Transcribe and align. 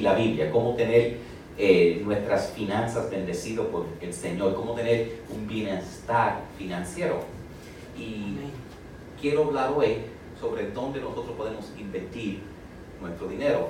y 0.00 0.02
la 0.02 0.14
Biblia, 0.14 0.50
cómo 0.50 0.74
tener 0.74 1.18
eh, 1.58 2.00
nuestras 2.02 2.52
finanzas 2.52 3.10
bendecidas 3.10 3.66
por 3.66 3.86
el 4.00 4.14
Señor, 4.14 4.54
cómo 4.54 4.74
tener 4.74 5.20
un 5.28 5.46
bienestar 5.46 6.40
financiero. 6.56 7.20
Y 7.98 8.36
quiero 9.20 9.44
hablar 9.44 9.74
hoy 9.76 9.98
sobre 10.40 10.70
dónde 10.70 11.00
nosotros 11.00 11.36
podemos 11.36 11.70
invertir 11.78 12.40
nuestro 12.98 13.28
dinero. 13.28 13.68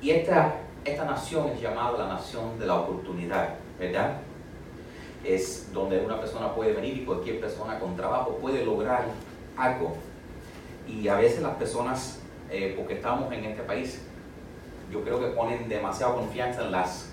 Y 0.00 0.10
esta, 0.10 0.54
esta 0.84 1.04
nación 1.04 1.48
es 1.48 1.60
llamada 1.60 1.98
la 1.98 2.06
nación 2.06 2.56
de 2.60 2.66
la 2.66 2.76
oportunidad, 2.76 3.56
¿verdad? 3.80 4.18
Es 5.24 5.72
donde 5.72 5.98
una 5.98 6.20
persona 6.20 6.54
puede 6.54 6.74
venir 6.74 6.98
y 6.98 7.04
cualquier 7.04 7.40
persona 7.40 7.80
con 7.80 7.96
trabajo 7.96 8.38
puede 8.40 8.64
lograr 8.64 9.06
algo. 9.56 9.96
Y 10.86 11.08
a 11.08 11.16
veces 11.16 11.42
las 11.42 11.56
personas, 11.56 12.20
eh, 12.50 12.74
porque 12.76 12.94
estamos 12.94 13.32
en 13.32 13.44
este 13.46 13.62
país, 13.62 14.00
yo 14.92 15.02
creo 15.02 15.18
que 15.18 15.28
ponen 15.28 15.68
demasiada 15.68 16.14
confianza 16.14 16.62
en 16.62 16.72
las 16.72 17.06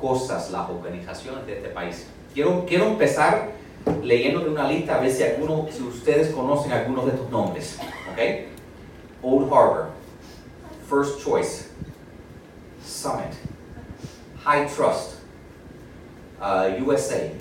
cosas, 0.00 0.50
las 0.50 0.70
organizaciones 0.70 1.46
de 1.46 1.56
este 1.56 1.68
país. 1.70 2.06
Quiero, 2.32 2.64
quiero 2.66 2.86
empezar 2.86 3.50
leyéndole 4.02 4.50
una 4.50 4.68
lista 4.68 4.96
a 4.96 5.00
ver 5.00 5.10
si, 5.10 5.22
alguno, 5.24 5.66
si 5.70 5.82
ustedes 5.82 6.32
conocen 6.32 6.72
algunos 6.72 7.06
de 7.06 7.12
estos 7.12 7.30
nombres. 7.30 7.78
¿okay? 8.12 8.48
Old 9.22 9.52
Harbor, 9.52 9.90
First 10.88 11.24
Choice, 11.24 11.70
Summit, 12.84 13.34
High 14.44 14.68
Trust, 14.68 15.20
uh, 16.40 16.68
USA, 16.84 17.32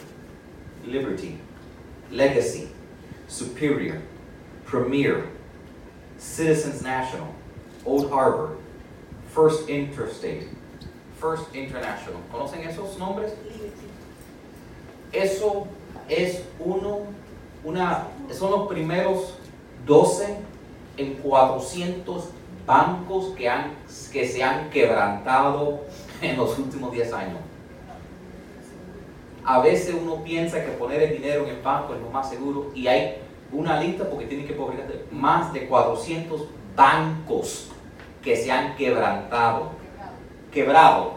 Liberty, 0.86 1.40
Legacy, 2.10 2.70
Superior, 3.28 4.02
Premier, 4.66 5.26
Citizens 6.18 6.82
National, 6.82 7.28
Old 7.86 8.12
Harbor, 8.12 8.58
First 9.34 9.68
Interstate, 9.68 10.48
First 11.20 11.56
International. 11.56 12.22
¿Conocen 12.32 12.62
esos 12.62 12.98
nombres? 13.00 13.34
Eso 15.12 15.68
es 16.08 16.44
uno, 16.60 17.02
una, 17.64 18.08
son 18.32 18.52
los 18.52 18.68
primeros 18.68 19.36
12 19.86 20.38
en 20.98 21.14
400 21.16 22.30
bancos 22.68 23.34
que, 23.36 23.50
han, 23.50 23.74
que 24.12 24.28
se 24.28 24.44
han 24.44 24.70
quebrantado 24.70 25.82
en 26.22 26.38
los 26.38 26.58
últimos 26.60 26.92
10 26.92 27.14
años. 27.14 27.40
A 29.44 29.60
veces 29.60 29.96
uno 30.00 30.24
piensa 30.24 30.64
que 30.64 30.72
poner 30.72 31.02
el 31.02 31.18
dinero 31.18 31.44
en 31.44 31.56
el 31.56 31.62
banco 31.62 31.96
es 31.96 32.02
lo 32.02 32.10
más 32.10 32.30
seguro 32.30 32.72
y 32.76 32.88
hay 32.88 33.18
una 33.52 33.80
lista 33.80 34.10
porque 34.10 34.26
tiene 34.26 34.46
que 34.46 34.54
publicar 34.54 34.88
más 35.12 35.52
de 35.52 35.68
400 35.68 36.48
bancos 36.76 37.73
que 38.24 38.38
se 38.38 38.52
han 38.52 38.76
quebrantado, 38.76 39.72
quebrado, 40.52 41.16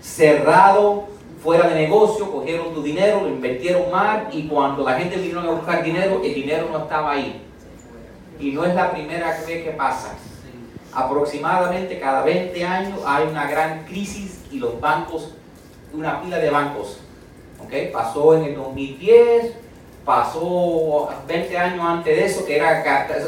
cerrado, 0.00 1.08
fuera 1.42 1.68
de 1.68 1.74
negocio, 1.74 2.30
cogieron 2.30 2.74
tu 2.74 2.82
dinero, 2.82 3.20
lo 3.22 3.28
invirtieron 3.28 3.90
mal 3.90 4.28
y 4.32 4.48
cuando 4.48 4.84
la 4.84 4.98
gente 4.98 5.16
vino 5.16 5.40
a 5.40 5.52
buscar 5.52 5.82
dinero, 5.82 6.20
el 6.24 6.34
dinero 6.34 6.68
no 6.72 6.78
estaba 6.78 7.12
ahí. 7.12 7.42
Y 8.40 8.52
no 8.52 8.64
es 8.64 8.74
la 8.74 8.90
primera 8.92 9.28
vez 9.28 9.64
que 9.64 9.74
pasa. 9.76 10.16
Aproximadamente 10.92 12.00
cada 12.00 12.22
20 12.22 12.64
años 12.64 13.00
hay 13.06 13.26
una 13.28 13.48
gran 13.50 13.84
crisis 13.84 14.44
y 14.50 14.58
los 14.58 14.80
bancos, 14.80 15.34
una 15.92 16.20
pila 16.22 16.38
de 16.38 16.50
bancos. 16.50 17.00
Pasó 17.92 18.34
en 18.34 18.44
el 18.44 18.54
2010, 18.54 19.54
pasó 20.08 21.10
20 21.26 21.58
años 21.58 21.84
antes 21.84 22.16
de 22.16 22.24
eso, 22.24 22.46
que 22.46 22.56
era, 22.56 22.82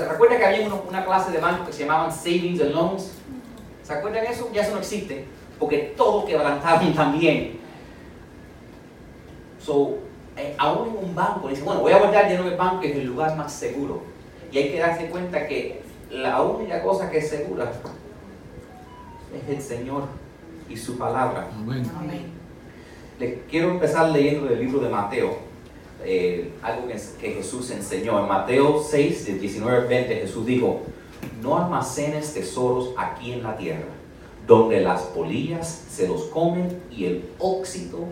recuerda 0.09 0.39
que 0.39 0.47
había 0.47 0.67
una 0.67 1.05
clase 1.05 1.31
de 1.31 1.39
bancos 1.39 1.67
que 1.67 1.73
se 1.75 1.83
llamaban 1.85 2.11
Savings 2.11 2.59
and 2.63 2.73
Loans? 2.73 3.13
¿Se 3.83 3.93
acuerdan 3.93 4.25
de 4.25 4.31
eso? 4.31 4.49
Ya 4.51 4.63
eso 4.63 4.73
no 4.73 4.79
existe, 4.79 5.27
porque 5.59 5.93
todo 5.95 6.25
quebrantaron 6.25 6.95
también. 6.95 7.61
So, 9.63 9.99
eh, 10.39 10.55
aún 10.57 10.89
en 10.89 11.05
un 11.05 11.15
banco, 11.15 11.49
dice, 11.49 11.61
bueno, 11.65 11.83
voy 11.83 11.93
a 11.93 11.99
guardar 11.99 12.25
dinero 12.25 12.45
en 12.45 12.53
el 12.53 12.57
banco, 12.57 12.81
que 12.81 12.93
es 12.93 12.97
el 12.97 13.09
lugar 13.09 13.37
más 13.37 13.53
seguro. 13.53 14.01
Y 14.51 14.57
hay 14.57 14.73
que 14.73 14.79
darse 14.79 15.11
cuenta 15.11 15.47
que 15.47 15.83
la 16.11 16.41
única 16.41 16.83
cosa 16.83 17.11
que 17.11 17.19
es 17.19 17.29
segura 17.29 17.71
es 19.35 19.55
el 19.55 19.61
Señor 19.61 20.05
y 20.67 20.79
su 20.79 20.97
palabra. 20.97 21.47
Amén. 21.53 21.85
Les 23.19 23.39
quiero 23.51 23.69
empezar 23.69 24.09
leyendo 24.09 24.49
el 24.49 24.59
libro 24.59 24.81
de 24.81 24.89
Mateo 24.89 25.50
eh, 26.05 26.53
algo 26.63 26.89
que, 26.89 27.33
Jesús 27.33 27.71
enseñó. 27.71 28.19
En 28.21 28.29
Mateo 28.29 28.83
6, 28.83 29.27
de 29.27 29.39
19 29.39 29.77
al 29.77 29.87
20, 29.87 30.15
Jesús 30.17 30.47
dijo, 30.47 30.83
no 31.43 31.59
almacenes 31.59 32.33
tesoros 32.35 32.91
aquí 32.97 33.33
en 33.33 33.43
la 33.43 33.57
tierra, 33.57 33.89
donde 34.47 34.81
las 34.81 35.03
polillas 35.03 35.85
se 35.91 36.09
los 36.09 36.25
comen 36.25 36.81
y 36.91 37.05
el 37.07 37.25
óxido 37.39 38.09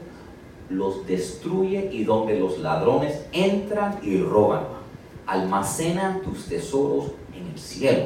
los 0.68 1.06
destruye 1.06 1.90
y 1.92 2.04
donde 2.04 2.38
los 2.38 2.58
ladrones 2.58 3.24
entran 3.32 3.98
y 4.02 4.18
roban. 4.18 4.64
Almacena 5.26 6.20
tus 6.24 6.46
tesoros 6.46 7.12
en 7.34 7.46
el 7.48 7.58
cielo, 7.58 8.04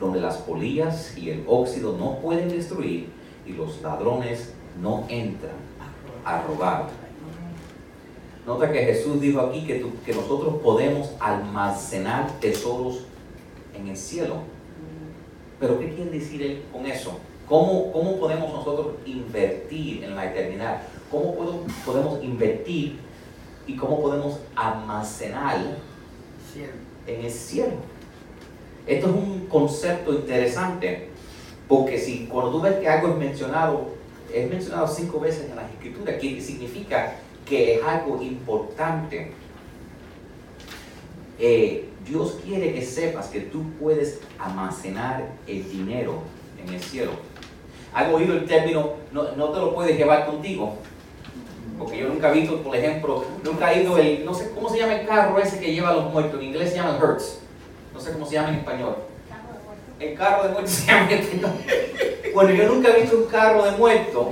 donde 0.00 0.20
las 0.20 0.36
polillas 0.38 1.16
y 1.16 1.30
el 1.30 1.44
óxido 1.46 1.96
no 1.98 2.18
pueden 2.18 2.48
destruir 2.48 3.08
y 3.46 3.52
los 3.52 3.80
ladrones 3.82 4.52
no 4.80 5.04
entran 5.08 5.56
a 6.24 6.42
robar. 6.42 7.01
Nota 8.46 8.72
que 8.72 8.84
Jesús 8.84 9.20
dijo 9.20 9.40
aquí 9.40 9.64
que, 9.64 9.86
que 10.04 10.14
nosotros 10.14 10.54
podemos 10.62 11.12
almacenar 11.20 12.40
tesoros 12.40 13.04
en 13.74 13.88
el 13.88 13.96
cielo. 13.96 14.36
Pero 15.60 15.78
¿qué 15.78 15.94
quiere 15.94 16.10
decir 16.10 16.42
él 16.42 16.62
con 16.72 16.84
eso? 16.86 17.20
¿Cómo, 17.48 17.92
¿Cómo 17.92 18.18
podemos 18.18 18.52
nosotros 18.52 18.94
invertir 19.06 20.02
en 20.02 20.16
la 20.16 20.30
eternidad? 20.30 20.82
¿Cómo 21.10 21.36
podemos 21.84 22.24
invertir 22.24 22.98
y 23.66 23.76
cómo 23.76 24.00
podemos 24.00 24.40
almacenar 24.56 25.58
en 27.06 27.24
el 27.24 27.30
cielo? 27.30 27.74
Esto 28.86 29.06
es 29.06 29.12
un 29.12 29.46
concepto 29.46 30.12
interesante, 30.14 31.10
porque 31.68 31.98
si 31.98 32.26
cuando 32.26 32.50
tú 32.50 32.60
ves 32.60 32.76
que 32.76 32.88
algo 32.88 33.08
es 33.08 33.16
mencionado, 33.16 33.90
es 34.34 34.50
mencionado 34.50 34.88
cinco 34.88 35.20
veces 35.20 35.48
en 35.48 35.56
las 35.56 35.70
escrituras, 35.70 36.16
¿qué 36.20 36.40
significa 36.40 37.16
que 37.46 37.76
es 37.76 37.84
algo 37.84 38.20
importante. 38.22 39.32
Eh, 41.38 41.88
Dios 42.06 42.38
quiere 42.44 42.74
que 42.74 42.82
sepas 42.82 43.28
que 43.28 43.40
tú 43.40 43.64
puedes 43.80 44.20
almacenar 44.38 45.28
el 45.46 45.70
dinero 45.70 46.22
en 46.64 46.74
el 46.74 46.80
cielo. 46.80 47.12
¿Has 47.94 48.12
oído 48.12 48.34
el 48.34 48.46
término, 48.46 48.94
no, 49.12 49.32
no 49.36 49.50
te 49.50 49.60
lo 49.60 49.74
puedes 49.74 49.96
llevar 49.96 50.26
contigo? 50.26 50.76
Porque 51.78 51.98
yo 51.98 52.08
nunca 52.08 52.30
he 52.30 52.40
visto, 52.40 52.62
por 52.62 52.76
ejemplo, 52.76 53.24
nunca 53.44 53.72
he 53.72 53.82
ido 53.82 53.98
el, 53.98 54.24
no 54.24 54.34
sé 54.34 54.50
cómo 54.54 54.68
se 54.68 54.78
llama 54.78 54.94
el 54.94 55.06
carro 55.06 55.38
ese 55.38 55.58
que 55.58 55.72
lleva 55.72 55.90
a 55.90 55.94
los 55.94 56.12
muertos, 56.12 56.40
en 56.40 56.46
inglés 56.46 56.70
se 56.70 56.76
llama 56.76 56.96
el 56.96 57.02
Hertz, 57.02 57.38
no 57.92 58.00
sé 58.00 58.12
cómo 58.12 58.26
se 58.26 58.34
llama 58.34 58.50
en 58.50 58.54
español. 58.56 58.96
El 59.98 60.14
carro 60.14 60.44
de 60.44 60.52
muertos 60.52 60.72
se 60.72 60.86
llama 60.86 61.08
Bueno, 62.34 62.54
yo 62.54 62.68
nunca 62.68 62.90
he 62.90 63.02
visto 63.02 63.16
un 63.16 63.26
carro 63.26 63.64
de 63.64 63.72
muertos 63.72 64.26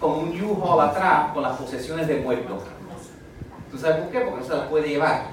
con 0.00 0.12
un 0.12 0.40
U-Haul 0.40 0.80
atrás 0.80 1.32
con 1.32 1.42
las 1.42 1.56
posesiones 1.56 2.06
de 2.08 2.16
muertos. 2.16 2.62
¿Tú 3.70 3.78
sabes 3.78 3.98
por 3.98 4.10
qué? 4.10 4.20
Porque 4.20 4.40
no 4.40 4.46
se 4.46 4.54
las 4.54 4.68
puede 4.68 4.88
llevar. 4.88 5.26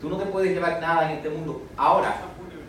Tú 0.00 0.08
no 0.08 0.16
te 0.16 0.26
puedes 0.26 0.52
llevar 0.52 0.80
nada 0.80 1.10
en 1.10 1.18
este 1.18 1.28
mundo. 1.28 1.62
Ahora, 1.76 2.16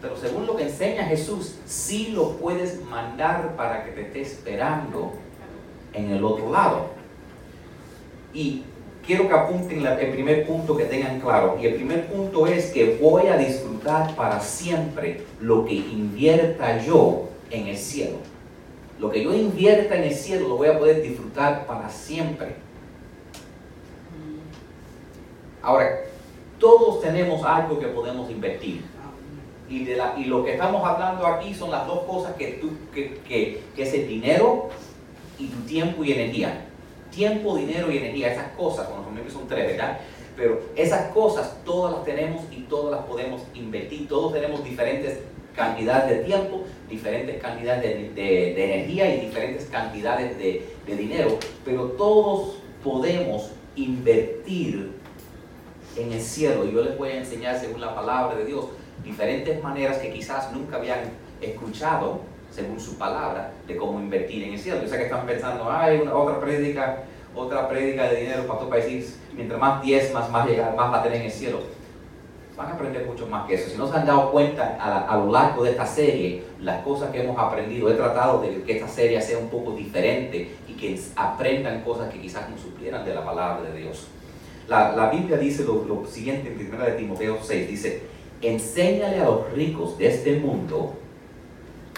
pero 0.02 0.18
según 0.18 0.47
lo 0.47 0.56
que 0.56 0.63
enseña 0.63 1.03
Jesús, 1.03 1.56
sí 1.66 2.09
lo 2.13 2.31
puedes 2.38 2.84
mandar 2.85 3.56
para 3.56 3.84
que 3.84 3.91
te 3.91 4.02
esté 4.02 4.22
esperando 4.22 5.13
en 5.94 6.12
el 6.12 6.24
otro 6.24 6.52
lado. 6.52 6.88
Y 8.34 8.64
quiero 9.05 9.28
que 9.28 9.34
apunten 9.34 9.85
el 9.85 10.11
primer 10.11 10.47
punto 10.47 10.76
que 10.76 10.85
tengan 10.85 11.20
claro. 11.20 11.58
Y 11.61 11.67
el 11.67 11.76
primer 11.76 12.08
punto 12.08 12.47
es 12.47 12.72
que 12.72 12.97
voy 13.02 13.28
a 13.28 13.38
disfrutar 13.38 14.16
para 14.16 14.40
siempre 14.40 15.26
lo 15.40 15.66
que 15.66 15.76
invierta 15.76 16.84
yo 16.84 17.29
en 17.49 17.67
el 17.67 17.78
cielo. 17.78 18.30
Lo 19.02 19.09
que 19.09 19.24
yo 19.24 19.34
invierta 19.34 19.96
en 19.96 20.03
el 20.03 20.14
cielo 20.14 20.48
lo 20.48 20.58
voy 20.58 20.68
a 20.68 20.78
poder 20.78 21.02
disfrutar 21.02 21.66
para 21.66 21.90
siempre. 21.90 22.53
Ahora, 25.64 26.02
todos 26.59 27.02
tenemos 27.02 27.44
algo 27.44 27.80
que 27.80 27.88
podemos 27.88 28.30
invertir. 28.30 28.84
Y, 29.68 29.86
de 29.86 29.96
la, 29.96 30.14
y 30.20 30.26
lo 30.26 30.46
que 30.46 30.52
estamos 30.52 30.88
hablando 30.88 31.26
aquí 31.26 31.52
son 31.52 31.72
las 31.72 31.88
dos 31.88 32.03
cosas 32.03 32.36
que, 32.36 32.59
tú, 32.62 32.74
que, 32.94 33.16
que, 33.28 33.64
que 33.76 33.82
es 33.82 33.94
el 33.96 34.08
dinero 34.08 34.70
y 35.40 35.48
tu 35.48 35.62
tiempo 35.62 36.03
y 36.03 36.12
energía. 36.12 36.68
Tiempo, 37.09 37.56
dinero 37.56 37.92
y 37.92 37.98
energía, 37.98 38.34
esas 38.34 38.52
cosas, 38.52 38.88
bueno, 38.88 39.30
son 39.32 39.48
tres, 39.48 39.66
¿verdad? 39.66 40.00
Pero 40.38 40.62
esas 40.76 41.12
cosas 41.12 41.58
todas 41.66 41.92
las 41.92 42.06
tenemos 42.06 42.44
y 42.52 42.62
todas 42.62 42.92
las 42.92 43.06
podemos 43.08 43.42
invertir. 43.56 44.08
Todos 44.08 44.32
tenemos 44.32 44.64
diferentes 44.64 45.22
cantidades 45.56 46.09
de 46.09 46.24
tiempo, 46.24 46.64
diferentes 46.90 47.42
cantidades 47.42 48.16
de, 48.16 48.64
energía 48.64 49.16
y 49.16 49.26
diferentes 49.28 49.66
cantidades 49.66 50.38
de, 50.38 50.68
dinero, 50.86 51.38
pero 51.64 51.86
todos 51.92 52.58
podemos 52.84 53.52
invertir 53.76 54.92
en 55.96 56.12
el 56.12 56.22
cielo. 56.22 56.66
Y 56.66 56.74
yo 56.74 56.84
les 56.84 56.98
voy 56.98 57.09
a 57.09 57.18
enseñar, 57.18 57.58
según 57.58 57.80
la 57.80 57.96
palabra 57.96 58.36
de 58.36 58.46
Dios, 58.46 58.66
diferentes 59.03 59.64
maneras 59.64 60.00
que 60.00 60.12
quizás 60.12 60.52
nunca 60.52 60.78
habían 60.78 61.00
escuchado 61.42 62.22
según 62.52 62.80
su 62.80 62.98
palabra, 62.98 63.53
de 63.66 63.78
cómo 63.78 64.00
invertir 64.00 64.44
en 64.44 64.53
el 64.53 64.59
cielo. 64.59 64.82
Yo 64.82 64.90
sé 64.90 64.98
que 64.98 65.03
están 65.03 65.26
pensando, 65.26 65.72
hay 65.72 66.00
otra 66.00 66.40
prédica, 66.40 67.03
otra 67.34 67.68
prédica 67.70 68.09
de 68.09 68.18
dinero, 68.18 68.46
pastor, 68.46 68.70
para 68.70 68.84
decir, 68.84 69.08
mientras 69.34 69.59
más 69.59 69.82
diez, 69.82 70.14
más, 70.14 70.46
llegar, 70.46 70.76
más 70.76 70.92
va 70.92 71.00
a 71.00 71.03
tener 71.03 71.20
en 71.20 71.26
el 71.26 71.32
cielo. 71.32 71.62
Van 72.58 72.68
a 72.68 72.74
aprender 72.74 73.06
mucho 73.06 73.28
más 73.28 73.48
que 73.48 73.56
eso. 73.56 73.70
Si 73.70 73.78
no 73.78 73.90
se 73.90 73.98
han 73.98 74.06
dado 74.06 74.32
cuenta 74.32 74.78
a, 74.80 75.08
a, 75.08 75.18
lo 75.18 75.32
largo 75.32 75.64
de 75.64 75.72
esta 75.72 75.86
serie, 75.86 76.44
las 76.59 76.84
cosas 76.84 77.09
que 77.12 77.24
hemos 77.24 77.38
aprendido, 77.40 77.90
he 77.90 77.94
tratado 77.94 78.42
de 78.42 78.62
que 78.64 78.74
esta 78.74 78.88
serie 78.88 79.22
sea 79.22 79.38
un 79.38 79.50
poco 79.50 79.72
diferente 79.72 80.56
y 80.68 80.74
que 80.74 81.00
aprendan 81.16 81.82
cosas 81.82 82.12
que 82.12 82.20
quizás 82.20 82.50
no 82.50 82.58
supieran 82.58 83.06
de 83.06 83.16
la 83.16 83.24
palabra 83.24 83.70
de 83.70 83.80
Dios. 83.80 84.08
La, 84.68 84.96
la 84.96 85.09
Biblia 85.09 85.38
dice 85.38 85.64
lo, 85.64 85.86
lo 85.86 86.06
siguiente 86.06 86.50
en 86.50 86.74
1 86.74 86.86
de 86.86 86.92
Timoteo 86.94 87.38
6, 87.42 87.68
dice, 87.68 88.03
enséñale 88.42 89.20
a 89.20 89.26
los 89.26 89.52
ricos 89.53 89.98
de 89.98 90.08
este 90.08 90.38
mundo, 90.40 90.94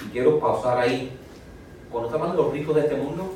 y 0.06 0.10
quiero 0.12 0.40
pausar 0.40 0.78
ahí, 0.78 1.12
cuando 1.92 2.10
está 2.10 2.20
hablando 2.20 2.42
de 2.42 2.48
los 2.48 2.54
ricos 2.54 2.76
de 2.76 2.82
este 2.82 2.96
mundo, 2.96 3.34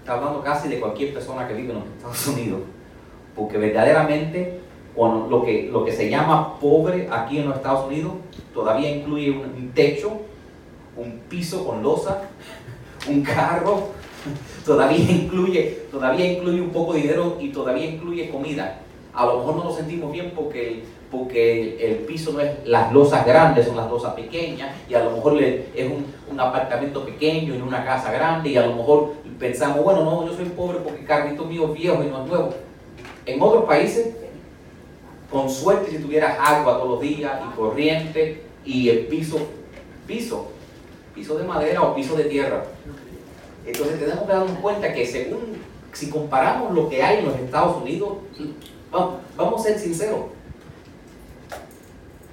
está 0.00 0.14
hablando 0.14 0.42
casi 0.42 0.68
de 0.68 0.80
cualquier 0.80 1.12
persona 1.12 1.46
que 1.46 1.54
vive 1.54 1.72
en 1.72 1.80
los 1.80 1.88
Estados 1.88 2.26
Unidos, 2.28 2.60
porque 3.34 3.58
verdaderamente 3.58 4.57
cuando 4.98 5.28
lo, 5.28 5.44
que, 5.44 5.68
lo 5.70 5.84
que 5.84 5.92
se 5.92 6.10
llama 6.10 6.58
pobre 6.58 7.08
aquí 7.08 7.38
en 7.38 7.46
los 7.46 7.56
Estados 7.56 7.86
Unidos 7.86 8.14
todavía 8.52 8.90
incluye 8.90 9.30
un 9.30 9.70
techo, 9.72 10.10
un 10.96 11.20
piso 11.28 11.64
con 11.64 11.84
losa, 11.84 12.22
un 13.08 13.22
carro, 13.22 13.90
todavía 14.66 14.98
incluye, 14.98 15.82
todavía 15.88 16.32
incluye 16.32 16.60
un 16.60 16.70
poco 16.70 16.94
de 16.94 17.02
dinero 17.02 17.36
y 17.40 17.50
todavía 17.50 17.86
incluye 17.86 18.28
comida. 18.28 18.80
A 19.14 19.24
lo 19.26 19.38
mejor 19.38 19.56
no 19.56 19.64
nos 19.64 19.76
sentimos 19.76 20.10
bien 20.10 20.32
porque 20.34 20.82
porque 21.10 21.78
el 21.86 22.04
piso 22.04 22.32
no 22.32 22.40
es 22.40 22.50
las 22.66 22.92
losas 22.92 23.24
grandes, 23.24 23.66
son 23.66 23.76
las 23.76 23.88
losas 23.88 24.12
pequeñas, 24.12 24.74
y 24.90 24.94
a 24.94 25.02
lo 25.02 25.12
mejor 25.12 25.42
es 25.42 25.90
un, 25.90 26.04
un, 26.30 26.38
apartamento 26.38 27.02
pequeño 27.02 27.54
en 27.54 27.62
una 27.62 27.82
casa 27.82 28.12
grande, 28.12 28.50
y 28.50 28.58
a 28.58 28.66
lo 28.66 28.76
mejor 28.76 29.12
pensamos, 29.38 29.82
bueno, 29.82 30.04
no, 30.04 30.26
yo 30.26 30.34
soy 30.34 30.44
pobre 30.50 30.80
porque 30.84 31.00
el 31.00 31.06
carrito 31.06 31.46
mío 31.46 31.64
es 31.68 31.80
viejo 31.80 32.04
y 32.04 32.08
no 32.08 32.22
es 32.22 32.28
nuevo. 32.28 32.50
En 33.24 33.40
otros 33.40 33.64
países, 33.64 34.16
con 35.30 35.50
suerte 35.50 35.90
si 35.90 35.98
tuvieras 35.98 36.38
agua 36.40 36.78
todos 36.78 36.88
los 36.90 37.00
días 37.00 37.40
y 37.46 37.56
corriente 37.56 38.42
y 38.64 38.88
el 38.88 39.06
piso, 39.06 39.38
piso, 40.06 40.48
piso 41.14 41.36
de 41.36 41.44
madera 41.44 41.82
o 41.82 41.94
piso 41.94 42.16
de 42.16 42.24
tierra. 42.24 42.64
Entonces 43.66 43.98
tenemos 43.98 44.24
que 44.24 44.32
darnos 44.32 44.58
cuenta 44.60 44.92
que 44.92 45.06
según, 45.06 45.58
si 45.92 46.08
comparamos 46.08 46.74
lo 46.74 46.88
que 46.88 47.02
hay 47.02 47.18
en 47.18 47.26
los 47.26 47.36
Estados 47.38 47.82
Unidos, 47.82 48.18
vamos, 48.90 49.16
vamos 49.36 49.60
a 49.60 49.64
ser 49.64 49.78
sinceros, 49.78 50.20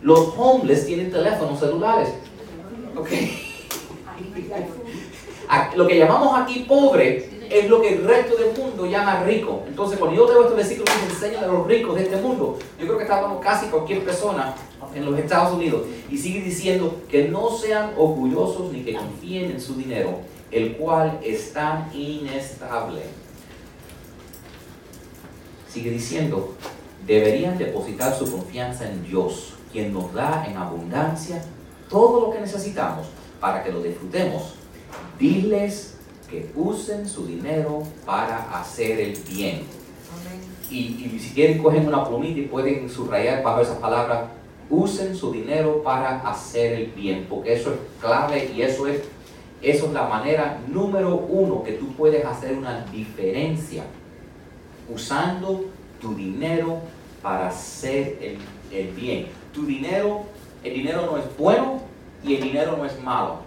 los 0.01 0.33
homeless 0.37 0.85
tienen 0.85 1.11
teléfonos 1.11 1.59
celulares. 1.59 2.09
Lo 5.75 5.87
que 5.87 5.99
llamamos 5.99 6.39
aquí 6.39 6.65
pobre 6.67 7.29
es 7.49 7.69
lo 7.69 7.81
que 7.81 7.95
el 7.95 8.03
resto 8.03 8.35
del 8.35 8.57
mundo 8.57 8.85
llama 8.85 9.23
rico. 9.23 9.63
Entonces, 9.67 9.97
cuando 9.97 10.17
yo 10.17 10.25
tengo 10.25 10.43
este 10.43 10.55
versículo 10.55 10.85
que 10.85 11.13
enseña 11.13 11.39
a 11.41 11.47
los 11.47 11.67
ricos 11.67 11.95
de 11.95 12.03
este 12.03 12.17
mundo, 12.17 12.57
yo 12.79 12.85
creo 12.85 12.97
que 12.97 13.03
está 13.03 13.17
hablando 13.17 13.39
casi 13.39 13.67
cualquier 13.67 14.03
persona 14.03 14.55
en 14.93 15.05
los 15.05 15.17
Estados 15.19 15.53
Unidos. 15.53 15.83
Y 16.09 16.17
sigue 16.17 16.41
diciendo 16.41 17.01
que 17.09 17.27
no 17.27 17.49
sean 17.51 17.91
orgullosos 17.97 18.71
ni 18.71 18.83
que 18.83 18.93
confíen 18.93 19.51
en 19.51 19.61
su 19.61 19.75
dinero, 19.75 20.19
el 20.51 20.77
cual 20.77 21.19
está 21.23 21.89
inestable. 21.93 23.01
Sigue 25.69 25.91
diciendo, 25.91 26.53
deberían 27.05 27.57
depositar 27.57 28.15
su 28.17 28.31
confianza 28.31 28.89
en 28.89 29.03
Dios 29.03 29.53
quien 29.71 29.91
nos 29.91 30.13
da 30.13 30.45
en 30.47 30.55
abundancia 30.55 31.43
todo 31.89 32.27
lo 32.27 32.31
que 32.31 32.39
necesitamos 32.39 33.07
para 33.41 33.63
que 33.63 33.71
lo 33.71 33.81
disfrutemos. 33.81 34.55
Diles 35.19 35.94
que 36.35 36.51
usen 36.55 37.07
su 37.07 37.25
dinero 37.25 37.83
para 38.05 38.59
hacer 38.59 38.99
el 38.99 39.17
bien. 39.29 39.63
Y, 40.69 41.19
si 41.19 41.31
quieren, 41.33 41.61
cogen 41.61 41.87
una 41.87 42.07
plumita 42.07 42.39
y 42.39 42.43
pueden 42.43 42.89
subrayar 42.89 43.43
bajo 43.43 43.61
esa 43.61 43.79
palabra, 43.79 44.31
usen 44.69 45.15
su 45.15 45.31
dinero 45.31 45.83
para 45.83 46.19
hacer 46.27 46.73
el 46.73 46.85
bien, 46.87 47.27
porque 47.29 47.53
eso 47.53 47.71
es 47.71 47.79
clave 48.01 48.51
y 48.55 48.61
eso 48.61 48.87
es, 48.87 49.01
eso 49.61 49.85
es 49.85 49.93
la 49.93 50.07
manera 50.07 50.59
número 50.67 51.15
uno 51.17 51.63
que 51.63 51.73
tú 51.73 51.93
puedes 51.93 52.25
hacer 52.25 52.57
una 52.57 52.85
diferencia, 52.91 53.83
usando 54.93 55.65
tu 56.01 56.15
dinero 56.15 56.79
para 57.21 57.49
hacer 57.49 58.17
el, 58.21 58.37
el 58.75 58.87
bien 58.93 59.27
tu 59.55 59.65
dinero, 59.65 60.25
el 60.63 60.73
dinero 60.73 61.07
no 61.09 61.17
es 61.17 61.37
bueno 61.37 61.79
y 62.23 62.35
el 62.35 62.43
dinero 62.43 62.75
no 62.77 62.85
es 62.85 63.01
malo. 63.01 63.37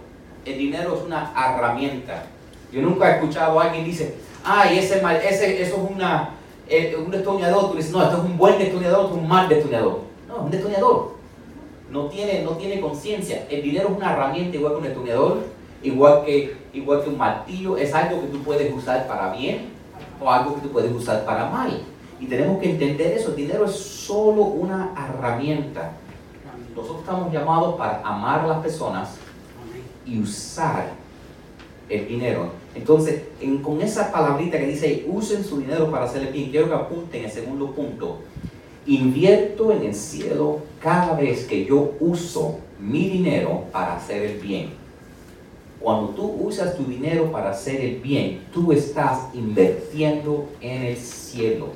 El 0.43 0.57
dinero 0.57 0.95
es 0.95 1.03
una 1.03 1.31
herramienta. 1.37 2.25
Yo 2.71 2.81
nunca 2.81 3.09
he 3.09 3.15
escuchado 3.15 3.59
a 3.59 3.65
alguien 3.65 3.85
dice, 3.85 4.15
ay, 4.43 4.79
ese, 4.79 5.01
ese, 5.27 5.61
eso 5.61 5.75
es 5.75 5.91
una, 5.91 6.31
eh, 6.67 6.95
un 7.03 7.11
destornillador. 7.11 7.71
Tú 7.71 7.77
dices, 7.77 7.91
no, 7.91 8.03
esto 8.03 8.17
es 8.17 8.23
un 8.23 8.37
buen 8.37 8.57
destornillador, 8.57 9.05
esto 9.05 9.15
es 9.15 9.21
un 9.21 9.27
mal 9.27 9.49
destornillador. 9.49 9.99
No, 10.27 10.35
es 10.35 10.41
un 10.41 10.51
destornillador. 10.51 11.19
No 11.91 12.05
tiene, 12.05 12.43
no 12.43 12.51
tiene 12.51 12.79
conciencia. 12.79 13.47
El 13.49 13.63
dinero 13.63 13.89
es 13.89 13.97
una 13.97 14.13
herramienta 14.13 14.57
igual 14.57 14.73
que 14.73 14.77
un 14.77 14.83
destornillador, 14.83 15.37
igual 15.81 16.25
que, 16.25 16.57
igual 16.73 17.03
que 17.03 17.09
un 17.09 17.17
martillo. 17.17 17.77
Es 17.77 17.93
algo 17.93 18.21
que 18.21 18.27
tú 18.27 18.43
puedes 18.43 18.71
usar 18.73 19.07
para 19.07 19.33
bien 19.33 19.69
o 20.21 20.29
algo 20.29 20.55
que 20.55 20.61
tú 20.61 20.69
puedes 20.69 20.91
usar 20.91 21.25
para 21.25 21.49
mal. 21.49 21.81
Y 22.19 22.27
tenemos 22.27 22.59
que 22.59 22.69
entender 22.69 23.13
eso. 23.13 23.29
El 23.29 23.37
dinero 23.37 23.65
es 23.65 23.71
solo 23.71 24.43
una 24.43 24.93
herramienta. 24.95 25.93
Nosotros 26.75 26.99
estamos 26.99 27.33
llamados 27.33 27.75
para 27.75 28.01
amar 28.03 28.41
a 28.41 28.47
las 28.47 28.59
personas 28.59 29.15
y 30.05 30.19
usar 30.19 30.89
el 31.89 32.07
dinero. 32.07 32.51
Entonces, 32.75 33.23
con 33.63 33.81
esa 33.81 34.11
palabrita 34.11 34.57
que 34.57 34.67
dice, 34.67 35.05
usen 35.07 35.43
su 35.43 35.59
dinero 35.59 35.89
para 35.89 36.05
hacer 36.05 36.27
el 36.27 36.33
bien, 36.33 36.51
quiero 36.51 36.67
que 36.67 36.75
apunten 36.75 37.25
el 37.25 37.31
segundo 37.31 37.71
punto. 37.71 38.19
Invierto 38.85 39.71
en 39.71 39.83
el 39.83 39.95
cielo 39.95 40.59
cada 40.79 41.15
vez 41.15 41.45
que 41.45 41.65
yo 41.65 41.93
uso 41.99 42.59
mi 42.79 43.09
dinero 43.09 43.65
para 43.71 43.97
hacer 43.97 44.23
el 44.23 44.39
bien. 44.39 44.69
Cuando 45.79 46.09
tú 46.09 46.23
usas 46.41 46.75
tu 46.75 46.83
dinero 46.83 47.31
para 47.31 47.51
hacer 47.51 47.81
el 47.81 47.95
bien, 47.99 48.41
tú 48.53 48.71
estás 48.71 49.33
invirtiendo 49.33 50.49
en 50.61 50.83
el 50.83 50.97
cielo 50.97 51.67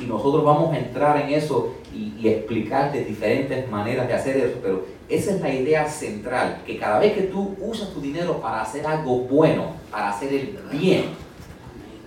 y 0.00 0.06
nosotros 0.06 0.44
vamos 0.44 0.72
a 0.72 0.78
entrar 0.78 1.20
en 1.20 1.34
eso 1.34 1.74
y, 1.94 2.14
y, 2.20 2.28
explicarte 2.28 3.04
diferentes 3.04 3.70
maneras 3.70 4.08
de 4.08 4.14
hacer 4.14 4.36
eso, 4.36 4.58
pero 4.62 4.86
esa 5.08 5.34
es 5.34 5.40
la 5.40 5.52
idea 5.52 5.88
central, 5.88 6.62
que 6.66 6.78
cada 6.78 6.98
vez 6.98 7.14
que 7.14 7.22
tú 7.22 7.56
usas 7.60 7.92
tu 7.94 8.00
dinero 8.00 8.40
para 8.40 8.62
hacer 8.62 8.86
algo 8.86 9.20
bueno, 9.20 9.72
para 9.90 10.10
hacer 10.10 10.32
el 10.32 10.58
bien, 10.70 11.06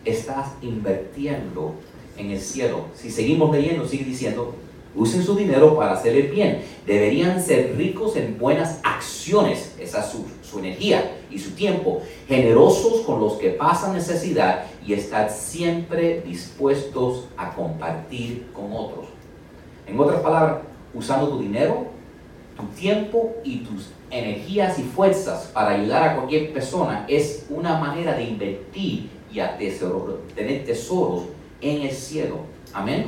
estás 0.05 0.49
invirtiendo 0.61 1.75
en 2.17 2.31
el 2.31 2.39
cielo. 2.39 2.85
Si 2.95 3.09
seguimos 3.09 3.55
leyendo, 3.55 3.87
sigue 3.87 4.05
diciendo, 4.05 4.55
usen 4.95 5.23
su 5.23 5.35
dinero 5.35 5.75
para 5.75 5.93
hacer 5.93 6.15
el 6.15 6.27
bien. 6.27 6.61
Deberían 6.85 7.41
ser 7.41 7.75
ricos 7.77 8.15
en 8.15 8.37
buenas 8.37 8.79
acciones, 8.83 9.75
esa 9.79 10.01
es 10.01 10.07
su, 10.07 10.25
su 10.41 10.59
energía 10.59 11.17
y 11.29 11.39
su 11.39 11.51
tiempo, 11.51 12.01
generosos 12.27 13.01
con 13.01 13.19
los 13.19 13.33
que 13.33 13.49
pasan 13.51 13.93
necesidad 13.93 14.65
y 14.85 14.93
estar 14.93 15.29
siempre 15.29 16.21
dispuestos 16.21 17.25
a 17.37 17.55
compartir 17.55 18.47
con 18.53 18.73
otros. 18.73 19.20
En 19.91 19.99
otras 19.99 20.21
palabras, 20.21 20.59
usando 20.93 21.27
tu 21.27 21.39
dinero, 21.39 21.87
tu 22.55 22.63
tiempo 22.67 23.35
y 23.43 23.57
tus 23.57 23.89
energías 24.09 24.79
y 24.79 24.83
fuerzas 24.83 25.51
para 25.53 25.71
ayudar 25.71 26.03
a 26.03 26.15
cualquier 26.15 26.53
persona 26.53 27.05
es 27.09 27.45
una 27.49 27.77
manera 27.77 28.13
de 28.13 28.23
invertir 28.23 29.09
y 29.33 29.39
a 29.41 29.57
tener 29.57 30.63
tesoros 30.63 31.23
en 31.59 31.81
el 31.81 31.91
cielo. 31.91 32.37
Amén. 32.73 33.05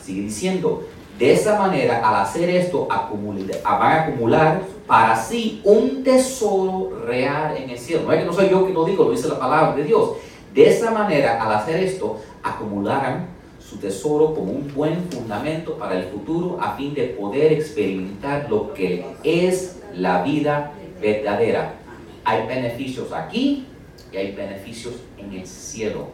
Sigue 0.00 0.22
diciendo, 0.22 0.84
de 1.18 1.32
esa 1.32 1.58
manera, 1.58 2.08
al 2.08 2.22
hacer 2.22 2.48
esto, 2.50 2.86
van 2.86 3.82
a 3.82 4.04
acumular 4.04 4.62
para 4.86 5.16
sí 5.16 5.60
un 5.64 6.04
tesoro 6.04 7.02
real 7.04 7.56
en 7.56 7.68
el 7.68 7.78
cielo. 7.78 8.02
No 8.06 8.12
es 8.12 8.20
que 8.20 8.26
no 8.26 8.32
soy 8.32 8.48
yo 8.48 8.64
que 8.64 8.72
lo 8.72 8.84
digo, 8.84 9.04
lo 9.04 9.10
dice 9.10 9.26
la 9.26 9.40
palabra 9.40 9.74
de 9.74 9.82
Dios. 9.82 10.12
De 10.54 10.68
esa 10.68 10.92
manera, 10.92 11.42
al 11.42 11.52
hacer 11.52 11.82
esto, 11.82 12.20
acumularán 12.44 13.39
su 13.70 13.76
tesoro 13.76 14.34
como 14.34 14.50
un 14.50 14.74
buen 14.74 15.08
fundamento 15.10 15.78
para 15.78 15.96
el 15.96 16.06
futuro 16.06 16.58
a 16.60 16.76
fin 16.76 16.92
de 16.92 17.04
poder 17.04 17.52
experimentar 17.52 18.50
lo 18.50 18.74
que 18.74 19.06
es 19.22 19.80
la 19.94 20.24
vida 20.24 20.72
verdadera. 21.00 21.76
Hay 22.24 22.48
beneficios 22.48 23.12
aquí 23.12 23.66
y 24.12 24.16
hay 24.16 24.32
beneficios 24.32 24.94
en 25.18 25.32
el 25.34 25.46
cielo. 25.46 26.08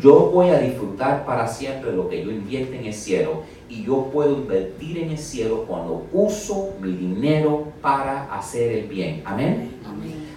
Yo 0.00 0.30
voy 0.32 0.50
a 0.50 0.60
disfrutar 0.60 1.24
para 1.24 1.48
siempre 1.48 1.92
lo 1.92 2.08
que 2.08 2.22
yo 2.22 2.30
invierto 2.30 2.74
en 2.74 2.86
el 2.86 2.94
cielo 2.94 3.42
y 3.68 3.82
yo 3.82 4.10
puedo 4.12 4.34
invertir 4.34 4.98
en 4.98 5.10
el 5.10 5.18
cielo 5.18 5.64
cuando 5.66 6.06
uso 6.12 6.74
mi 6.80 6.92
dinero 6.92 7.72
para 7.80 8.32
hacer 8.32 8.70
el 8.70 8.86
bien. 8.86 9.22
Amén. 9.24 9.72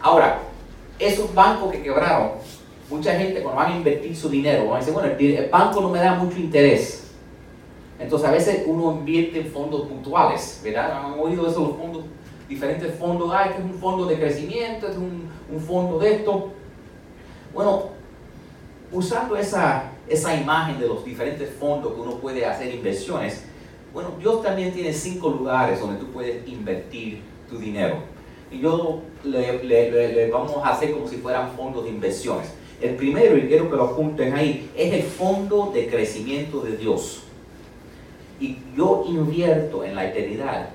Ahora, 0.02 0.40
esos 0.98 1.32
bancos 1.36 1.72
que 1.72 1.84
quebraron, 1.84 2.32
mucha 2.90 3.18
gente 3.18 3.42
cuando 3.42 3.62
van 3.62 3.74
a 3.74 3.78
invertir 3.78 4.16
su 4.16 4.30
dinero, 4.30 4.66
van 4.66 4.76
a 4.76 4.80
decir, 4.80 4.94
bueno, 4.94 5.12
el, 5.18 5.50
banco 5.50 5.82
no 5.82 5.90
me 5.90 6.00
da 6.00 6.16
mucho 6.16 6.38
interés. 6.38 7.12
Entonces 7.98 8.28
a 8.28 8.32
veces 8.32 8.64
uno 8.68 8.92
invierte 8.92 9.40
en 9.40 9.48
fondos 9.48 9.88
puntuales, 9.88 10.62
¿verdad? 10.64 11.06
¿Han 11.06 11.20
oído 11.20 11.48
eso 11.48 11.62
los 11.62 11.78
fondos? 11.78 12.04
diferentes 12.48 12.96
fondos. 12.96 13.32
Ah, 13.34 13.46
este 13.46 13.60
es 13.60 13.66
un 13.66 13.74
fondo 13.80 14.06
de 14.06 14.18
crecimiento, 14.18 14.88
este 14.88 14.92
es 14.92 14.98
un, 14.98 15.30
un 15.52 15.60
fondo 15.60 16.00
de 16.00 16.16
esto. 16.16 16.52
Bueno, 17.54 17.90
usando 18.92 19.36
esa, 19.36 19.92
esa 20.08 20.36
imagen 20.36 20.80
de 20.80 20.88
los 20.88 21.04
diferentes 21.04 21.50
fondos 21.50 21.94
que 21.94 22.02
uno 22.02 22.18
puede 22.18 22.46
hacer 22.46 22.74
inversiones, 22.74 23.46
bueno, 23.94 24.12
Dios 24.20 24.44
también 24.44 24.74
tiene 24.74 24.92
cinco 24.92 25.30
lugares 25.30 25.80
donde 25.80 26.00
tú 26.00 26.08
puedes 26.08 26.48
invertir 26.48 27.22
tu 27.50 27.58
dinero. 27.58 27.98
Y 28.52 28.60
yo 28.60 29.02
le, 29.24 29.64
le, 29.64 30.14
le, 30.14 30.30
vamos 30.30 30.54
a 30.64 30.70
hacer 30.70 30.92
como 30.92 31.08
si 31.08 31.18
fueran 31.18 31.52
fondos 31.52 31.86
de 31.86 31.90
inversiones. 31.90 32.54
El 32.86 32.96
primero, 32.96 33.36
y 33.36 33.48
quiero 33.48 33.70
que 33.70 33.76
lo 33.76 33.86
apunten 33.86 34.34
ahí, 34.34 34.70
es 34.76 34.94
el 34.94 35.02
fondo 35.02 35.72
de 35.74 35.88
crecimiento 35.88 36.62
de 36.62 36.78
Dios. 36.78 37.24
Y 38.40 38.60
yo 38.78 39.06
invierto 39.08 39.84
en 39.84 39.96
la 39.96 40.08
eternidad 40.08 40.70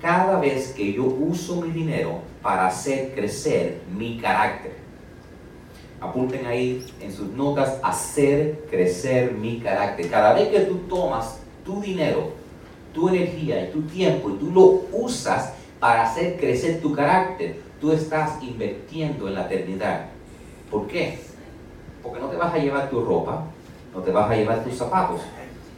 cada 0.00 0.38
vez 0.38 0.72
que 0.72 0.92
yo 0.92 1.02
uso 1.04 1.60
mi 1.62 1.72
dinero 1.72 2.20
para 2.42 2.68
hacer 2.68 3.12
crecer 3.12 3.80
mi 3.92 4.18
carácter. 4.18 4.72
Apunten 6.00 6.46
ahí 6.46 6.86
en 7.00 7.12
sus 7.12 7.28
notas, 7.30 7.80
hacer 7.82 8.66
crecer 8.70 9.32
mi 9.32 9.58
carácter. 9.58 10.08
Cada 10.08 10.32
vez 10.34 10.48
que 10.48 10.60
tú 10.60 10.76
tomas 10.88 11.40
tu 11.64 11.80
dinero, 11.80 12.34
tu 12.94 13.08
energía 13.08 13.64
y 13.64 13.72
tu 13.72 13.82
tiempo 13.82 14.30
y 14.30 14.34
tú 14.34 14.50
lo 14.52 14.84
usas 14.96 15.54
para 15.80 16.04
hacer 16.04 16.36
crecer 16.36 16.80
tu 16.80 16.92
carácter, 16.94 17.56
tú 17.80 17.90
estás 17.90 18.40
invirtiendo 18.42 19.26
en 19.26 19.34
la 19.34 19.46
eternidad. 19.46 20.15
¿Por 20.70 20.86
qué? 20.86 21.18
Porque 22.02 22.20
no 22.20 22.28
te 22.28 22.36
vas 22.36 22.54
a 22.54 22.58
llevar 22.58 22.90
tu 22.90 23.04
ropa, 23.04 23.44
no 23.94 24.00
te 24.02 24.10
vas 24.10 24.30
a 24.30 24.36
llevar 24.36 24.64
tus 24.64 24.74
zapatos, 24.74 25.20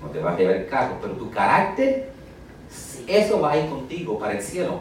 no 0.03 0.09
te 0.09 0.19
vas 0.21 0.35
a 0.35 0.39
llevar 0.39 0.57
el 0.57 0.69
carro, 0.69 0.97
pero 1.01 1.15
tu 1.15 1.31
carácter, 1.31 2.11
eso 3.07 3.41
va 3.41 3.53
a 3.53 3.59
ir 3.59 3.69
contigo 3.71 4.19
para 4.19 4.33
el 4.33 4.43
cielo. 4.43 4.81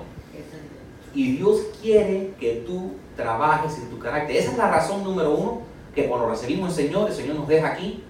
Y 1.13 1.37
Dios 1.37 1.61
quiere 1.81 2.33
que 2.39 2.63
tú 2.67 2.93
trabajes 3.15 3.77
en 3.79 3.89
tu 3.89 3.97
carácter. 3.97 4.35
Esa 4.35 4.51
es 4.51 4.57
la 4.57 4.69
razón 4.69 5.03
número 5.03 5.35
uno, 5.35 5.61
que 5.95 6.07
cuando 6.07 6.29
recibimos 6.29 6.77
el 6.77 6.85
Señor, 6.85 7.09
el 7.09 7.15
Señor 7.15 7.35
nos 7.35 7.47
deja 7.47 7.69
aquí, 7.69 8.03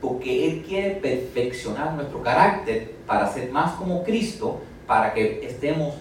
porque 0.00 0.48
Él 0.48 0.62
quiere 0.62 0.90
perfeccionar 0.96 1.94
nuestro 1.94 2.22
carácter 2.22 2.94
para 3.06 3.32
ser 3.32 3.50
más 3.50 3.72
como 3.72 4.04
Cristo, 4.04 4.60
para 4.86 5.12
que 5.12 5.44
estemos, 5.44 5.94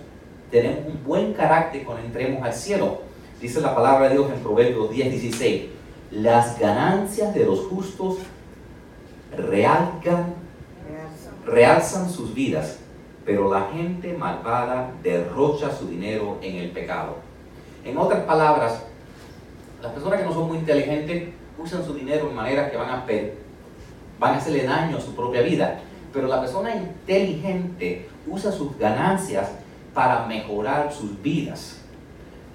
tenemos 0.52 0.86
un 0.86 1.04
buen 1.04 1.34
carácter 1.34 1.84
cuando 1.84 2.04
entremos 2.06 2.44
al 2.44 2.54
cielo. 2.54 3.05
Dice 3.42 3.60
la 3.60 3.76
palabra 3.76 4.08
de 4.08 4.16
Dios 4.16 4.32
en 4.32 4.40
Proverbios 4.40 4.90
10, 4.90 5.12
16, 5.12 5.66
las 6.12 6.58
ganancias 6.58 7.34
de 7.34 7.46
los 7.46 7.60
justos 7.68 8.18
realcan, 9.38 10.34
realzan 11.46 12.10
sus 12.10 12.34
vidas, 12.34 12.80
pero 13.26 13.52
la 13.54 13.68
gente 13.74 14.14
malvada 14.14 14.92
derrocha 15.04 15.76
su 15.76 15.88
dinero 15.88 16.38
en 16.42 16.56
el 16.56 16.72
pecado. 16.72 17.18
En 17.84 17.98
otras 17.98 18.24
palabras, 18.24 18.84
las 19.82 19.92
personas 19.92 20.20
que 20.20 20.26
no 20.26 20.34
son 20.34 20.48
muy 20.48 20.58
inteligentes 20.58 21.34
usan 21.60 21.86
su 21.86 21.94
dinero 21.94 22.28
de 22.28 22.34
manera 22.34 22.72
que 22.72 22.78
van 22.78 22.90
a, 22.90 23.06
van 24.20 24.34
a 24.34 24.38
hacerle 24.38 24.64
daño 24.64 24.98
a 24.98 25.02
su 25.02 25.14
propia 25.14 25.42
vida. 25.42 25.82
Pero 26.14 26.28
la 26.28 26.40
persona 26.40 26.74
inteligente 26.74 28.08
usa 28.26 28.52
sus 28.52 28.78
ganancias 28.78 29.50
para 29.94 30.26
mejorar 30.26 30.92
sus 30.94 31.22
vidas. 31.22 31.85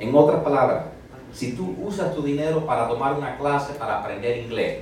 En 0.00 0.14
otras 0.14 0.42
palabras, 0.42 0.84
si 1.32 1.52
tú 1.52 1.76
usas 1.78 2.14
tu 2.14 2.22
dinero 2.22 2.64
para 2.64 2.88
tomar 2.88 3.14
una 3.14 3.36
clase 3.36 3.74
para 3.74 4.00
aprender 4.00 4.38
inglés, 4.38 4.78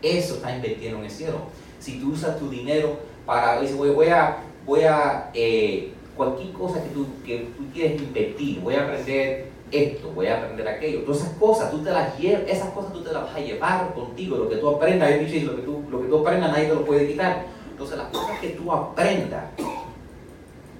eso 0.00 0.34
está 0.34 0.54
invirtiendo 0.54 0.98
en 0.98 1.04
el 1.04 1.10
cielo. 1.10 1.38
Si 1.80 1.98
tú 1.98 2.12
usas 2.12 2.38
tu 2.38 2.48
dinero 2.48 3.00
para, 3.26 3.60
dices, 3.60 3.76
voy, 3.76 4.08
a, 4.08 4.38
voy 4.64 4.84
a 4.84 5.30
eh, 5.34 5.92
cualquier 6.16 6.52
cosa 6.52 6.82
que 6.82 6.90
tú, 6.90 7.06
que 7.26 7.48
tú 7.56 7.64
quieres 7.74 8.00
invertir, 8.00 8.60
voy 8.60 8.76
a 8.76 8.84
aprender 8.84 9.50
esto, 9.72 10.12
voy 10.14 10.28
a 10.28 10.38
aprender 10.38 10.68
aquello. 10.68 11.00
Todas 11.00 11.22
esas 11.22 11.32
cosas, 11.34 11.70
tú 11.72 11.82
te 11.82 11.90
las 11.90 12.16
llevas, 12.16 12.42
esas 12.46 12.70
cosas 12.70 12.92
tú 12.92 13.02
te 13.02 13.12
las 13.12 13.24
vas 13.24 13.34
a 13.34 13.40
llevar 13.40 13.92
contigo. 13.92 14.36
Lo 14.36 14.48
que 14.48 14.56
tú 14.56 14.68
aprendas, 14.68 15.10
yo 15.10 15.18
dicho, 15.18 15.46
lo 15.50 15.56
que 15.56 15.62
tú, 15.62 15.82
lo 15.90 16.00
que 16.00 16.08
tú 16.08 16.18
aprendas 16.18 16.52
nadie 16.52 16.68
te 16.68 16.74
lo 16.74 16.84
puede 16.84 17.08
quitar. 17.08 17.46
Entonces 17.72 17.98
las 17.98 18.06
cosas 18.08 18.38
que 18.38 18.50
tú 18.50 18.70
aprendas, 18.70 19.44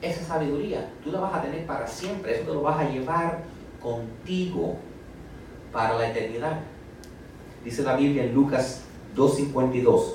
esa 0.02 0.24
sabiduría, 0.24 0.90
tú 1.02 1.12
la 1.12 1.20
vas 1.20 1.34
a 1.34 1.42
tener 1.42 1.64
para 1.64 1.86
siempre. 1.86 2.34
Eso 2.34 2.42
te 2.42 2.54
lo 2.54 2.62
vas 2.62 2.80
a 2.80 2.90
llevar 2.90 3.44
contigo 3.80 4.76
para 5.72 5.96
la 5.96 6.10
eternidad. 6.10 6.60
Dice 7.64 7.82
la 7.82 7.96
Biblia 7.96 8.24
en 8.24 8.34
Lucas 8.34 8.82
2.52. 9.16 10.14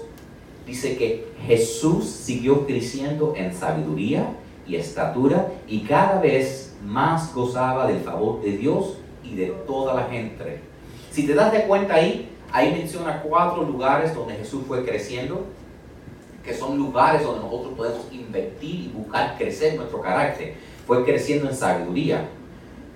Dice 0.66 0.98
que 0.98 1.32
Jesús 1.46 2.06
siguió 2.06 2.68
creciendo 2.68 3.34
en 3.38 3.54
sabiduría 3.54 4.28
y 4.68 4.76
estatura 4.76 5.48
y 5.66 5.82
cada 5.82 6.20
vez 6.20 6.76
más 6.86 7.34
gozaba 7.34 7.88
del 7.88 8.02
favor 8.02 8.42
de 8.42 8.58
Dios 8.58 8.98
y 9.24 9.36
de 9.36 9.48
toda 9.66 9.94
la 9.94 10.04
gente. 10.06 10.60
Si 11.12 11.26
te 11.26 11.34
das 11.34 11.54
de 11.54 11.64
cuenta 11.64 11.96
ahí, 11.96 12.30
ahí 12.52 12.74
menciona 12.74 13.22
cuatro 13.22 13.64
lugares 13.64 14.14
donde 14.14 14.36
Jesús 14.36 14.64
fue 14.68 14.84
creciendo, 14.84 15.46
que 16.48 16.54
son 16.54 16.78
lugares 16.78 17.24
donde 17.24 17.42
nosotros 17.42 17.74
podemos 17.76 18.08
invertir 18.10 18.86
y 18.86 18.92
buscar 18.96 19.38
crecer 19.38 19.76
nuestro 19.76 20.00
carácter. 20.00 20.56
Fue 20.88 21.04
creciendo 21.04 21.50
en 21.50 21.56
sabiduría, 21.56 22.30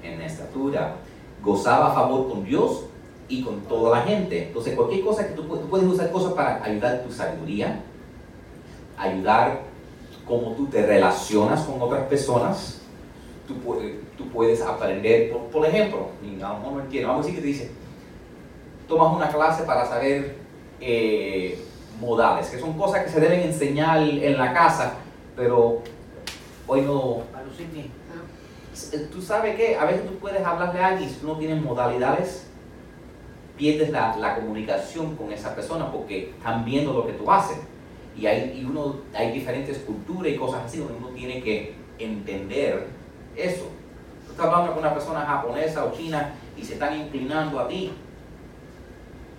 en 0.02 0.22
estatura, 0.22 0.96
gozaba 1.44 1.92
a 1.92 1.94
favor 1.94 2.30
con 2.30 2.46
Dios 2.46 2.86
y 3.28 3.44
con 3.44 3.60
toda 3.62 4.00
la 4.00 4.06
gente. 4.06 4.48
Entonces, 4.48 4.74
cualquier 4.74 5.04
cosa 5.04 5.28
que 5.28 5.34
tú, 5.34 5.44
tú 5.44 5.70
puedes 5.70 5.86
usar 5.86 6.10
cosas 6.12 6.32
para 6.32 6.64
ayudar 6.64 7.04
tu 7.04 7.12
sabiduría, 7.12 7.84
ayudar 8.98 9.64
cómo 10.26 10.54
tú 10.54 10.68
te 10.68 10.86
relacionas 10.86 11.62
con 11.64 11.82
otras 11.82 12.06
personas. 12.08 12.82
Tú, 13.46 13.56
tú 14.18 14.30
puedes 14.30 14.62
aprender, 14.62 15.34
por, 15.52 15.66
ejemplo, 15.66 16.08
y 16.24 16.42
a 16.42 16.48
lo 16.48 16.58
mejor 16.60 16.74
no 16.74 16.82
entiendo, 16.82 17.10
vamos 17.10 17.26
a 17.26 17.28
decir 17.28 17.36
que 17.36 17.42
te 17.42 17.54
dice, 17.54 17.72
tomas 18.88 19.14
una 19.14 19.28
clase 19.28 19.64
para 19.64 19.86
saber 19.86 20.38
eh, 20.80 21.60
modales, 22.02 22.50
que 22.50 22.60
son 22.60 22.74
cosas 22.74 23.06
que 23.06 23.12
se 23.12 23.20
deben 23.20 23.42
enseñar 23.42 24.00
en 24.02 24.38
la 24.38 24.52
casa, 24.54 24.96
pero 25.36 25.82
hoy 26.68 26.82
no... 26.82 27.20
Tú 29.12 29.22
sabes 29.22 29.56
que 29.56 29.78
a 29.78 29.86
veces 29.86 30.08
tú 30.08 30.18
puedes 30.18 30.44
hablarle 30.44 30.80
a 30.82 30.88
alguien 30.88 31.10
y 31.10 31.14
si 31.14 31.20
tú 31.20 31.28
no 31.28 31.38
tienes 31.38 31.62
modalidades, 31.62 32.48
pierdes 33.56 33.92
la, 33.92 34.18
la, 34.18 34.36
comunicación 34.36 35.16
con 35.16 35.32
esa 35.32 35.54
persona 35.54 35.92
porque 35.92 36.32
están 36.32 36.66
viendo 36.66 36.94
lo 36.94 37.06
que 37.06 37.14
tú 37.14 37.30
haces 37.30 37.58
y 38.18 38.26
hay, 38.26 38.60
y 38.60 38.66
uno, 38.66 38.96
hay 39.14 39.32
diferentes 39.32 39.78
culturas 39.80 40.34
y 40.34 40.36
cosas 40.36 40.64
así 40.66 40.80
donde 40.80 40.96
uno 40.96 41.10
tiene 41.10 41.44
que 41.44 41.76
entender 42.00 42.88
eso. 43.36 43.68
Tú 44.26 44.32
estás 44.32 44.48
hablando 44.48 44.74
con 44.74 44.80
una 44.80 44.94
persona 44.94 45.22
japonesa 45.22 45.86
o 45.86 45.92
china 45.92 46.34
y 46.58 46.64
se 46.64 46.74
están 46.74 47.00
inclinando 47.00 47.60
a 47.60 47.68
ti. 47.68 47.92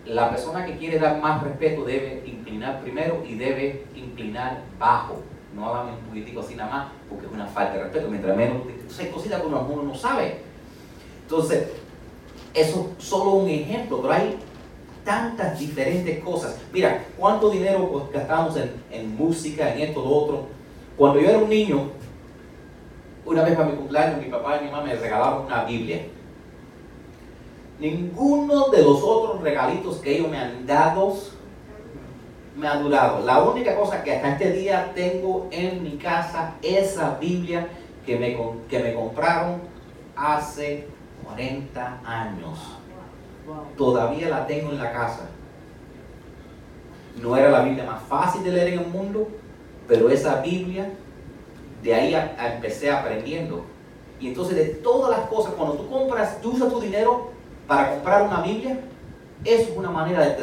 La 0.06 0.30
persona 0.30 0.66
que 0.66 0.76
quiere 0.76 0.98
dar 0.98 1.20
más 1.20 1.42
respeto 1.42 1.84
debe 1.84 2.22
inclinar 2.26 2.80
primero 2.80 3.22
y 3.26 3.36
debe 3.36 3.84
inclinar 3.94 4.62
bajo. 4.78 5.20
No 5.54 5.68
hagan 5.68 5.94
un 5.94 6.00
poquitico 6.00 6.40
así 6.40 6.54
nada 6.54 6.70
más 6.70 6.88
porque 7.08 7.26
es 7.26 7.32
una 7.32 7.46
falta 7.46 7.74
de 7.74 7.84
respeto. 7.84 8.08
Mientras 8.08 8.36
menos, 8.36 8.62
hay 8.98 9.06
cositas 9.08 9.40
que 9.40 9.48
no 9.48 9.94
sabe. 9.94 10.40
Entonces, 11.22 11.68
eso 12.54 12.90
es 12.98 13.04
solo 13.04 13.30
un 13.32 13.48
ejemplo, 13.48 14.00
pero 14.02 14.12
hay 14.12 14.38
tantas 15.04 15.58
diferentes 15.58 16.22
cosas. 16.22 16.58
Mira, 16.72 17.04
cuánto 17.18 17.50
dinero 17.50 17.88
pues, 17.90 18.12
gastamos 18.12 18.56
en, 18.90 19.16
música, 19.16 19.74
en 19.74 19.80
esto, 19.80 20.00
lo 20.00 20.10
otro. 20.10 20.46
Cuando 20.96 21.20
yo 21.20 21.28
era 21.28 21.38
un 21.38 21.48
niño, 21.48 21.90
una 23.24 23.42
vez 23.42 23.54
para 23.56 23.68
mi 23.68 23.76
cumpleaños, 23.76 24.22
mi 24.22 24.30
papá 24.30 24.58
y 24.60 24.64
mi 24.64 24.70
mamá 24.70 24.84
me 24.84 24.94
regalaron 24.94 25.46
una 25.46 25.64
Biblia. 25.64 26.02
Ninguno 27.82 28.68
de 28.68 28.80
los 28.80 29.02
otros 29.02 29.40
regalitos 29.40 29.96
que 29.96 30.16
ellos 30.16 30.30
me 30.30 30.38
han 30.38 30.64
dado 30.64 31.16
me 32.56 32.68
ha 32.68 32.76
durado. 32.76 33.26
La 33.26 33.42
única 33.42 33.74
cosa 33.74 34.04
que 34.04 34.14
hasta 34.14 34.34
este 34.34 34.52
día 34.52 34.92
tengo 34.94 35.48
en 35.50 35.82
mi 35.82 35.96
casa, 35.96 36.54
esa 36.62 37.18
Biblia 37.18 37.66
que 38.06 38.16
me, 38.16 38.38
que 38.68 38.78
me 38.78 38.94
compraron 38.94 39.62
hace 40.14 40.86
40 41.24 42.00
años 42.04 42.58
todavía 43.76 44.28
la 44.28 44.46
tengo 44.46 44.70
en 44.70 44.78
la 44.78 44.92
casa. 44.92 45.28
No 47.20 47.36
era 47.36 47.50
la 47.50 47.62
Biblia 47.62 47.84
más 47.84 48.02
fácil 48.04 48.44
de 48.44 48.52
leer 48.52 48.74
en 48.74 48.78
el 48.78 48.86
mundo, 48.86 49.26
pero 49.88 50.08
esa 50.08 50.40
Biblia, 50.40 50.88
de 51.82 51.94
ahí 51.94 52.14
empecé 52.54 52.92
aprendiendo. 52.92 53.64
Y 54.20 54.28
entonces 54.28 54.54
de 54.54 54.66
todas 54.66 55.18
las 55.18 55.28
cosas, 55.28 55.54
cuando 55.54 55.74
tú 55.74 55.90
compras, 55.90 56.40
tú 56.40 56.52
usas 56.52 56.68
tu 56.68 56.80
dinero 56.80 57.32
para 57.72 57.90
comprar 57.90 58.22
una 58.24 58.42
Biblia, 58.42 58.78
es 59.42 59.70
una 59.74 59.90
manera 59.90 60.20
de, 60.28 60.34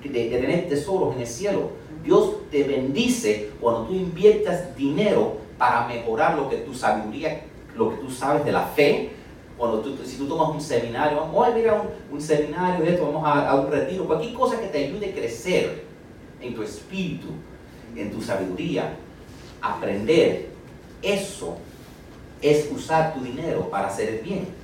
tener 0.00 0.68
tesoros 0.68 1.16
en 1.16 1.22
el 1.22 1.26
cielo. 1.26 1.70
Dios 2.04 2.36
te 2.52 2.62
bendice 2.62 3.50
cuando 3.60 3.86
tú 3.86 3.94
inviertas 3.94 4.76
dinero 4.76 5.38
para 5.58 5.88
mejorar 5.88 6.36
lo 6.36 6.48
que 6.48 6.58
tu 6.58 6.72
sabiduría, 6.72 7.42
lo 7.76 7.90
que 7.90 7.96
tú 7.96 8.08
sabes 8.08 8.44
de 8.44 8.52
la 8.52 8.62
fe, 8.62 9.10
cuando 9.58 9.80
tú, 9.80 9.96
si 10.04 10.16
tú 10.16 10.28
tomas 10.28 10.50
un 10.50 10.60
seminario, 10.60 11.18
vamos 11.18 11.48
a 11.48 11.58
ir 11.58 11.68
a 11.68 11.82
un, 12.12 12.20
seminario 12.20 12.84
de 12.84 12.92
esto, 12.92 13.06
vamos 13.06 13.24
a, 13.26 13.56
un 13.56 13.68
retiro, 13.68 14.06
cualquier 14.06 14.32
cosa 14.32 14.60
que 14.60 14.68
te 14.68 14.86
ayude 14.86 15.10
a 15.10 15.14
crecer 15.14 15.82
en 16.40 16.54
tu 16.54 16.62
espíritu, 16.62 17.26
en 17.96 18.12
tu 18.12 18.22
sabiduría, 18.22 18.94
aprender, 19.60 20.50
Eso 21.02 21.56
es 22.40 22.70
usar 22.70 23.14
tu 23.14 23.20
dinero 23.20 23.68
para 23.68 23.88
hacer 23.88 24.08
el 24.08 24.18
bien. 24.20 24.61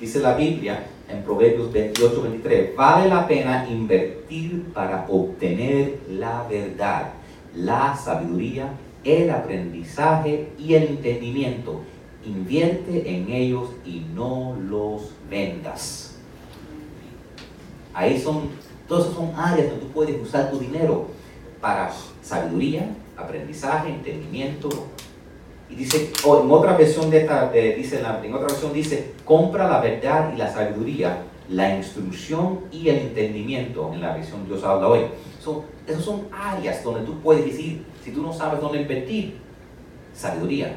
Dice 0.00 0.20
la 0.20 0.34
Biblia 0.34 0.86
en 1.08 1.22
Proverbios 1.22 1.72
28, 1.72 2.22
23, 2.22 2.76
vale 2.76 3.08
la 3.08 3.26
pena 3.26 3.66
invertir 3.70 4.64
para 4.74 5.06
obtener 5.08 6.00
la 6.10 6.46
verdad, 6.48 7.14
la 7.54 7.96
sabiduría, 7.96 8.72
el 9.04 9.30
aprendizaje 9.30 10.50
y 10.58 10.74
el 10.74 10.82
entendimiento. 10.82 11.80
Invierte 12.26 13.08
en 13.10 13.30
ellos 13.30 13.70
y 13.86 14.00
no 14.14 14.54
los 14.68 15.14
vendas. 15.30 16.18
Ahí 17.94 18.20
son, 18.20 18.50
todas 18.86 19.14
son 19.14 19.32
áreas 19.34 19.70
donde 19.70 19.86
tú 19.86 19.92
puedes 19.92 20.20
usar 20.20 20.50
tu 20.50 20.58
dinero 20.58 21.06
para 21.58 21.90
sabiduría, 22.20 22.94
aprendizaje, 23.16 23.88
entendimiento, 23.88 24.68
y 25.68 25.74
dice, 25.74 26.12
o 26.24 26.42
en 26.42 26.50
otra 26.50 26.76
versión 26.76 27.10
de 27.10 27.22
esta, 27.22 27.50
dice, 27.50 28.00
en 28.00 28.34
otra 28.34 28.46
versión 28.46 28.72
dice, 28.72 29.12
compra 29.24 29.68
la 29.68 29.80
verdad 29.80 30.32
y 30.32 30.38
la 30.38 30.52
sabiduría, 30.52 31.22
la 31.48 31.76
instrucción 31.76 32.60
y 32.70 32.88
el 32.88 32.98
entendimiento, 32.98 33.92
en 33.92 34.00
la 34.00 34.14
versión 34.14 34.46
Dios 34.46 34.62
habla 34.62 34.88
hoy. 34.88 35.00
So, 35.40 35.64
esas 35.86 36.04
son 36.04 36.28
áreas 36.32 36.82
donde 36.84 37.00
tú 37.00 37.20
puedes 37.20 37.44
decir, 37.44 37.84
si 38.04 38.10
tú 38.12 38.22
no 38.22 38.32
sabes 38.32 38.60
dónde 38.60 38.80
invertir, 38.80 39.38
sabiduría, 40.14 40.76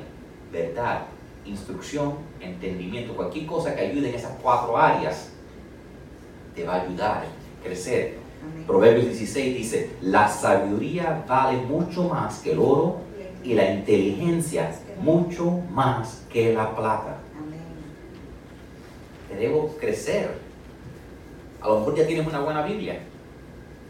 verdad, 0.52 1.02
instrucción, 1.46 2.16
entendimiento, 2.40 3.16
cualquier 3.16 3.46
cosa 3.46 3.76
que 3.76 3.82
ayude 3.82 4.10
en 4.10 4.16
esas 4.16 4.34
cuatro 4.42 4.78
áreas, 4.78 5.30
te 6.56 6.64
va 6.64 6.76
a 6.76 6.82
ayudar 6.82 7.24
a 7.24 7.64
crecer. 7.64 8.18
Proverbios 8.66 9.06
16 9.06 9.58
dice, 9.58 9.92
la 10.02 10.28
sabiduría 10.28 11.24
vale 11.28 11.58
mucho 11.58 12.04
más 12.06 12.40
que 12.40 12.54
el 12.54 12.60
oro 12.60 12.98
y 13.44 13.54
la 13.54 13.72
inteligencia 13.72 14.72
mucho 15.02 15.62
más 15.72 16.26
que 16.32 16.54
la 16.54 16.76
plata. 16.76 17.18
Debemos 19.30 19.72
crecer. 19.80 20.38
A 21.62 21.68
lo 21.68 21.80
mejor 21.80 21.96
ya 21.96 22.08
tienes 22.08 22.28
una 22.28 22.40
buena 22.42 22.64
Biblia. 22.64 23.00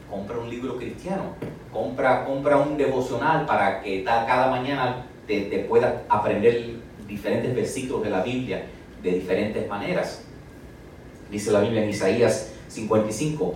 Compra 0.09 0.37
un 0.37 0.49
libro 0.49 0.77
cristiano. 0.77 1.35
Compra, 1.71 2.25
compra 2.25 2.57
un 2.57 2.77
devocional 2.77 3.45
para 3.45 3.81
que 3.81 4.03
cada 4.03 4.49
mañana 4.49 5.05
te, 5.27 5.41
te 5.41 5.59
puedas 5.59 6.01
aprender 6.09 6.77
diferentes 7.07 7.55
versículos 7.55 8.03
de 8.03 8.09
la 8.09 8.23
Biblia 8.23 8.65
de 9.01 9.11
diferentes 9.11 9.67
maneras. 9.67 10.23
Dice 11.31 11.51
la 11.51 11.61
Biblia 11.61 11.83
en 11.83 11.89
Isaías 11.89 12.51
55. 12.67 13.55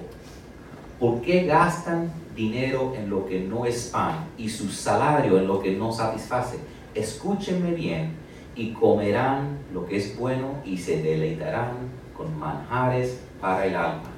¿Por 0.99 1.21
qué 1.21 1.45
gastan 1.45 2.11
dinero 2.35 2.93
en 2.95 3.09
lo 3.09 3.25
que 3.25 3.39
no 3.39 3.65
es 3.65 3.89
pan 3.93 4.27
y 4.37 4.49
su 4.49 4.69
salario 4.69 5.37
en 5.37 5.47
lo 5.47 5.59
que 5.59 5.75
no 5.75 5.91
satisface. 5.91 6.59
Escúchenme 6.93 7.71
bien 7.71 8.15
y 8.55 8.71
comerán 8.73 9.59
lo 9.73 9.85
que 9.85 9.97
es 9.97 10.17
bueno 10.17 10.61
y 10.65 10.77
se 10.77 11.01
deleitarán 11.01 11.71
con 12.15 12.37
manjares 12.37 13.19
para 13.41 13.65
el 13.65 13.75
alma. 13.75 14.09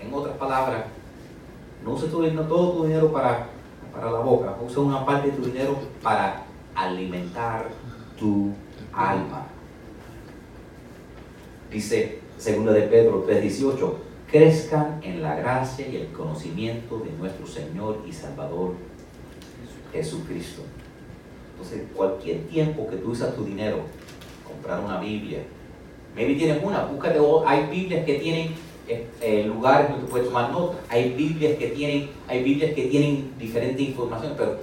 En 0.00 0.12
otras 0.12 0.36
palabras, 0.36 0.84
no 1.84 1.92
uses 1.92 2.10
todo 2.10 2.72
tu 2.72 2.84
dinero 2.84 3.12
para, 3.12 3.46
para 3.92 4.10
la 4.10 4.18
boca, 4.18 4.56
usa 4.64 4.82
una 4.82 5.04
parte 5.04 5.30
de 5.30 5.36
tu 5.36 5.44
dinero 5.44 5.78
para 6.02 6.44
alimentar 6.74 7.68
tu 8.18 8.52
alma. 8.92 9.46
Dice 11.70 12.20
2 12.36 12.74
de 12.74 12.82
Pedro 12.82 13.26
3:18, 13.26 13.94
crezcan 14.32 14.98
en 15.02 15.22
la 15.22 15.36
gracia 15.36 15.86
y 15.86 15.96
el 15.96 16.06
conocimiento 16.08 16.98
de 17.00 17.12
nuestro 17.18 17.46
Señor 17.46 18.02
y 18.08 18.12
Salvador 18.12 18.72
Jesucristo. 19.92 20.62
Entonces, 21.52 21.82
cualquier 21.94 22.46
tiempo 22.46 22.88
que 22.88 22.96
tú 22.96 23.10
usas 23.10 23.36
tu 23.36 23.44
dinero, 23.44 23.80
comprar 24.42 24.80
una 24.80 24.98
Biblia, 24.98 25.40
maybe 26.16 26.34
tienes 26.34 26.64
una, 26.64 26.86
búscate, 26.86 27.20
hay 27.46 27.66
Biblias 27.66 28.06
que 28.06 28.14
tienen 28.14 28.54
eh, 28.88 29.06
eh, 29.20 29.44
lugares 29.44 29.90
donde 29.90 30.06
tú 30.06 30.10
puedes 30.10 30.26
tomar 30.26 30.50
notas, 30.50 30.78
hay 30.88 31.10
Biblias 31.12 31.58
que 31.58 31.68
tienen, 31.68 32.08
hay 32.26 32.42
Biblias 32.42 32.72
que 32.72 32.86
tienen 32.86 33.34
diferente 33.38 33.82
información, 33.82 34.32
pero 34.34 34.60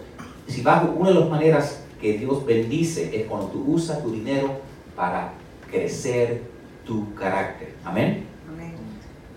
si 0.47 0.63
vas, 0.63 0.84
una 0.97 1.10
de 1.10 1.19
las 1.19 1.29
maneras 1.29 1.84
que 2.01 2.17
Dios 2.17 2.43
bendice 2.43 3.15
es 3.15 3.27
cuando 3.27 3.47
tú 3.49 3.63
usas 3.67 4.01
tu 4.01 4.10
dinero 4.10 4.49
para 4.95 5.34
crecer 5.69 6.41
tu 6.84 7.13
carácter. 7.13 7.75
Amén. 7.86 8.29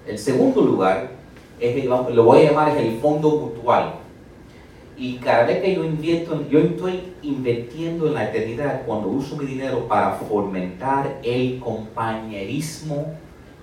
El 0.07 0.19
segundo 0.19 0.63
lugar, 0.63 1.11
es 1.61 1.85
lo 1.85 2.25
voy 2.25 2.41
a 2.41 2.51
llamar 2.51 2.77
es 2.77 2.77
el 2.77 2.99
fondo 2.99 3.31
mutual. 3.31 3.95
Y 4.97 5.17
cada 5.17 5.45
vez 5.45 5.63
que 5.63 5.75
yo 5.75 5.85
invierto, 5.85 6.45
yo 6.51 6.59
estoy 6.59 7.15
invirtiendo 7.23 8.09
en 8.09 8.15
la 8.15 8.29
eternidad 8.29 8.83
cuando 8.85 9.09
uso 9.09 9.37
mi 9.37 9.47
dinero 9.47 9.87
para 9.89 10.13
fomentar 10.13 11.19
el 11.23 11.61
compañerismo 11.61 13.15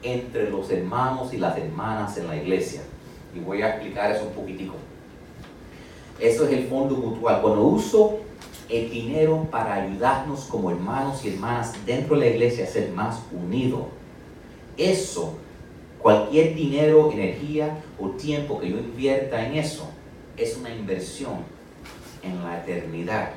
entre 0.01 0.49
los 0.49 0.71
hermanos 0.71 1.33
y 1.33 1.37
las 1.37 1.57
hermanas 1.57 2.17
en 2.17 2.27
la 2.27 2.37
iglesia. 2.37 2.81
Y 3.35 3.39
voy 3.39 3.61
a 3.61 3.69
explicar 3.69 4.11
eso 4.11 4.27
un 4.27 4.33
poquitico. 4.33 4.75
Eso 6.19 6.45
es 6.45 6.53
el 6.53 6.67
fondo 6.67 6.95
mutual. 6.95 7.41
Cuando 7.41 7.63
uso 7.63 8.19
el 8.69 8.89
dinero 8.89 9.47
para 9.51 9.75
ayudarnos 9.75 10.45
como 10.45 10.71
hermanos 10.71 11.23
y 11.25 11.33
hermanas 11.33 11.73
dentro 11.85 12.15
de 12.15 12.21
la 12.21 12.35
iglesia 12.35 12.63
a 12.63 12.67
ser 12.67 12.91
más 12.91 13.21
unidos, 13.31 13.83
eso 14.77 15.35
Cualquier 16.01 16.55
dinero, 16.55 17.11
energía 17.11 17.83
o 17.99 18.09
tiempo 18.11 18.59
que 18.59 18.69
yo 18.69 18.77
invierta 18.77 19.45
en 19.45 19.55
eso 19.55 19.89
es 20.37 20.55
una 20.57 20.73
inversión 20.73 21.39
en 22.23 22.43
la 22.43 22.59
eternidad. 22.59 23.31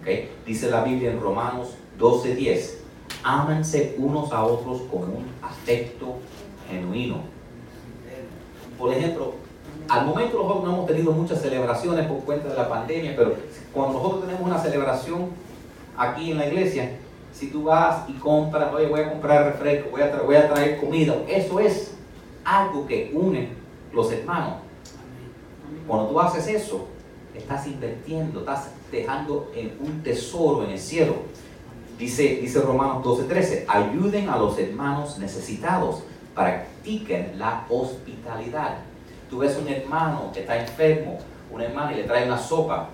¿Okay? 0.00 0.30
Dice 0.44 0.70
la 0.70 0.82
Biblia 0.82 1.12
en 1.12 1.20
Romanos 1.20 1.74
12:10, 1.98 2.78
ámense 3.22 3.94
unos 3.98 4.32
a 4.32 4.44
otros 4.44 4.82
con 4.90 5.02
un 5.02 5.26
afecto 5.42 6.16
genuino. 6.68 7.18
Por 8.78 8.92
ejemplo, 8.92 9.34
al 9.88 10.06
momento 10.06 10.38
nosotros 10.38 10.64
no 10.64 10.72
hemos 10.72 10.86
tenido 10.86 11.12
muchas 11.12 11.42
celebraciones 11.42 12.06
por 12.06 12.18
cuenta 12.20 12.48
de 12.48 12.56
la 12.56 12.68
pandemia, 12.68 13.14
pero 13.16 13.34
cuando 13.72 13.98
nosotros 13.98 14.22
tenemos 14.22 14.46
una 14.46 14.58
celebración 14.58 15.28
aquí 15.96 16.30
en 16.30 16.38
la 16.38 16.46
iglesia, 16.46 16.98
si 17.32 17.48
tú 17.48 17.64
vas 17.64 18.08
y 18.08 18.12
compras, 18.14 18.72
oye, 18.72 18.86
voy 18.86 19.00
a 19.00 19.10
comprar 19.10 19.44
refresco, 19.44 19.90
voy 19.90 20.02
a, 20.02 20.22
voy 20.22 20.36
a 20.36 20.52
traer 20.52 20.80
comida, 20.80 21.14
eso 21.28 21.60
es 21.60 21.94
algo 22.44 22.86
que 22.86 23.10
une 23.14 23.50
los 23.92 24.12
hermanos. 24.12 24.54
Cuando 25.86 26.08
tú 26.08 26.20
haces 26.20 26.46
eso, 26.48 26.86
estás 27.34 27.66
invirtiendo, 27.66 28.40
estás 28.40 28.70
dejando 28.90 29.50
en 29.54 29.76
un 29.80 30.02
tesoro 30.02 30.64
en 30.64 30.70
el 30.70 30.78
cielo. 30.78 31.14
Dice, 31.98 32.38
dice 32.40 32.60
Romanos 32.60 33.04
12:13, 33.04 33.64
ayuden 33.68 34.28
a 34.28 34.36
los 34.36 34.58
hermanos 34.58 35.18
necesitados, 35.18 36.02
practiquen 36.34 37.38
la 37.38 37.66
hospitalidad. 37.68 38.78
Tú 39.28 39.38
ves 39.38 39.56
un 39.56 39.68
hermano 39.68 40.30
que 40.32 40.40
está 40.40 40.58
enfermo, 40.60 41.18
un 41.52 41.60
hermano 41.60 41.92
y 41.92 41.96
le 41.96 42.04
trae 42.04 42.26
una 42.26 42.38
sopa. 42.38 42.88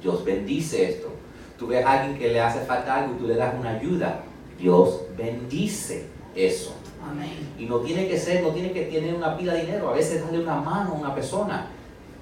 Dios 0.00 0.24
bendice 0.24 0.90
esto 0.90 1.17
tú 1.58 1.66
ves 1.66 1.84
a 1.84 2.00
alguien 2.00 2.18
que 2.18 2.28
le 2.28 2.40
hace 2.40 2.60
falta 2.60 2.94
algo 2.94 3.14
y 3.14 3.18
tú 3.18 3.26
le 3.26 3.34
das 3.34 3.54
una 3.58 3.70
ayuda, 3.70 4.20
Dios 4.58 5.02
bendice 5.16 6.06
eso. 6.34 6.74
Y 7.58 7.64
no 7.64 7.78
tiene 7.78 8.06
que 8.06 8.18
ser, 8.18 8.42
no 8.42 8.50
tiene 8.50 8.70
que 8.72 8.82
tener 8.82 9.14
una 9.14 9.36
pila 9.36 9.54
de 9.54 9.62
dinero, 9.62 9.88
a 9.88 9.94
veces 9.94 10.22
darle 10.22 10.40
una 10.40 10.56
mano 10.56 10.90
a 10.90 10.94
una 10.94 11.14
persona, 11.14 11.68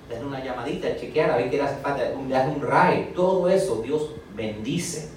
darle 0.08 0.26
una 0.26 0.42
llamadita, 0.42 0.96
chequear, 0.96 1.30
a 1.30 1.36
ver 1.36 1.50
qué 1.50 1.56
le 1.56 1.64
hace 1.64 1.76
falta, 1.80 2.04
darle 2.28 2.54
un 2.54 2.62
ray, 2.62 3.12
todo 3.14 3.48
eso 3.48 3.82
Dios 3.82 4.12
bendice. 4.34 5.10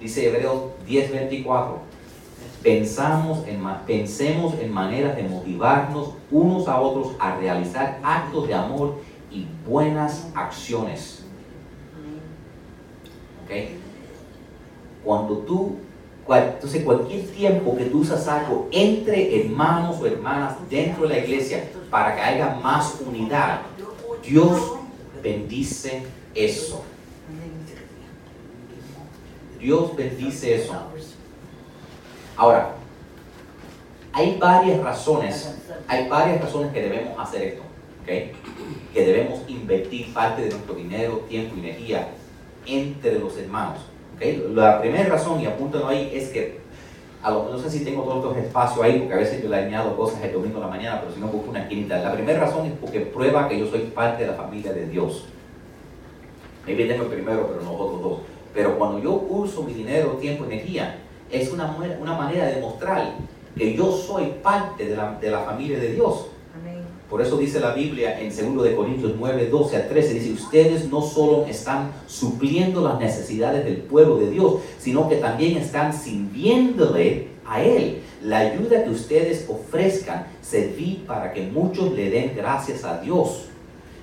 Dice 0.00 0.28
Hebreos 0.28 0.72
10:24. 0.86 1.78
Pensamos 2.62 3.46
en, 3.46 3.62
pensemos 3.86 4.54
en 4.60 4.72
maneras 4.72 5.16
de 5.16 5.24
motivarnos 5.24 6.14
unos 6.30 6.68
a 6.68 6.80
otros 6.80 7.14
a 7.18 7.36
realizar 7.36 8.00
actos 8.02 8.48
de 8.48 8.54
amor 8.54 9.00
y 9.30 9.46
buenas 9.66 10.30
acciones 10.34 11.21
cuando 15.04 15.38
tú, 15.38 15.76
entonces 16.28 16.84
cualquier 16.84 17.26
tiempo 17.28 17.76
que 17.76 17.86
tú 17.86 18.00
usas 18.00 18.26
algo 18.28 18.68
entre 18.70 19.40
hermanos 19.40 19.98
o 20.00 20.06
hermanas 20.06 20.56
dentro 20.70 21.02
de 21.02 21.08
la 21.08 21.18
iglesia 21.18 21.68
para 21.90 22.14
que 22.14 22.20
haya 22.20 22.54
más 22.62 23.00
unidad, 23.06 23.62
Dios 24.24 24.72
bendice 25.22 26.04
eso. 26.34 26.84
Dios 29.58 29.94
bendice 29.96 30.56
eso. 30.56 30.74
Ahora, 32.36 32.74
hay 34.12 34.36
varias 34.38 34.82
razones, 34.82 35.54
hay 35.86 36.08
varias 36.08 36.40
razones 36.40 36.72
que 36.72 36.82
debemos 36.82 37.18
hacer 37.18 37.42
esto, 37.42 37.62
Que 38.04 38.34
debemos 38.94 39.40
invertir 39.48 40.12
parte 40.12 40.42
de 40.42 40.50
nuestro 40.50 40.74
dinero, 40.74 41.24
tiempo 41.28 41.54
y 41.56 41.60
energía 41.60 42.08
entre 42.66 43.18
los 43.18 43.36
hermanos. 43.38 43.78
La 44.54 44.80
primera 44.80 45.08
razón, 45.08 45.40
y 45.40 45.46
apúntalo 45.46 45.88
ahí, 45.88 46.12
es 46.14 46.28
que, 46.28 46.60
a 47.22 47.30
lo, 47.30 47.48
no 47.50 47.58
sé 47.58 47.70
si 47.70 47.84
tengo 47.84 48.02
todos 48.04 48.24
los 48.24 48.36
espacios 48.36 48.84
ahí, 48.84 49.00
porque 49.00 49.14
a 49.14 49.18
veces 49.18 49.42
yo 49.42 49.48
le 49.48 49.56
añado 49.56 49.96
cosas 49.96 50.22
el 50.22 50.32
domingo 50.32 50.58
a 50.58 50.62
la 50.62 50.68
mañana, 50.68 51.00
pero 51.00 51.12
si 51.12 51.20
no 51.20 51.26
busco 51.26 51.50
una 51.50 51.62
esquinita. 51.62 51.98
La 51.98 52.12
primera 52.12 52.40
razón 52.40 52.66
es 52.66 52.72
porque 52.80 53.00
prueba 53.00 53.48
que 53.48 53.58
yo 53.58 53.66
soy 53.66 53.80
parte 53.80 54.22
de 54.22 54.30
la 54.30 54.36
familia 54.36 54.72
de 54.72 54.86
Dios. 54.86 55.26
maybe 56.66 56.84
tengo 56.84 57.04
el 57.04 57.08
primero, 57.08 57.48
pero 57.48 57.62
no 57.62 57.72
los 57.72 57.80
otros 57.80 58.02
dos. 58.02 58.18
Pero 58.54 58.78
cuando 58.78 59.00
yo 59.00 59.12
uso 59.12 59.62
mi 59.62 59.72
dinero, 59.72 60.10
tiempo, 60.20 60.44
energía, 60.44 60.98
es 61.30 61.50
una, 61.50 61.76
una 62.00 62.14
manera 62.14 62.46
de 62.46 62.60
mostrar 62.60 63.14
que 63.56 63.74
yo 63.74 63.90
soy 63.92 64.34
parte 64.42 64.84
de 64.84 64.96
la, 64.96 65.18
de 65.18 65.30
la 65.30 65.40
familia 65.40 65.78
de 65.78 65.92
Dios. 65.92 66.26
Por 67.12 67.20
eso 67.20 67.36
dice 67.36 67.60
la 67.60 67.74
Biblia 67.74 68.18
en 68.18 68.30
2 68.30 68.64
de 68.64 68.74
Corintios 68.74 69.12
9, 69.18 69.48
12 69.50 69.76
a 69.76 69.86
13, 69.86 70.14
dice, 70.14 70.32
ustedes 70.32 70.90
no 70.90 71.02
solo 71.02 71.44
están 71.44 71.92
supliendo 72.06 72.80
las 72.80 72.98
necesidades 72.98 73.66
del 73.66 73.82
pueblo 73.82 74.16
de 74.16 74.30
Dios, 74.30 74.54
sino 74.78 75.10
que 75.10 75.16
también 75.16 75.58
están 75.58 75.92
sirviéndole 75.92 77.28
a 77.44 77.62
Él. 77.62 77.98
La 78.22 78.38
ayuda 78.38 78.82
que 78.82 78.88
ustedes 78.88 79.44
ofrezcan 79.46 80.26
serví 80.40 81.04
para 81.06 81.34
que 81.34 81.42
muchos 81.42 81.92
le 81.92 82.08
den 82.08 82.32
gracias 82.34 82.82
a 82.82 83.02
Dios. 83.02 83.48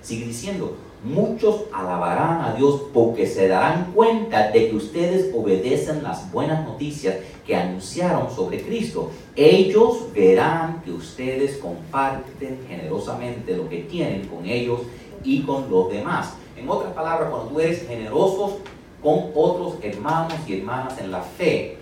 Sigue 0.04 0.28
diciendo, 0.28 0.78
muchos 1.04 1.64
alabarán 1.74 2.42
a 2.42 2.54
Dios 2.56 2.82
porque 2.94 3.26
se 3.26 3.48
darán 3.48 3.92
cuenta 3.94 4.52
de 4.52 4.70
que 4.70 4.76
ustedes 4.76 5.34
obedecen 5.34 6.04
las 6.04 6.32
buenas 6.32 6.66
noticias 6.66 7.16
que 7.46 7.56
anunciaron 7.56 8.30
sobre 8.34 8.62
Cristo. 8.62 9.12
Ellos 9.36 10.12
verán 10.14 10.82
que 10.84 10.92
ustedes 10.92 11.58
comparten 11.58 12.60
generosamente 12.68 13.56
lo 13.56 13.70
que 13.70 13.80
tienen 13.84 14.28
con 14.28 14.46
ellos 14.46 14.82
y 15.24 15.42
con 15.42 15.70
los 15.70 15.90
demás. 15.90 16.34
En 16.56 16.70
otras 16.70 16.94
palabras, 16.94 17.30
cuando 17.30 17.50
tú 17.50 17.60
eres 17.60 17.88
generosos 17.88 18.56
con 19.02 19.32
otros 19.34 19.76
hermanos 19.82 20.34
y 20.46 20.60
hermanas 20.60 21.00
en 21.00 21.12
la 21.12 21.22
fe, 21.22 21.79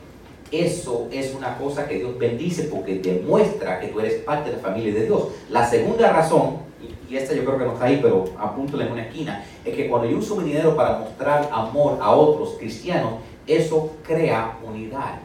eso 0.51 1.07
es 1.12 1.33
una 1.36 1.57
cosa 1.57 1.88
que 1.88 1.95
Dios 1.95 2.17
bendice 2.17 2.63
porque 2.63 2.99
demuestra 2.99 3.79
que 3.79 3.88
tú 3.88 3.99
eres 3.99 4.21
parte 4.23 4.49
de 4.49 4.57
la 4.57 4.62
familia 4.62 4.93
de 4.93 5.05
Dios. 5.05 5.27
La 5.49 5.67
segunda 5.67 6.12
razón 6.12 6.67
y 7.10 7.15
esta 7.15 7.33
yo 7.33 7.45
creo 7.45 7.57
que 7.57 7.65
no 7.65 7.73
está 7.73 7.86
ahí, 7.86 7.99
pero 8.01 8.25
apúntale 8.38 8.86
en 8.86 8.91
una 8.91 9.03
esquina, 9.03 9.43
es 9.63 9.73
que 9.73 9.88
cuando 9.88 10.10
yo 10.10 10.17
uso 10.17 10.36
mi 10.36 10.43
dinero 10.43 10.75
para 10.75 10.99
mostrar 10.99 11.49
amor 11.51 11.97
a 12.01 12.12
otros 12.12 12.55
cristianos, 12.60 13.13
eso 13.45 13.93
crea 14.03 14.57
unidad. 14.63 15.19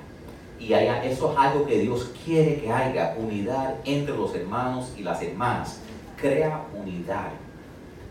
Y 0.61 0.73
eso 0.75 1.33
es 1.33 1.39
algo 1.39 1.67
que 1.67 1.81
Dios 1.81 2.13
quiere 2.25 2.61
que 2.61 2.71
haya, 2.71 3.17
unidad 3.19 3.75
entre 3.85 4.17
los 4.17 4.33
hermanos 4.33 4.93
y 4.97 5.03
las 5.03 5.21
hermanas. 5.21 5.81
Crea 6.17 6.65
unidad. 6.81 7.31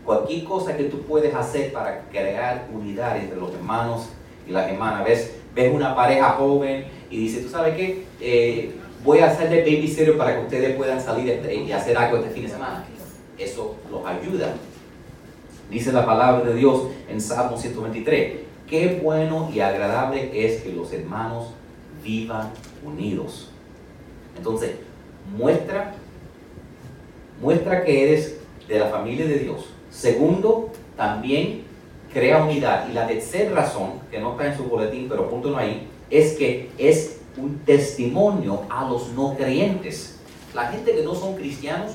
Cualquier 0.04 0.44
cosa 0.44 0.76
que 0.76 0.84
tú 0.84 1.00
puedes 1.02 1.34
hacer 1.34 1.72
para 1.72 2.02
crear 2.10 2.66
unidad 2.74 3.16
entre 3.16 3.38
los 3.38 3.54
hermanos 3.54 4.10
y 4.46 4.50
las 4.50 4.70
hermanas. 4.70 5.02
Ves, 5.06 5.34
ves 5.54 5.74
una 5.74 5.96
pareja 5.96 6.30
joven 6.32 6.84
y 7.12 7.18
dice, 7.18 7.42
¿tú 7.42 7.48
sabes 7.48 7.76
qué? 7.76 8.04
Eh, 8.20 8.72
voy 9.04 9.18
a 9.18 9.26
hacerle 9.26 9.60
babysitter 9.60 10.16
para 10.16 10.36
que 10.36 10.42
ustedes 10.42 10.76
puedan 10.76 11.00
salir 11.00 11.40
y 11.66 11.70
hacer 11.72 11.96
algo 11.96 12.16
este 12.16 12.30
fin 12.30 12.44
de 12.44 12.48
semana 12.48 12.84
eso 13.44 13.76
los 13.90 14.04
ayuda. 14.06 14.54
Dice 15.70 15.92
la 15.92 16.04
palabra 16.04 16.48
de 16.48 16.54
Dios 16.54 16.88
en 17.08 17.20
Salmo 17.20 17.56
123, 17.56 18.40
qué 18.68 19.00
bueno 19.02 19.50
y 19.52 19.60
agradable 19.60 20.30
es 20.34 20.62
que 20.62 20.72
los 20.72 20.92
hermanos 20.92 21.48
vivan 22.02 22.50
unidos. 22.84 23.50
Entonces, 24.36 24.72
muestra, 25.36 25.94
muestra 27.40 27.84
que 27.84 28.10
eres 28.10 28.40
de 28.68 28.78
la 28.78 28.86
familia 28.86 29.26
de 29.26 29.38
Dios. 29.38 29.66
Segundo, 29.90 30.70
también 30.96 31.62
crea 32.12 32.44
unidad. 32.44 32.88
Y 32.90 32.92
la 32.92 33.06
tercera 33.06 33.54
razón, 33.54 33.92
que 34.10 34.20
no 34.20 34.32
está 34.32 34.48
en 34.48 34.56
su 34.56 34.64
boletín, 34.64 35.06
pero 35.08 35.28
punto 35.30 35.56
ahí, 35.56 35.88
es 36.12 36.34
que 36.34 36.68
es 36.76 37.20
un 37.38 37.60
testimonio 37.60 38.62
a 38.68 38.88
los 38.88 39.08
no 39.12 39.34
creyentes. 39.34 40.20
La 40.54 40.66
gente 40.66 40.94
que 40.94 41.02
no 41.02 41.14
son 41.14 41.36
cristianos, 41.36 41.92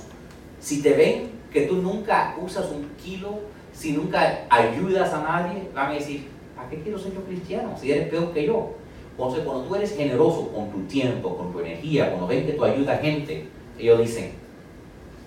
si 0.59 0.81
te 0.81 0.93
ven 0.93 1.29
que 1.53 1.61
tú 1.61 1.75
nunca 1.75 2.35
usas 2.41 2.65
un 2.71 2.89
kilo, 3.01 3.39
si 3.71 3.91
nunca 3.91 4.47
ayudas 4.49 5.13
a 5.13 5.21
nadie, 5.21 5.69
van 5.73 5.91
a 5.91 5.93
decir, 5.93 6.25
¿para 6.55 6.67
qué 6.67 6.81
quiero 6.81 6.97
ser 6.97 7.13
yo 7.13 7.23
cristiano 7.25 7.77
si 7.79 7.91
eres 7.91 8.09
peor 8.09 8.33
que 8.33 8.47
yo? 8.47 8.71
Entonces, 9.11 9.43
cuando 9.45 9.65
tú 9.65 9.75
eres 9.75 9.95
generoso 9.95 10.49
con 10.49 10.71
tu 10.71 10.79
tiempo, 10.87 11.37
con 11.37 11.53
tu 11.53 11.59
energía, 11.59 12.09
cuando 12.09 12.25
ven 12.25 12.47
que 12.47 12.53
tú 12.53 12.63
ayudas 12.63 12.97
a 12.97 13.01
gente, 13.01 13.45
ellos 13.77 13.99
dicen, 13.99 14.31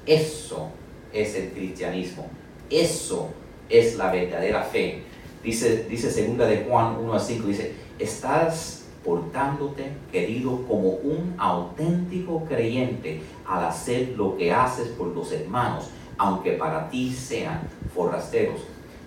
eso 0.05 0.69
es 1.13 1.37
el 1.37 1.51
cristianismo, 1.51 2.27
eso 2.69 3.29
es 3.69 3.97
la 3.97 4.11
verdadera 4.11 4.65
fe. 4.65 5.03
Dice, 5.45 5.85
dice 5.89 6.11
segunda 6.11 6.45
de 6.47 6.65
Juan 6.65 6.97
1 6.97 7.15
a 7.15 7.21
5, 7.21 7.47
dice, 7.47 7.73
estás 8.01 8.80
portándote, 9.11 9.91
querido, 10.13 10.65
como 10.69 10.91
un 10.91 11.35
auténtico 11.37 12.45
creyente 12.45 13.23
al 13.45 13.65
hacer 13.65 14.15
lo 14.17 14.37
que 14.37 14.53
haces 14.53 14.87
por 14.89 15.09
los 15.09 15.33
hermanos 15.33 15.91
aunque 16.17 16.53
para 16.53 16.91
ti 16.91 17.11
sean 17.11 17.63
forasteros. 17.95 18.61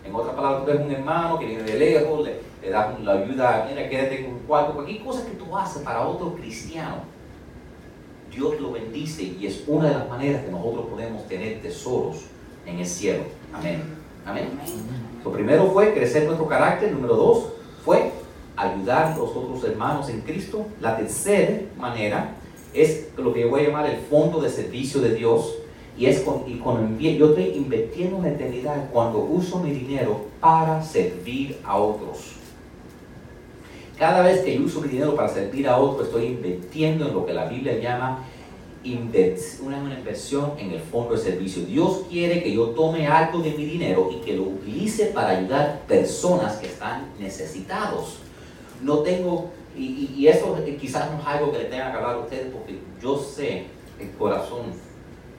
En 0.03 0.15
otras 0.15 0.33
palabras, 0.33 0.65
tú 0.65 0.71
eres 0.71 0.83
un 0.83 0.91
hermano 0.91 1.37
que 1.37 1.45
viene 1.45 1.61
de 1.61 1.77
lejos, 1.77 2.25
le, 2.25 2.71
das 2.71 2.99
la 3.01 3.11
ayuda, 3.11 3.67
mira, 3.69 3.87
quédate 3.87 4.25
en 4.25 4.33
un 4.33 4.39
cuarto, 4.39 4.73
cualquier 4.73 5.03
cosa 5.03 5.23
que 5.23 5.35
tú 5.37 5.55
haces 5.55 5.83
para 5.83 6.07
otro 6.07 6.33
cristiano, 6.33 7.03
Dios 8.31 8.59
lo 8.59 8.71
bendice 8.71 9.21
y 9.21 9.45
es 9.45 9.63
una 9.67 9.89
de 9.89 9.93
las 9.93 10.09
maneras 10.09 10.43
que 10.43 10.49
nosotros 10.49 10.87
podemos 10.87 11.27
tener 11.27 11.61
tesoros 11.61 12.25
en 12.65 12.79
el 12.79 12.87
cielo. 12.87 13.25
Amén. 13.53 13.83
Amén. 14.25 14.49
Lo 15.23 15.31
primero 15.31 15.67
fue 15.67 15.93
crecer 15.93 16.25
nuestro 16.25 16.47
carácter. 16.47 16.91
Número 16.91 17.15
dos 17.15 17.49
fue 17.85 18.11
ayudar 18.55 19.13
a 19.13 19.17
los 19.17 19.29
otros 19.29 19.63
hermanos 19.63 20.09
en 20.09 20.21
Cristo. 20.21 20.65
La 20.79 20.97
tercera 20.97 21.61
manera 21.77 22.35
es 22.73 23.09
lo 23.17 23.33
que 23.33 23.41
yo 23.41 23.49
voy 23.49 23.61
a 23.61 23.67
llamar 23.67 23.89
el 23.89 23.97
fondo 23.97 24.41
de 24.41 24.49
servicio 24.49 25.01
de 25.01 25.15
Dios 25.15 25.55
y, 25.97 26.07
es 26.07 26.21
con, 26.21 26.43
y 26.47 26.57
con, 26.57 26.97
yo 26.97 27.29
estoy 27.29 27.51
invirtiendo 27.55 28.17
en 28.17 28.33
eternidad 28.33 28.89
cuando 28.91 29.19
uso 29.19 29.59
mi 29.59 29.71
dinero 29.71 30.25
para 30.39 30.81
servir 30.81 31.59
a 31.63 31.77
otros. 31.77 32.33
Cada 33.97 34.23
vez 34.23 34.41
que 34.41 34.57
yo 34.57 34.65
uso 34.65 34.81
mi 34.81 34.87
dinero 34.87 35.15
para 35.15 35.29
servir 35.29 35.67
a 35.67 35.77
otros, 35.77 36.07
estoy 36.07 36.25
invirtiendo 36.25 37.07
en 37.07 37.13
lo 37.13 37.25
que 37.25 37.33
la 37.33 37.45
Biblia 37.45 37.77
llama 37.77 38.25
una, 39.61 39.81
una 39.81 39.97
inversión 39.97 40.53
en 40.57 40.71
el 40.71 40.81
fondo 40.81 41.15
de 41.15 41.21
servicio. 41.21 41.63
Dios 41.63 42.01
quiere 42.09 42.41
que 42.41 42.51
yo 42.51 42.69
tome 42.69 43.07
algo 43.07 43.39
de 43.39 43.51
mi 43.51 43.65
dinero 43.65 44.09
y 44.11 44.25
que 44.25 44.35
lo 44.35 44.43
utilice 44.43 45.05
para 45.07 45.37
ayudar 45.37 45.83
personas 45.87 46.57
que 46.57 46.67
están 46.67 47.05
necesitados. 47.19 48.17
No 48.83 48.99
tengo, 48.99 49.51
y, 49.75 50.13
y 50.15 50.27
eso 50.27 50.57
quizás 50.79 51.11
no 51.11 51.19
es 51.19 51.25
algo 51.25 51.51
que 51.51 51.59
le 51.59 51.65
tenga 51.65 51.91
que 51.91 51.97
hablar 51.97 52.15
a 52.15 52.19
ustedes 52.19 52.53
porque 52.53 52.79
yo 53.01 53.17
sé 53.17 53.65
el 53.99 54.11
corazón 54.11 54.73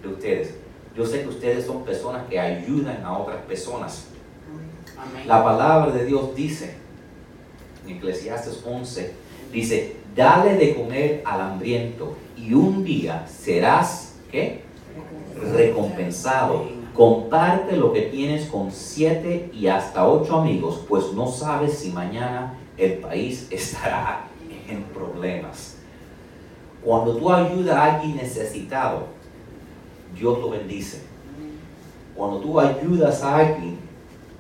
ustedes. 0.09 0.55
Yo 0.97 1.05
sé 1.05 1.23
que 1.23 1.29
ustedes 1.29 1.67
son 1.67 1.85
personas 1.85 2.27
que 2.29 2.39
ayudan 2.39 3.05
a 3.05 3.19
otras 3.19 3.43
personas. 3.43 4.07
La 5.27 5.43
palabra 5.43 5.93
de 5.93 6.05
Dios 6.05 6.35
dice, 6.35 6.77
en 7.87 7.97
Eclesiastes 7.97 8.63
11, 8.65 9.13
dice, 9.53 9.97
dale 10.15 10.55
de 10.55 10.75
comer 10.75 11.23
al 11.25 11.41
hambriento 11.41 12.17
y 12.37 12.55
un 12.55 12.85
día 12.85 13.27
serás, 13.27 14.17
¿qué? 14.31 14.63
Recompensado. 15.53 16.85
Comparte 16.95 17.77
lo 17.77 17.93
que 17.93 18.03
tienes 18.03 18.47
con 18.47 18.71
siete 18.71 19.51
y 19.53 19.67
hasta 19.67 20.09
ocho 20.09 20.37
amigos, 20.37 20.85
pues 20.89 21.13
no 21.13 21.27
sabes 21.27 21.77
si 21.77 21.91
mañana 21.91 22.57
el 22.77 22.99
país 22.99 23.49
estará 23.51 24.27
en 24.69 24.83
problemas. 24.85 25.77
Cuando 26.83 27.17
tú 27.17 27.33
ayudas 27.33 27.77
a 27.77 27.95
alguien 27.95 28.17
necesitado, 28.17 29.07
Dios 30.15 30.39
lo 30.39 30.51
bendice. 30.51 31.03
Cuando 32.15 32.39
tú 32.39 32.61
ayudas 32.61 33.23
a 33.23 33.37
alguien, 33.37 33.79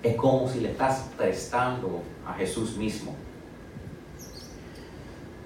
es 0.02 0.16
como 0.16 0.48
si 0.48 0.60
le 0.60 0.70
estás 0.70 1.10
prestando 1.16 2.02
a 2.26 2.34
Jesús 2.34 2.76
mismo. 2.76 3.14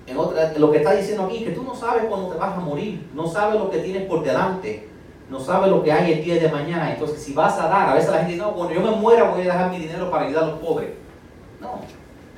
En 0.07 0.17
otra, 0.17 0.53
lo 0.57 0.71
que 0.71 0.79
está 0.79 0.95
diciendo 0.95 1.25
aquí, 1.25 1.45
que 1.45 1.51
tú 1.51 1.63
no 1.63 1.75
sabes 1.75 2.05
cuándo 2.05 2.31
te 2.31 2.39
vas 2.39 2.57
a 2.57 2.61
morir, 2.61 3.09
no 3.15 3.27
sabes 3.29 3.61
lo 3.61 3.71
que 3.71 3.79
tienes 3.79 4.07
por 4.07 4.25
delante, 4.25 4.89
no 5.31 5.39
sabes 5.39 5.71
lo 5.71 5.83
que 5.83 5.93
hay 5.93 6.13
el 6.13 6.25
día 6.25 6.35
de 6.37 6.49
mañana. 6.49 6.93
Entonces, 6.93 7.23
si 7.23 7.35
vas 7.35 7.59
a 7.59 7.69
dar, 7.69 7.91
a 7.91 7.95
veces 7.95 8.11
la 8.11 8.19
gente 8.19 8.33
dice, 8.33 8.45
no, 8.45 8.55
cuando 8.55 8.75
yo 8.75 8.81
me 8.81 8.91
muera 8.93 9.31
voy 9.31 9.43
a 9.43 9.45
dejar 9.45 9.71
mi 9.71 9.79
dinero 9.79 10.11
para 10.11 10.27
ayudar 10.27 10.45
a 10.45 10.47
los 10.49 10.59
pobres. 10.59 10.91
No, 11.61 11.81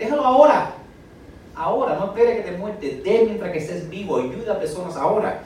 déjalo 0.00 0.24
ahora. 0.24 0.74
Ahora, 1.54 1.96
no 1.96 2.06
esperes 2.06 2.38
que 2.38 2.50
te 2.50 2.56
muerte, 2.56 3.02
de 3.04 3.24
mientras 3.24 3.52
que 3.52 3.58
estés 3.58 3.88
vivo, 3.90 4.16
ayuda 4.16 4.54
a 4.54 4.58
personas 4.58 4.96
ahora. 4.96 5.42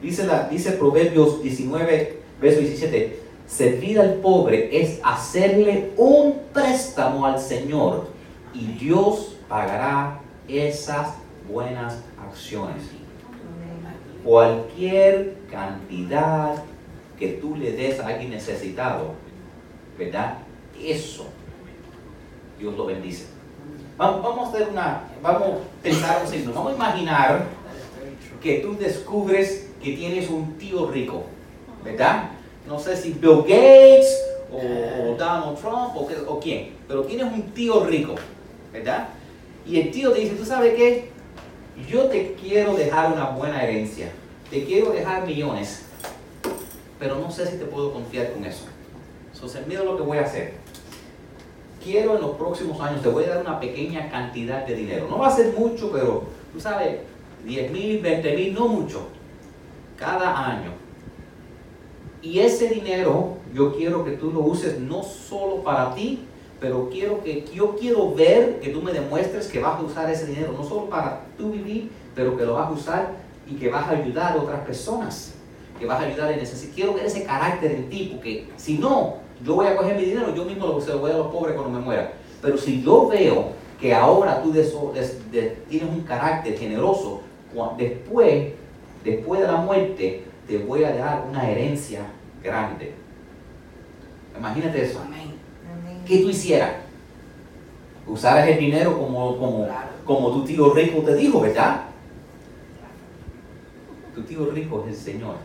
Dice, 0.00 0.24
la, 0.24 0.48
dice 0.48 0.72
Proverbios 0.72 1.42
19, 1.42 2.18
verso 2.40 2.60
17, 2.60 3.20
servir 3.46 4.00
al 4.00 4.14
pobre 4.14 4.70
es 4.80 5.00
hacerle 5.02 5.90
un 5.96 6.40
préstamo 6.52 7.26
al 7.26 7.38
Señor 7.38 8.06
y 8.54 8.66
Dios 8.78 9.36
pagará 9.48 10.20
esas 10.48 11.14
buenas 11.50 11.98
acciones. 12.18 12.82
Cualquier 14.24 15.36
cantidad 15.50 16.62
que 17.18 17.28
tú 17.28 17.56
le 17.56 17.72
des 17.72 17.98
a 17.98 18.06
alguien 18.06 18.30
necesitado, 18.30 19.14
¿verdad? 19.98 20.38
Eso 20.80 21.26
Dios 22.58 22.76
lo 22.76 22.86
bendice. 22.86 23.39
Vamos, 24.00 24.38
a 24.38 24.48
hacer 24.48 24.68
una, 24.70 25.02
vamos 25.22 25.42
a 25.42 25.82
pensar. 25.82 26.22
Vamos 26.54 26.72
a 26.72 26.74
imaginar 26.74 27.44
que 28.42 28.60
tú 28.60 28.74
descubres 28.74 29.68
que 29.82 29.92
tienes 29.92 30.30
un 30.30 30.56
tío 30.56 30.90
rico, 30.90 31.24
¿verdad? 31.84 32.30
No 32.66 32.78
sé 32.78 32.96
si 32.96 33.12
Bill 33.12 33.42
Gates 33.42 34.06
o, 34.50 35.16
Donald 35.18 35.58
Trump 35.58 35.94
o, 35.96 36.08
o 36.28 36.40
quién, 36.40 36.76
pero 36.88 37.02
tienes 37.02 37.26
un 37.30 37.42
tío 37.52 37.84
rico, 37.84 38.14
¿verdad? 38.72 39.08
Y 39.66 39.78
el 39.78 39.90
tío 39.90 40.12
te 40.12 40.20
dice, 40.20 40.34
¿tú 40.34 40.46
sabes 40.46 40.72
qué? 40.76 41.10
Yo 41.86 42.04
te 42.04 42.32
quiero 42.40 42.72
dejar 42.72 43.12
una 43.12 43.26
buena 43.26 43.62
herencia, 43.62 44.10
te 44.48 44.64
quiero 44.64 44.92
dejar 44.92 45.26
millones, 45.26 45.82
pero 46.98 47.16
no 47.16 47.30
sé 47.30 47.46
si 47.46 47.58
te 47.58 47.66
puedo 47.66 47.92
confiar 47.92 48.32
con 48.32 48.46
eso. 48.46 48.64
Entonces, 49.34 49.66
mira 49.66 49.82
lo 49.82 49.98
que 49.98 50.02
voy 50.04 50.16
a 50.16 50.22
hacer. 50.22 50.54
Quiero 51.82 52.16
en 52.16 52.20
los 52.20 52.32
próximos 52.32 52.80
años, 52.80 53.02
te 53.02 53.08
voy 53.08 53.24
a 53.24 53.30
dar 53.30 53.40
una 53.40 53.58
pequeña 53.58 54.10
cantidad 54.10 54.66
de 54.66 54.74
dinero. 54.74 55.06
No 55.08 55.18
va 55.18 55.28
a 55.28 55.36
ser 55.36 55.54
mucho, 55.56 55.90
pero 55.90 56.24
tú 56.52 56.60
sabes, 56.60 56.98
10 57.44 57.72
mil, 57.72 58.00
20 58.00 58.36
mil, 58.36 58.54
no 58.54 58.68
mucho. 58.68 59.08
Cada 59.96 60.46
año. 60.46 60.72
Y 62.22 62.40
ese 62.40 62.68
dinero 62.68 63.38
yo 63.54 63.74
quiero 63.74 64.04
que 64.04 64.12
tú 64.12 64.30
lo 64.30 64.40
uses 64.40 64.78
no 64.78 65.02
solo 65.02 65.62
para 65.62 65.94
ti, 65.94 66.20
pero 66.60 66.90
quiero 66.90 67.22
que 67.24 67.46
yo 67.52 67.74
quiero 67.76 68.14
ver 68.14 68.60
que 68.60 68.68
tú 68.68 68.82
me 68.82 68.92
demuestres 68.92 69.48
que 69.48 69.58
vas 69.58 69.80
a 69.80 69.82
usar 69.82 70.10
ese 70.10 70.26
dinero 70.26 70.52
no 70.52 70.62
solo 70.62 70.90
para 70.90 71.22
tú 71.38 71.50
vivir, 71.50 71.90
pero 72.14 72.36
que 72.36 72.44
lo 72.44 72.54
vas 72.54 72.68
a 72.68 72.72
usar 72.72 73.12
y 73.50 73.54
que 73.54 73.70
vas 73.70 73.88
a 73.88 73.92
ayudar 73.92 74.36
a 74.36 74.42
otras 74.42 74.60
personas, 74.60 75.34
que 75.78 75.86
vas 75.86 76.00
a 76.00 76.04
ayudar 76.04 76.30
en 76.32 76.40
ese. 76.40 76.70
Quiero 76.70 76.92
ver 76.92 77.06
ese 77.06 77.24
carácter 77.24 77.72
en 77.72 77.88
ti, 77.88 78.10
porque 78.12 78.48
si 78.56 78.76
no, 78.76 79.16
yo 79.44 79.54
voy 79.54 79.66
a 79.66 79.76
coger 79.76 79.96
mi 79.96 80.04
dinero, 80.04 80.34
yo 80.34 80.44
mismo 80.44 80.66
lo, 80.66 80.80
se 80.80 80.90
lo 80.90 80.98
voy 80.98 81.10
a 81.10 81.16
los 81.16 81.28
pobres 81.28 81.54
cuando 81.54 81.78
me 81.78 81.84
muera. 81.84 82.12
Pero 82.42 82.56
si 82.58 82.82
yo 82.82 83.08
veo 83.08 83.52
que 83.80 83.94
ahora 83.94 84.42
tú 84.42 84.52
tienes 84.52 85.88
un 85.88 86.02
carácter 86.02 86.58
generoso, 86.58 87.22
después, 87.76 88.52
después 89.04 89.40
de 89.40 89.46
la 89.46 89.56
muerte, 89.56 90.24
te 90.46 90.58
voy 90.58 90.84
a 90.84 90.94
dar 90.94 91.24
una 91.28 91.50
herencia 91.50 92.00
grande. 92.42 92.92
Imagínate 94.36 94.84
eso. 94.84 95.00
¿Qué 96.06 96.18
tú 96.18 96.30
hicieras? 96.30 96.72
Usaras 98.06 98.48
el 98.48 98.58
dinero 98.58 98.98
como, 98.98 99.38
como, 99.38 99.68
como 100.04 100.32
tu 100.32 100.44
tío 100.44 100.72
rico 100.74 101.02
te 101.02 101.14
dijo, 101.14 101.40
¿verdad? 101.40 101.82
Tu 104.14 104.22
tío 104.22 104.50
rico 104.50 104.84
es 104.86 104.94
el 104.94 105.12
Señor. 105.12 105.36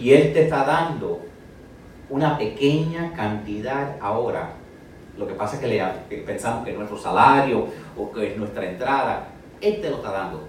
Y 0.00 0.12
Él 0.12 0.32
te 0.32 0.44
está 0.44 0.64
dando 0.64 1.20
una 2.10 2.38
pequeña 2.38 3.12
cantidad 3.12 3.96
ahora. 4.00 4.54
Lo 5.16 5.26
que 5.26 5.34
pasa 5.34 5.56
es 5.56 5.62
que, 6.08 6.16
pensamos 6.18 6.64
que 6.64 6.70
es 6.70 6.76
nuestro 6.76 6.98
salario 6.98 7.66
o 7.96 8.10
que 8.12 8.32
es 8.32 8.36
nuestra 8.36 8.70
entrada. 8.70 9.28
Él 9.60 9.80
te 9.80 9.90
lo 9.90 9.96
está 9.96 10.12
dando. 10.12 10.46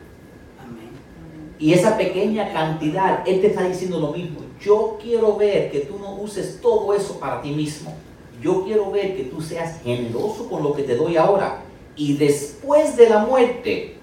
Y 1.57 1.73
esa 1.73 1.97
pequeña 1.97 2.53
cantidad, 2.53 3.27
Él 3.27 3.41
te 3.41 3.47
está 3.47 3.63
diciendo 3.63 3.99
lo 3.99 4.13
mismo. 4.13 4.39
Yo 4.61 4.97
quiero 5.01 5.35
ver 5.35 5.69
que 5.71 5.79
tú 5.81 5.99
no 5.99 6.15
uses 6.15 6.61
todo 6.61 6.93
eso 6.93 7.19
para 7.19 7.41
ti 7.41 7.51
mismo. 7.51 7.93
Yo 8.41 8.63
quiero 8.63 8.91
ver 8.91 9.17
que 9.17 9.23
tú 9.23 9.41
seas 9.41 9.81
generoso 9.81 10.47
con 10.49 10.63
lo 10.63 10.73
que 10.73 10.83
te 10.83 10.95
doy 10.95 11.17
ahora. 11.17 11.61
Y 11.97 12.15
después 12.15 12.95
de 12.95 13.09
la 13.09 13.25
muerte, 13.25 13.97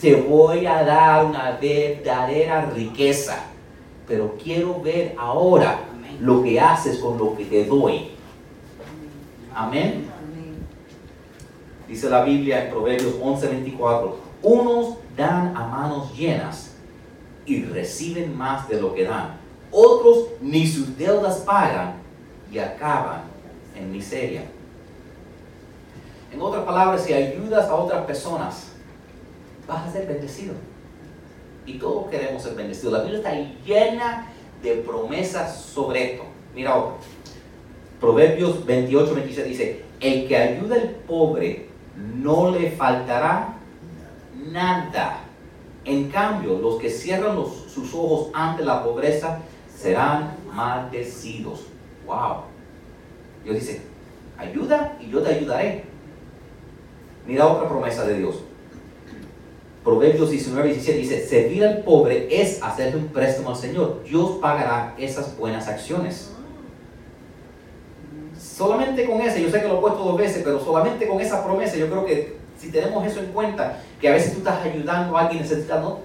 te 0.00 0.14
voy 0.14 0.64
a 0.64 0.82
dar 0.82 1.26
una 1.26 1.58
verdadera 1.60 2.70
riqueza. 2.70 3.50
Pero 4.08 4.36
quiero 4.42 4.80
ver 4.80 5.14
ahora 5.18 5.80
lo 6.20 6.42
que 6.42 6.60
haces 6.60 6.98
con 6.98 7.18
lo 7.18 7.36
que 7.36 7.44
te 7.44 7.64
doy. 7.64 8.10
Amén. 9.54 10.06
Dice 11.88 12.10
la 12.10 12.24
Biblia 12.24 12.64
en 12.64 12.70
Proverbios 12.70 13.14
11:24, 13.20 14.16
unos 14.42 14.96
dan 15.16 15.56
a 15.56 15.66
manos 15.66 16.16
llenas 16.16 16.74
y 17.46 17.62
reciben 17.64 18.36
más 18.36 18.68
de 18.68 18.80
lo 18.80 18.94
que 18.94 19.04
dan. 19.04 19.38
Otros 19.70 20.28
ni 20.40 20.66
sus 20.66 20.96
deudas 20.96 21.38
pagan 21.38 21.94
y 22.50 22.58
acaban 22.58 23.22
en 23.76 23.92
miseria. 23.92 24.42
En 26.32 26.40
otras 26.40 26.64
palabras, 26.64 27.04
si 27.04 27.12
ayudas 27.12 27.68
a 27.68 27.74
otras 27.74 28.04
personas, 28.04 28.72
vas 29.66 29.88
a 29.88 29.92
ser 29.92 30.06
bendecido. 30.06 30.54
Y 31.64 31.78
todos 31.78 32.08
queremos 32.08 32.42
ser 32.42 32.54
bendecidos. 32.54 32.92
La 32.92 33.00
Biblia 33.00 33.18
está 33.18 33.32
llena 33.64 34.32
de 34.62 34.74
promesas 34.76 35.62
sobre 35.62 36.12
esto. 36.12 36.24
Mira 36.54 36.76
otro. 36.76 36.96
Proverbios 38.00 38.64
28, 38.64 39.14
26 39.14 39.48
dice, 39.48 39.84
el 40.00 40.28
que 40.28 40.36
ayuda 40.36 40.76
al 40.76 40.90
pobre 41.06 41.68
no 41.96 42.50
le 42.50 42.70
faltará 42.70 43.54
nada. 44.50 45.20
En 45.84 46.10
cambio, 46.10 46.58
los 46.58 46.76
que 46.76 46.90
cierran 46.90 47.36
sus 47.68 47.94
ojos 47.94 48.30
ante 48.34 48.64
la 48.64 48.82
pobreza 48.82 49.40
serán 49.74 50.36
maldecidos. 50.52 51.66
Wow. 52.06 52.42
Dios 53.44 53.56
dice, 53.56 53.82
ayuda 54.36 54.96
y 55.00 55.10
yo 55.10 55.22
te 55.22 55.34
ayudaré. 55.34 55.84
Mira 57.26 57.46
otra 57.46 57.68
promesa 57.68 58.04
de 58.04 58.18
Dios. 58.18 58.42
Proverbios 59.86 60.28
19, 60.28 60.68
17 60.70 60.98
dice, 60.98 61.24
servir 61.28 61.64
al 61.64 61.84
pobre 61.84 62.26
es 62.28 62.60
hacerle 62.60 62.96
un 62.96 63.06
préstamo 63.06 63.50
al 63.50 63.56
Señor. 63.56 64.02
Dios 64.02 64.32
pagará 64.40 64.96
esas 64.98 65.38
buenas 65.38 65.68
acciones. 65.68 66.32
Solamente 68.36 69.06
con 69.06 69.20
esa, 69.20 69.38
yo 69.38 69.48
sé 69.48 69.62
que 69.62 69.68
lo 69.68 69.78
he 69.78 69.80
puesto 69.80 70.02
dos 70.02 70.16
veces, 70.16 70.42
pero 70.42 70.58
solamente 70.58 71.06
con 71.06 71.20
esa 71.20 71.44
promesa, 71.44 71.76
yo 71.76 71.88
creo 71.88 72.04
que 72.04 72.36
si 72.58 72.72
tenemos 72.72 73.06
eso 73.06 73.20
en 73.20 73.26
cuenta, 73.26 73.80
que 74.00 74.08
a 74.08 74.12
veces 74.14 74.32
tú 74.32 74.38
estás 74.38 74.64
ayudando 74.64 75.16
a 75.16 75.20
alguien 75.20 75.42
necesitado, 75.42 76.00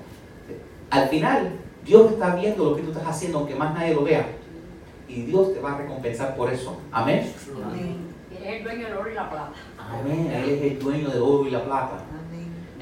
al 0.91 1.10
final 1.10 1.54
Dios 1.84 2.12
está 2.12 2.36
viendo 2.36 2.65
lo 2.65 2.76
que 2.76 2.84
tú 2.84 2.91
estás 2.91 3.08
haciendo, 3.08 3.39
aunque 3.39 3.56
más 3.56 3.74
nadie 3.74 3.96
lo 3.96 4.04
vea. 4.04 4.28
Y 5.08 5.24
Dios 5.24 5.56
te 5.56 5.60
va 5.60 5.74
a 5.74 5.78
recompensar 5.80 6.36
por 6.36 6.54
eso. 6.54 6.78
Amén. 6.91 7.34
Amén. 7.65 7.98
Él 8.30 8.46
es 8.46 8.58
el 8.58 8.63
dueño 8.63 8.86
del 8.86 8.98
oro 8.98 9.10
y 9.10 9.15
la 9.15 9.28
plata. 9.28 9.54
Amén. 9.80 10.32
Él 10.32 10.50
es 10.52 10.72
el 10.72 10.80
dueño 10.80 11.10
del 11.10 11.22
oro 11.24 11.48
y 11.48 11.50
la 11.50 11.63
plata. 11.63 12.04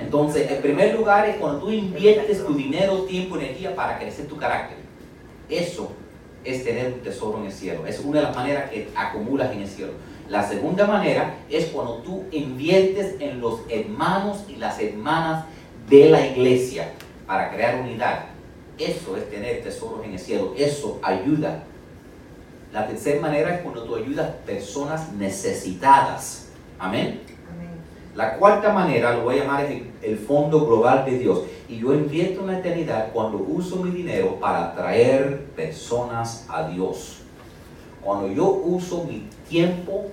Entonces, 0.02 0.50
en 0.50 0.62
primer 0.62 0.96
lugar 0.96 1.28
es 1.28 1.38
cuando 1.38 1.60
tú 1.60 1.72
inviertes 1.72 2.46
tu 2.46 2.54
dinero, 2.54 3.04
tiempo, 3.04 3.38
energía 3.38 3.76
para 3.76 4.00
crecer 4.00 4.28
tu 4.28 4.38
carácter. 4.38 4.78
Eso 5.50 5.92
es 6.44 6.64
tener 6.64 6.94
un 6.94 7.00
tesoro 7.02 7.40
en 7.40 7.46
el 7.46 7.52
cielo. 7.52 7.86
Es 7.86 8.00
una 8.00 8.20
de 8.20 8.26
las 8.28 8.36
maneras 8.36 8.70
que 8.70 8.90
acumulas 8.96 9.52
en 9.52 9.62
el 9.62 9.68
cielo. 9.68 9.92
La 10.30 10.48
segunda 10.48 10.86
manera 10.86 11.36
es 11.50 11.68
cuando 11.68 11.96
tú 11.98 12.24
inviertes 12.32 13.16
en 13.20 13.42
los 13.42 13.62
hermanos 13.68 14.46
y 14.48 14.56
las 14.56 14.80
hermanas 14.80 15.46
de 15.90 16.10
la 16.10 16.26
iglesia 16.26 16.94
para 17.26 17.52
crear 17.52 17.82
unidad. 17.82 18.26
Eso 18.78 19.18
es 19.18 19.30
tener 19.30 19.62
tesoros 19.64 20.06
en 20.06 20.14
el 20.14 20.20
cielo. 20.20 20.54
Eso 20.58 21.00
ayuda. 21.02 21.64
La 22.72 22.88
tercera 22.88 23.20
manera 23.20 23.56
es 23.56 23.62
cuando 23.62 23.84
tú 23.84 23.96
ayudas 23.96 24.30
personas 24.46 25.12
necesitadas. 25.14 26.50
Amén. 26.78 27.29
La 28.16 28.38
cuarta 28.38 28.74
manera, 28.74 29.14
lo 29.14 29.24
voy 29.24 29.38
a 29.38 29.44
llamar 29.44 29.68
el, 30.02 30.18
fondo 30.18 30.66
global 30.66 31.06
de 31.06 31.20
Dios. 31.20 31.44
Y 31.68 31.78
yo 31.78 31.94
invierto 31.94 32.42
en 32.42 32.48
la 32.48 32.60
eternidad 32.60 33.12
cuando 33.14 33.38
uso 33.38 33.78
mi 33.78 33.92
dinero 33.92 34.40
para 34.40 34.74
traer 34.76 35.46
personas 35.56 36.46
a 36.50 36.68
Dios. 36.68 37.20
Cuando 38.02 38.28
yo 38.28 38.50
uso 38.50 39.04
mi 39.04 39.28
tiempo, 39.48 40.08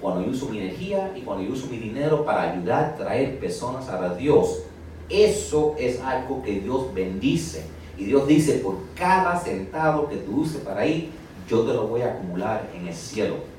cuando 0.00 0.24
yo 0.24 0.30
uso 0.30 0.48
mi 0.48 0.58
energía 0.58 1.12
y 1.14 1.20
cuando 1.20 1.44
yo 1.44 1.52
uso 1.52 1.66
mi 1.66 1.76
dinero 1.76 2.24
para 2.24 2.52
ayudar 2.52 2.84
a 2.84 2.96
traer 2.96 3.38
personas 3.38 3.88
a 3.88 4.14
Dios, 4.14 4.62
eso 5.08 5.74
es 5.78 6.00
algo 6.00 6.42
que 6.42 6.60
Dios 6.60 6.94
bendice. 6.94 7.66
Y 7.98 8.04
Dios 8.04 8.26
dice, 8.26 8.54
por 8.54 8.76
cada 8.94 9.38
centavo 9.38 10.08
que 10.08 10.16
tú 10.16 10.40
uses 10.40 10.62
para 10.62 10.86
ir, 10.86 11.10
yo 11.48 11.60
te 11.60 11.74
lo 11.74 11.86
voy 11.86 12.00
a 12.00 12.14
acumular 12.14 12.70
en 12.74 12.88
el 12.88 12.94
cielo. 12.94 13.51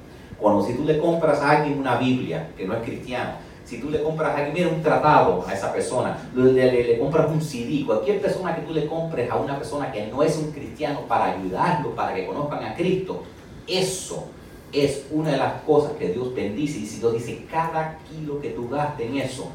Cuando 0.43 0.61
si 0.61 0.73
tú 0.73 0.83
le 0.83 0.99
compras 0.99 1.39
a 1.39 1.51
alguien 1.51 1.79
una 1.79 1.95
Biblia 1.95 2.49
que 2.57 2.67
no 2.67 2.73
es 2.73 2.83
cristiano, 2.83 3.35
si 3.63 3.79
tú 3.79 3.89
le 3.89 4.03
compras 4.03 4.35
a 4.35 4.43
alguien, 4.43 4.67
un 4.67 4.83
tratado 4.83 5.45
a 5.47 5.53
esa 5.53 5.71
persona, 5.71 6.17
le, 6.35 6.99
compras 6.99 7.31
un 7.31 7.41
CD, 7.41 7.85
cualquier 7.85 8.19
persona 8.19 8.53
que 8.53 8.63
tú 8.63 8.73
le 8.73 8.85
compres 8.85 9.31
a 9.31 9.37
una 9.37 9.55
persona 9.55 9.89
que 9.89 10.05
no 10.07 10.21
es 10.21 10.35
un 10.35 10.51
cristiano 10.51 11.07
para 11.07 11.31
ayudarlo, 11.31 11.95
para 11.95 12.13
que 12.13 12.27
conozcan 12.27 12.61
a 12.61 12.75
Cristo, 12.75 13.23
eso 13.65 14.27
es 14.73 15.05
una 15.11 15.31
de 15.31 15.37
las 15.37 15.61
cosas 15.61 15.93
que 15.93 16.09
Dios 16.09 16.35
bendice. 16.35 16.79
Y 16.79 16.87
si 16.87 16.99
Dios 16.99 17.13
dice, 17.13 17.45
cada 17.49 17.99
kilo 18.09 18.41
que 18.41 18.49
tú 18.49 18.67
gastes 18.67 19.07
en 19.07 19.19
eso, 19.19 19.49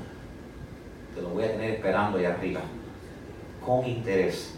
te 1.15 1.21
lo 1.21 1.29
voy 1.29 1.45
a 1.45 1.53
tener 1.53 1.73
esperando 1.73 2.17
ahí 2.17 2.25
arriba, 2.25 2.63
con 3.63 3.87
interés. 3.87 4.55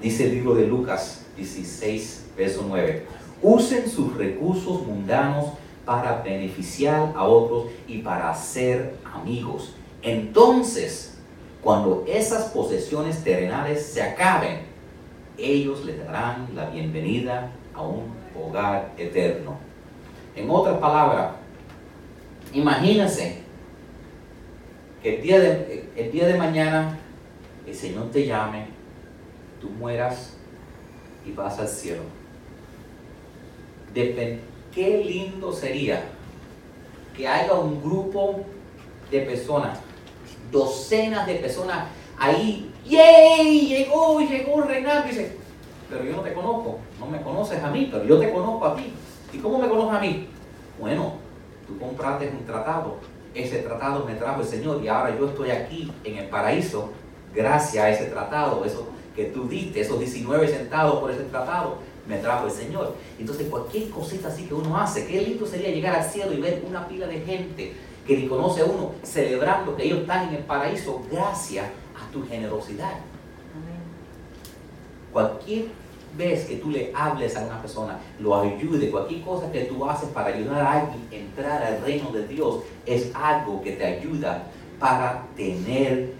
Dice 0.00 0.28
el 0.28 0.36
libro 0.36 0.54
de 0.54 0.66
Lucas 0.66 1.26
16, 1.36 2.30
verso 2.38 2.64
9. 2.66 3.17
Usen 3.42 3.88
sus 3.88 4.16
recursos 4.16 4.84
mundanos 4.86 5.46
para 5.84 6.22
beneficiar 6.22 7.12
a 7.14 7.24
otros 7.24 7.66
y 7.86 7.98
para 7.98 8.34
ser 8.34 8.96
amigos. 9.04 9.74
Entonces, 10.02 11.18
cuando 11.62 12.04
esas 12.06 12.46
posesiones 12.46 13.22
terrenales 13.22 13.86
se 13.86 14.02
acaben, 14.02 14.62
ellos 15.36 15.84
le 15.84 15.96
darán 15.96 16.48
la 16.54 16.68
bienvenida 16.70 17.50
a 17.74 17.82
un 17.82 18.12
hogar 18.36 18.92
eterno. 18.98 19.56
En 20.34 20.50
otras 20.50 20.78
palabras, 20.78 21.32
imagínense 22.52 23.42
que 25.02 25.16
el 25.16 25.22
día 25.22 25.38
de, 25.40 25.90
el 25.96 26.10
día 26.10 26.26
de 26.26 26.36
mañana 26.36 26.98
el 27.66 27.74
Señor 27.74 28.10
te 28.10 28.26
llame, 28.26 28.66
tú 29.60 29.70
mueras 29.70 30.36
y 31.24 31.32
vas 31.32 31.58
al 31.58 31.68
cielo 31.68 32.17
qué 34.74 35.04
lindo 35.04 35.52
sería 35.52 36.04
que 37.16 37.26
haya 37.26 37.52
un 37.54 37.82
grupo 37.82 38.40
de 39.10 39.20
personas, 39.22 39.80
docenas 40.52 41.26
de 41.26 41.34
personas 41.36 41.88
ahí, 42.16 42.70
¡yay! 42.86 43.66
Llegó, 43.66 44.20
llegó 44.20 44.60
Reinaldo, 44.62 45.08
dice, 45.08 45.36
pero 45.90 46.04
yo 46.04 46.12
no 46.12 46.22
te 46.22 46.32
conozco, 46.32 46.78
no 47.00 47.06
me 47.06 47.20
conoces 47.22 47.62
a 47.62 47.70
mí, 47.70 47.88
pero 47.90 48.04
yo 48.04 48.20
te 48.20 48.30
conozco 48.30 48.66
a 48.66 48.76
ti. 48.76 48.92
¿Y 49.32 49.38
cómo 49.38 49.58
me 49.58 49.68
conoces 49.68 49.96
a 49.96 50.00
mí? 50.00 50.28
Bueno, 50.78 51.14
tú 51.66 51.76
compraste 51.78 52.28
un 52.28 52.46
tratado, 52.46 52.98
ese 53.34 53.58
tratado 53.58 54.04
me 54.04 54.14
trajo 54.14 54.42
el 54.42 54.46
Señor 54.46 54.80
y 54.82 54.88
ahora 54.88 55.16
yo 55.18 55.26
estoy 55.28 55.50
aquí 55.50 55.92
en 56.04 56.18
el 56.18 56.28
paraíso 56.28 56.90
gracias 57.34 57.84
a 57.84 57.90
ese 57.90 58.04
tratado, 58.06 58.64
eso 58.64 58.88
que 59.16 59.24
tú 59.24 59.48
diste, 59.48 59.80
esos 59.80 59.98
19 59.98 60.46
centavos 60.46 61.00
por 61.00 61.10
ese 61.10 61.24
tratado, 61.24 61.78
me 62.08 62.18
trajo 62.18 62.46
el 62.46 62.52
Señor. 62.52 62.94
Entonces 63.18 63.48
cualquier 63.48 63.90
cosita 63.90 64.28
así 64.28 64.44
que 64.44 64.54
uno 64.54 64.76
hace, 64.76 65.06
qué 65.06 65.20
lindo 65.20 65.46
sería 65.46 65.70
llegar 65.70 65.94
al 65.94 66.10
cielo 66.10 66.32
y 66.32 66.40
ver 66.40 66.64
una 66.66 66.88
pila 66.88 67.06
de 67.06 67.20
gente 67.20 67.74
que 68.06 68.16
ni 68.16 68.26
conoce 68.26 68.62
a 68.62 68.64
uno 68.64 68.92
celebrando 69.02 69.76
que 69.76 69.84
ellos 69.84 70.00
están 70.00 70.28
en 70.28 70.36
el 70.36 70.44
paraíso 70.44 71.02
gracias 71.12 71.66
a 71.94 72.10
tu 72.10 72.26
generosidad. 72.26 72.94
Cualquier 75.12 75.66
vez 76.16 76.46
que 76.46 76.56
tú 76.56 76.70
le 76.70 76.90
hables 76.94 77.36
a 77.36 77.44
una 77.44 77.60
persona, 77.60 77.98
lo 78.18 78.40
ayude, 78.40 78.90
cualquier 78.90 79.22
cosa 79.22 79.52
que 79.52 79.64
tú 79.64 79.84
haces 79.88 80.08
para 80.08 80.34
ayudar 80.34 80.60
a 80.60 80.72
alguien 80.80 81.06
a 81.10 81.14
entrar 81.14 81.62
al 81.62 81.82
reino 81.82 82.10
de 82.10 82.26
Dios, 82.26 82.60
es 82.86 83.14
algo 83.14 83.62
que 83.62 83.72
te 83.72 83.84
ayuda 83.84 84.44
para 84.80 85.26
tener 85.36 86.12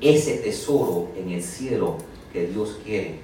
ese 0.00 0.38
tesoro 0.38 1.08
en 1.16 1.30
el 1.30 1.42
cielo 1.42 1.96
que 2.32 2.46
Dios 2.48 2.78
quiere. 2.84 3.20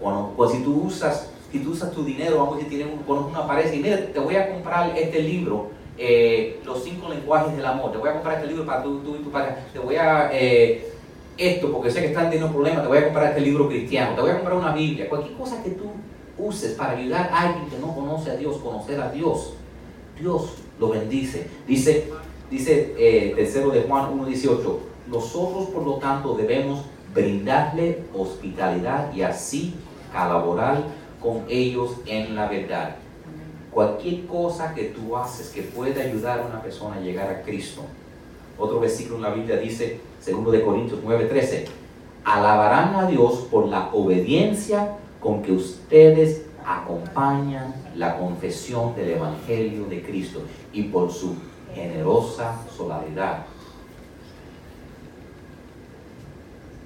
Cuando, 0.00 0.34
pues 0.36 0.52
si 0.52 0.62
tú 0.62 0.82
usas, 0.86 1.30
si 1.50 1.60
tú 1.60 1.70
usas 1.72 1.92
tu 1.92 2.04
dinero, 2.04 2.38
vamos 2.38 2.54
a 2.54 2.56
decir, 2.58 2.70
tienes 2.70 2.88
conoces 3.06 3.30
una 3.30 3.46
pareja 3.46 3.74
y 3.74 3.80
mira, 3.80 4.06
te 4.12 4.18
voy 4.18 4.36
a 4.36 4.52
comprar 4.52 4.96
este 4.96 5.22
libro, 5.22 5.70
eh, 5.98 6.60
Los 6.64 6.84
cinco 6.84 7.08
lenguajes 7.08 7.56
del 7.56 7.64
amor, 7.64 7.92
te 7.92 7.98
voy 7.98 8.10
a 8.10 8.12
comprar 8.14 8.36
este 8.36 8.48
libro 8.48 8.66
para 8.66 8.82
tú, 8.82 9.00
tú 9.00 9.16
y 9.16 9.24
tu 9.24 9.30
pareja, 9.30 9.58
te 9.72 9.78
voy 9.78 9.96
a... 9.96 10.30
eh, 10.32 10.92
esto 11.38 11.70
porque 11.70 11.90
sé 11.90 12.00
que 12.00 12.06
están 12.06 12.30
teniendo 12.30 12.50
problemas, 12.50 12.82
te 12.82 12.88
voy 12.88 12.98
a 12.98 13.04
comprar 13.04 13.28
este 13.28 13.40
libro 13.40 13.68
cristiano, 13.68 14.14
te 14.14 14.20
voy 14.22 14.30
a 14.30 14.36
comprar 14.36 14.56
una 14.56 14.72
Biblia, 14.72 15.08
cualquier 15.08 15.36
cosa 15.36 15.62
que 15.62 15.70
tú 15.70 15.84
uses 16.38 16.72
para 16.72 16.92
ayudar 16.92 17.30
a 17.32 17.42
alguien 17.42 17.68
que 17.68 17.78
no 17.78 17.94
conoce 17.94 18.30
a 18.30 18.36
Dios, 18.36 18.56
conocer 18.58 19.00
a 19.00 19.10
Dios, 19.10 19.54
Dios 20.18 20.54
lo 20.78 20.90
bendice. 20.90 21.48
Dice, 21.66 22.10
dice 22.50 22.94
eh, 22.98 23.32
tercero 23.36 23.70
de 23.70 23.82
Juan 23.82 24.18
1.18, 24.18 24.78
nosotros 25.08 25.66
por 25.66 25.84
lo 25.84 25.94
tanto 25.94 26.34
debemos 26.34 26.84
brindarle 27.14 28.02
hospitalidad 28.14 29.12
y 29.14 29.22
así 29.22 29.74
colaborar 30.12 30.84
con 31.20 31.44
ellos 31.48 31.96
en 32.06 32.34
la 32.34 32.48
verdad. 32.48 32.96
Cualquier 33.70 34.26
cosa 34.26 34.74
que 34.74 34.84
tú 34.84 35.16
haces 35.16 35.50
que 35.50 35.62
pueda 35.62 36.02
ayudar 36.02 36.40
a 36.40 36.46
una 36.46 36.62
persona 36.62 36.96
a 36.96 37.00
llegar 37.00 37.28
a 37.30 37.42
Cristo. 37.42 37.82
Otro 38.58 38.80
versículo 38.80 39.16
en 39.16 39.22
la 39.22 39.30
Biblia 39.30 39.56
dice, 39.58 40.00
segundo 40.20 40.50
de 40.50 40.62
Corintios 40.62 41.00
9:13, 41.04 41.66
alabarán 42.24 42.94
a 42.94 43.06
Dios 43.06 43.46
por 43.50 43.68
la 43.68 43.90
obediencia 43.92 44.96
con 45.20 45.42
que 45.42 45.52
ustedes 45.52 46.42
acompañan 46.64 47.74
la 47.94 48.18
confesión 48.18 48.94
del 48.96 49.10
Evangelio 49.10 49.84
de 49.84 50.02
Cristo 50.02 50.40
y 50.72 50.84
por 50.84 51.12
su 51.12 51.36
generosa 51.74 52.58
solidaridad. 52.74 53.46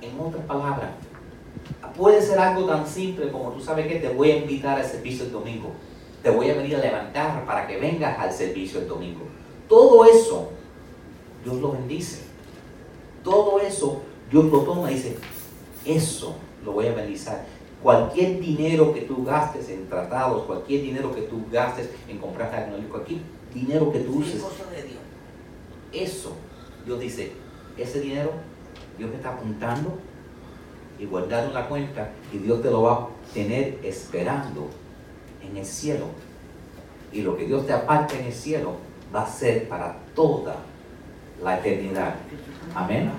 En 0.02 0.18
otras 0.18 0.44
palabras, 0.44 0.90
puede 1.96 2.22
ser 2.22 2.38
algo 2.38 2.66
tan 2.66 2.86
simple 2.86 3.30
como 3.30 3.50
tú 3.52 3.60
sabes 3.60 3.86
que 3.86 3.96
te 3.96 4.08
voy 4.08 4.30
a 4.30 4.36
invitar 4.38 4.78
al 4.78 4.86
servicio 4.86 5.24
el 5.24 5.32
domingo. 5.32 5.72
Te 6.22 6.30
voy 6.30 6.50
a 6.50 6.54
venir 6.54 6.76
a 6.76 6.80
levantar 6.80 7.44
para 7.46 7.66
que 7.66 7.78
vengas 7.78 8.18
al 8.18 8.32
servicio 8.32 8.80
el 8.80 8.88
domingo. 8.88 9.20
Todo 9.68 10.04
eso, 10.04 10.50
Dios 11.44 11.56
lo 11.56 11.72
bendice. 11.72 12.24
Todo 13.22 13.60
eso, 13.60 14.02
Dios 14.30 14.44
lo 14.46 14.60
toma 14.60 14.90
y 14.90 14.94
dice, 14.94 15.16
eso 15.84 16.36
lo 16.64 16.72
voy 16.72 16.86
a 16.86 16.94
bendizar. 16.94 17.44
Cualquier 17.82 18.40
dinero 18.40 18.92
que 18.92 19.02
tú 19.02 19.24
gastes 19.24 19.70
en 19.70 19.88
tratados, 19.88 20.44
cualquier 20.44 20.82
dinero 20.82 21.14
que 21.14 21.22
tú 21.22 21.44
gastes 21.50 21.90
en 22.08 22.18
comprar 22.18 22.50
tecnología, 22.50 22.90
cualquier 22.90 23.20
dinero 23.54 23.90
que 23.90 24.00
tú 24.00 24.20
Es 24.20 24.28
uses, 24.28 24.44
eso, 25.92 26.32
Dios 26.86 27.00
dice, 27.00 27.32
ese 27.76 28.00
dinero 28.00 28.32
Dios 28.98 29.10
te 29.10 29.16
está 29.16 29.30
apuntando 29.30 29.98
y 31.00 31.06
guardando 31.06 31.48
en 31.48 31.54
la 31.54 31.66
cuenta 31.66 32.10
y 32.30 32.38
Dios 32.38 32.60
te 32.60 32.70
lo 32.70 32.82
va 32.82 32.92
a 32.92 33.08
tener 33.32 33.78
esperando 33.82 34.68
en 35.42 35.56
el 35.56 35.64
cielo. 35.64 36.06
Y 37.10 37.22
lo 37.22 37.36
que 37.36 37.46
Dios 37.46 37.66
te 37.66 37.72
aparte 37.72 38.20
en 38.20 38.26
el 38.26 38.32
cielo 38.32 38.74
va 39.14 39.22
a 39.22 39.26
ser 39.26 39.66
para 39.66 39.96
toda 40.14 40.56
la 41.42 41.58
eternidad. 41.58 42.16
Amén. 42.74 43.10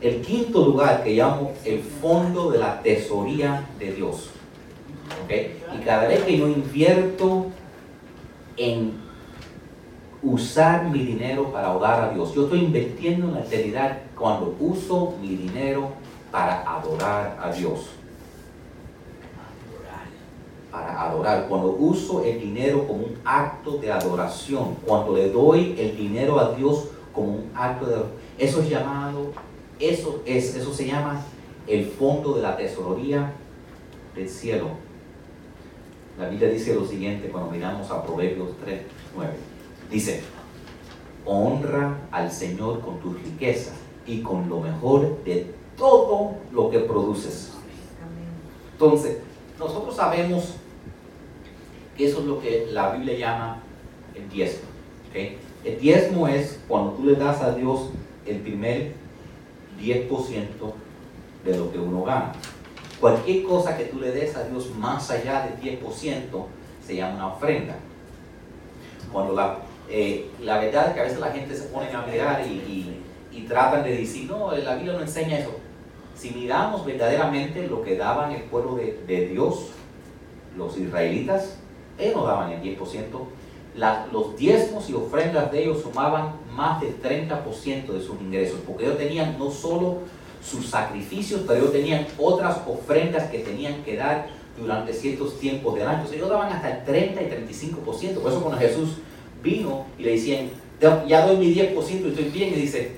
El 0.00 0.22
quinto 0.22 0.64
lugar 0.64 1.02
que 1.02 1.16
llamo 1.16 1.52
el 1.64 1.82
fondo 1.82 2.52
de 2.52 2.58
la 2.58 2.80
tesoría 2.82 3.66
de 3.78 3.92
Dios. 3.92 4.30
¿Ok? 5.24 5.32
Y 5.76 5.84
cada 5.84 6.06
vez 6.06 6.22
que 6.22 6.38
yo 6.38 6.46
invierto 6.46 7.46
en 8.56 8.92
usar 10.22 10.88
mi 10.88 11.00
dinero 11.00 11.52
para 11.52 11.72
orar 11.72 12.10
a 12.10 12.14
Dios. 12.14 12.32
Yo 12.34 12.44
estoy 12.44 12.60
invirtiendo 12.60 13.28
en 13.28 13.34
la 13.34 13.40
eternidad 13.40 13.98
cuando 14.16 14.56
uso 14.60 15.14
mi 15.20 15.36
dinero 15.36 15.92
para 16.30 16.62
adorar 16.62 17.38
a 17.42 17.50
Dios. 17.52 17.90
Para 20.70 21.02
adorar. 21.02 21.46
Cuando 21.48 21.70
uso 21.70 22.22
el 22.22 22.40
dinero 22.40 22.86
como 22.86 23.04
un 23.04 23.18
acto 23.24 23.78
de 23.78 23.90
adoración. 23.90 24.76
Cuando 24.86 25.14
le 25.14 25.30
doy 25.30 25.74
el 25.78 25.96
dinero 25.96 26.38
a 26.38 26.54
Dios 26.54 26.88
como 27.12 27.28
un 27.28 27.50
acto 27.54 27.86
de 27.86 27.96
Eso 28.38 28.60
es 28.60 28.68
llamado, 28.68 29.32
eso, 29.80 30.22
es, 30.24 30.54
eso 30.54 30.72
se 30.72 30.86
llama 30.86 31.22
el 31.66 31.86
fondo 31.86 32.34
de 32.34 32.42
la 32.42 32.56
tesorería 32.56 33.32
del 34.14 34.28
cielo. 34.28 34.68
La 36.18 36.28
Biblia 36.28 36.48
dice 36.48 36.74
lo 36.74 36.84
siguiente 36.84 37.28
cuando 37.28 37.50
miramos 37.50 37.90
a 37.90 38.02
Proverbios 38.02 38.50
3, 38.64 38.80
9. 39.16 39.32
Dice, 39.90 40.22
honra 41.24 41.98
al 42.10 42.30
Señor 42.30 42.80
con 42.80 42.98
tus 42.98 43.22
riquezas 43.22 43.74
y 44.06 44.20
con 44.22 44.48
lo 44.48 44.60
mejor 44.60 45.22
de 45.24 45.54
todo 45.78 46.32
lo 46.52 46.70
que 46.70 46.80
produces. 46.80 47.52
Entonces, 48.72 49.18
nosotros 49.58 49.96
sabemos 49.96 50.54
que 51.96 52.06
eso 52.06 52.20
es 52.20 52.24
lo 52.26 52.40
que 52.40 52.68
la 52.70 52.90
Biblia 52.92 53.18
llama 53.18 53.62
el 54.14 54.28
diezmo. 54.28 54.68
El 55.64 55.78
diezmo 55.80 56.28
es 56.28 56.60
cuando 56.68 56.92
tú 56.92 57.04
le 57.04 57.14
das 57.16 57.40
a 57.42 57.54
Dios 57.54 57.90
el 58.26 58.36
primer 58.38 58.92
10% 59.80 60.08
de 61.44 61.56
lo 61.56 61.72
que 61.72 61.78
uno 61.78 62.04
gana. 62.04 62.32
Cualquier 63.00 63.44
cosa 63.44 63.76
que 63.76 63.84
tú 63.84 63.98
le 64.00 64.10
des 64.12 64.36
a 64.36 64.44
Dios 64.44 64.70
más 64.76 65.10
allá 65.10 65.48
del 65.60 65.80
10% 65.80 66.46
se 66.84 66.96
llama 66.96 67.14
una 67.14 67.26
ofrenda. 67.28 67.76
Cuando 69.12 69.34
la, 69.34 69.58
eh, 69.88 70.30
la 70.42 70.58
verdad 70.58 70.88
es 70.88 70.94
que 70.94 71.00
a 71.00 71.04
veces 71.04 71.18
la 71.20 71.30
gente 71.32 71.56
se 71.56 71.64
pone 71.64 71.90
a 71.92 72.02
mirar 72.02 72.44
y, 72.46 72.50
y- 72.50 73.02
y 73.30 73.42
tratan 73.42 73.84
de 73.84 73.96
decir, 73.98 74.28
no, 74.28 74.50
la 74.52 74.74
Biblia 74.74 74.94
no 74.94 75.00
enseña 75.00 75.38
eso. 75.38 75.50
Si 76.18 76.30
miramos 76.30 76.84
verdaderamente 76.84 77.66
lo 77.68 77.82
que 77.82 77.96
daban 77.96 78.32
el 78.32 78.42
pueblo 78.42 78.74
de, 78.74 78.98
de 79.06 79.28
Dios, 79.28 79.68
los 80.56 80.76
israelitas, 80.76 81.56
ellos 81.98 82.26
daban 82.26 82.50
el 82.52 82.60
10%. 82.62 82.76
La- 83.76 84.08
los 84.12 84.36
diezmos 84.36 84.90
y 84.90 84.94
ofrendas 84.94 85.52
de 85.52 85.62
ellos 85.62 85.82
sumaban 85.82 86.32
más 86.56 86.80
del 86.80 87.00
30% 87.00 87.86
de 87.92 88.00
sus 88.00 88.20
ingresos, 88.20 88.58
porque 88.66 88.84
ellos 88.86 88.98
tenían 88.98 89.38
no 89.38 89.50
solo 89.50 89.98
sus 90.44 90.66
sacrificios, 90.66 91.42
pero 91.46 91.60
ellos 91.60 91.72
tenían 91.72 92.06
otras 92.18 92.58
ofrendas 92.66 93.30
que 93.30 93.38
tenían 93.40 93.82
que 93.84 93.96
dar 93.96 94.26
durante 94.58 94.92
ciertos 94.92 95.38
tiempos 95.38 95.74
del 95.76 95.84
año. 95.86 95.98
Entonces 95.98 96.16
ellos 96.16 96.30
daban 96.30 96.52
hasta 96.52 96.78
el 96.78 96.84
30 96.84 97.22
y 97.22 97.26
35%. 97.26 98.20
Por 98.20 98.32
eso 98.32 98.40
cuando 98.42 98.58
Jesús 98.58 98.96
vino 99.42 99.86
y 99.96 100.02
le 100.02 100.10
decían, 100.12 100.50
"Ya- 100.80 101.04
ya 101.06 101.26
doy 101.26 101.36
mi 101.36 101.52
10% 101.54 102.08
y 102.08 102.10
estoy 102.10 102.24
bien, 102.30 102.48
y 102.54 102.56
dice, 102.56 102.92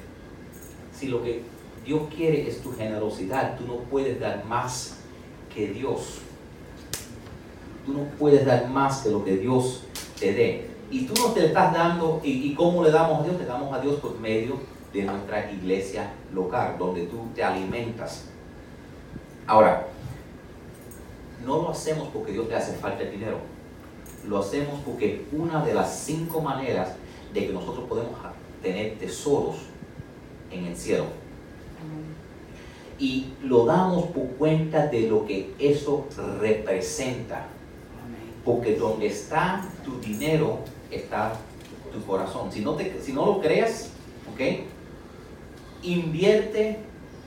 si 0.98 1.08
lo 1.08 1.22
que 1.22 1.42
Dios 1.90 2.02
quiere 2.14 2.48
es 2.48 2.62
tu 2.62 2.72
generosidad, 2.72 3.58
tú 3.58 3.66
no 3.66 3.78
puedes 3.90 4.20
dar 4.20 4.44
más 4.44 4.98
que 5.52 5.66
Dios. 5.66 6.20
Tú 7.84 7.92
no 7.92 8.04
puedes 8.16 8.46
dar 8.46 8.68
más 8.68 9.00
que 9.00 9.10
lo 9.10 9.24
que 9.24 9.36
Dios 9.38 9.82
te 10.20 10.32
dé. 10.32 10.70
Y 10.88 11.06
tú 11.06 11.14
no 11.20 11.32
te 11.32 11.46
estás 11.46 11.74
dando, 11.74 12.20
y, 12.22 12.48
y 12.48 12.54
cómo 12.54 12.84
le 12.84 12.92
damos 12.92 13.18
a 13.18 13.22
Dios? 13.24 13.40
Le 13.40 13.44
damos 13.44 13.74
a 13.74 13.80
Dios 13.80 13.96
por 13.96 14.16
medio 14.20 14.60
de 14.92 15.02
nuestra 15.02 15.50
iglesia 15.50 16.12
local, 16.32 16.76
donde 16.78 17.06
tú 17.06 17.26
te 17.34 17.42
alimentas. 17.42 18.26
Ahora, 19.48 19.88
no 21.44 21.56
lo 21.56 21.70
hacemos 21.70 22.06
porque 22.12 22.30
Dios 22.30 22.48
te 22.48 22.54
hace 22.54 22.74
falta 22.74 23.02
el 23.02 23.10
dinero. 23.10 23.38
Lo 24.28 24.38
hacemos 24.38 24.78
porque 24.86 25.26
una 25.32 25.64
de 25.64 25.74
las 25.74 25.98
cinco 26.04 26.40
maneras 26.40 26.94
de 27.34 27.48
que 27.48 27.52
nosotros 27.52 27.88
podemos 27.88 28.16
tener 28.62 28.96
tesoros 28.96 29.56
en 30.52 30.66
el 30.66 30.76
cielo. 30.76 31.06
Y 32.98 33.28
lo 33.42 33.64
damos 33.64 34.06
por 34.06 34.26
cuenta 34.32 34.86
de 34.86 35.02
lo 35.02 35.26
que 35.26 35.54
eso 35.58 36.06
representa. 36.40 37.46
Porque 38.44 38.74
donde 38.76 39.06
está 39.06 39.66
tu 39.84 40.00
dinero 40.00 40.58
está 40.90 41.34
tu 41.92 42.04
corazón. 42.04 42.52
Si 42.52 42.60
no, 42.60 42.74
te, 42.74 43.00
si 43.00 43.12
no 43.12 43.26
lo 43.26 43.40
crees, 43.40 43.90
¿ok? 44.32 44.64
Invierte, 45.82 46.78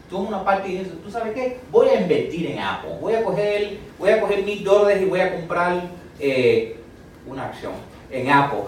toma 0.10 0.30
una 0.30 0.46
parte 0.46 0.70
y 0.70 0.78
dices, 0.78 0.94
¿tú 1.04 1.10
sabes 1.10 1.34
qué? 1.34 1.60
Voy 1.72 1.90
a 1.90 2.02
invertir 2.02 2.48
en 2.48 2.60
Apple. 2.60 2.98
Voy 3.02 3.14
a 3.14 3.24
coger, 3.24 3.80
voy 3.98 4.10
a 4.12 4.22
coger 4.22 4.44
mil 4.44 4.64
dólares 4.64 5.02
y 5.02 5.06
voy 5.06 5.20
a 5.20 5.36
comprar 5.36 5.90
eh, 6.20 6.78
una 7.28 7.48
acción 7.48 7.74
en 8.12 8.30
Apple. 8.30 8.64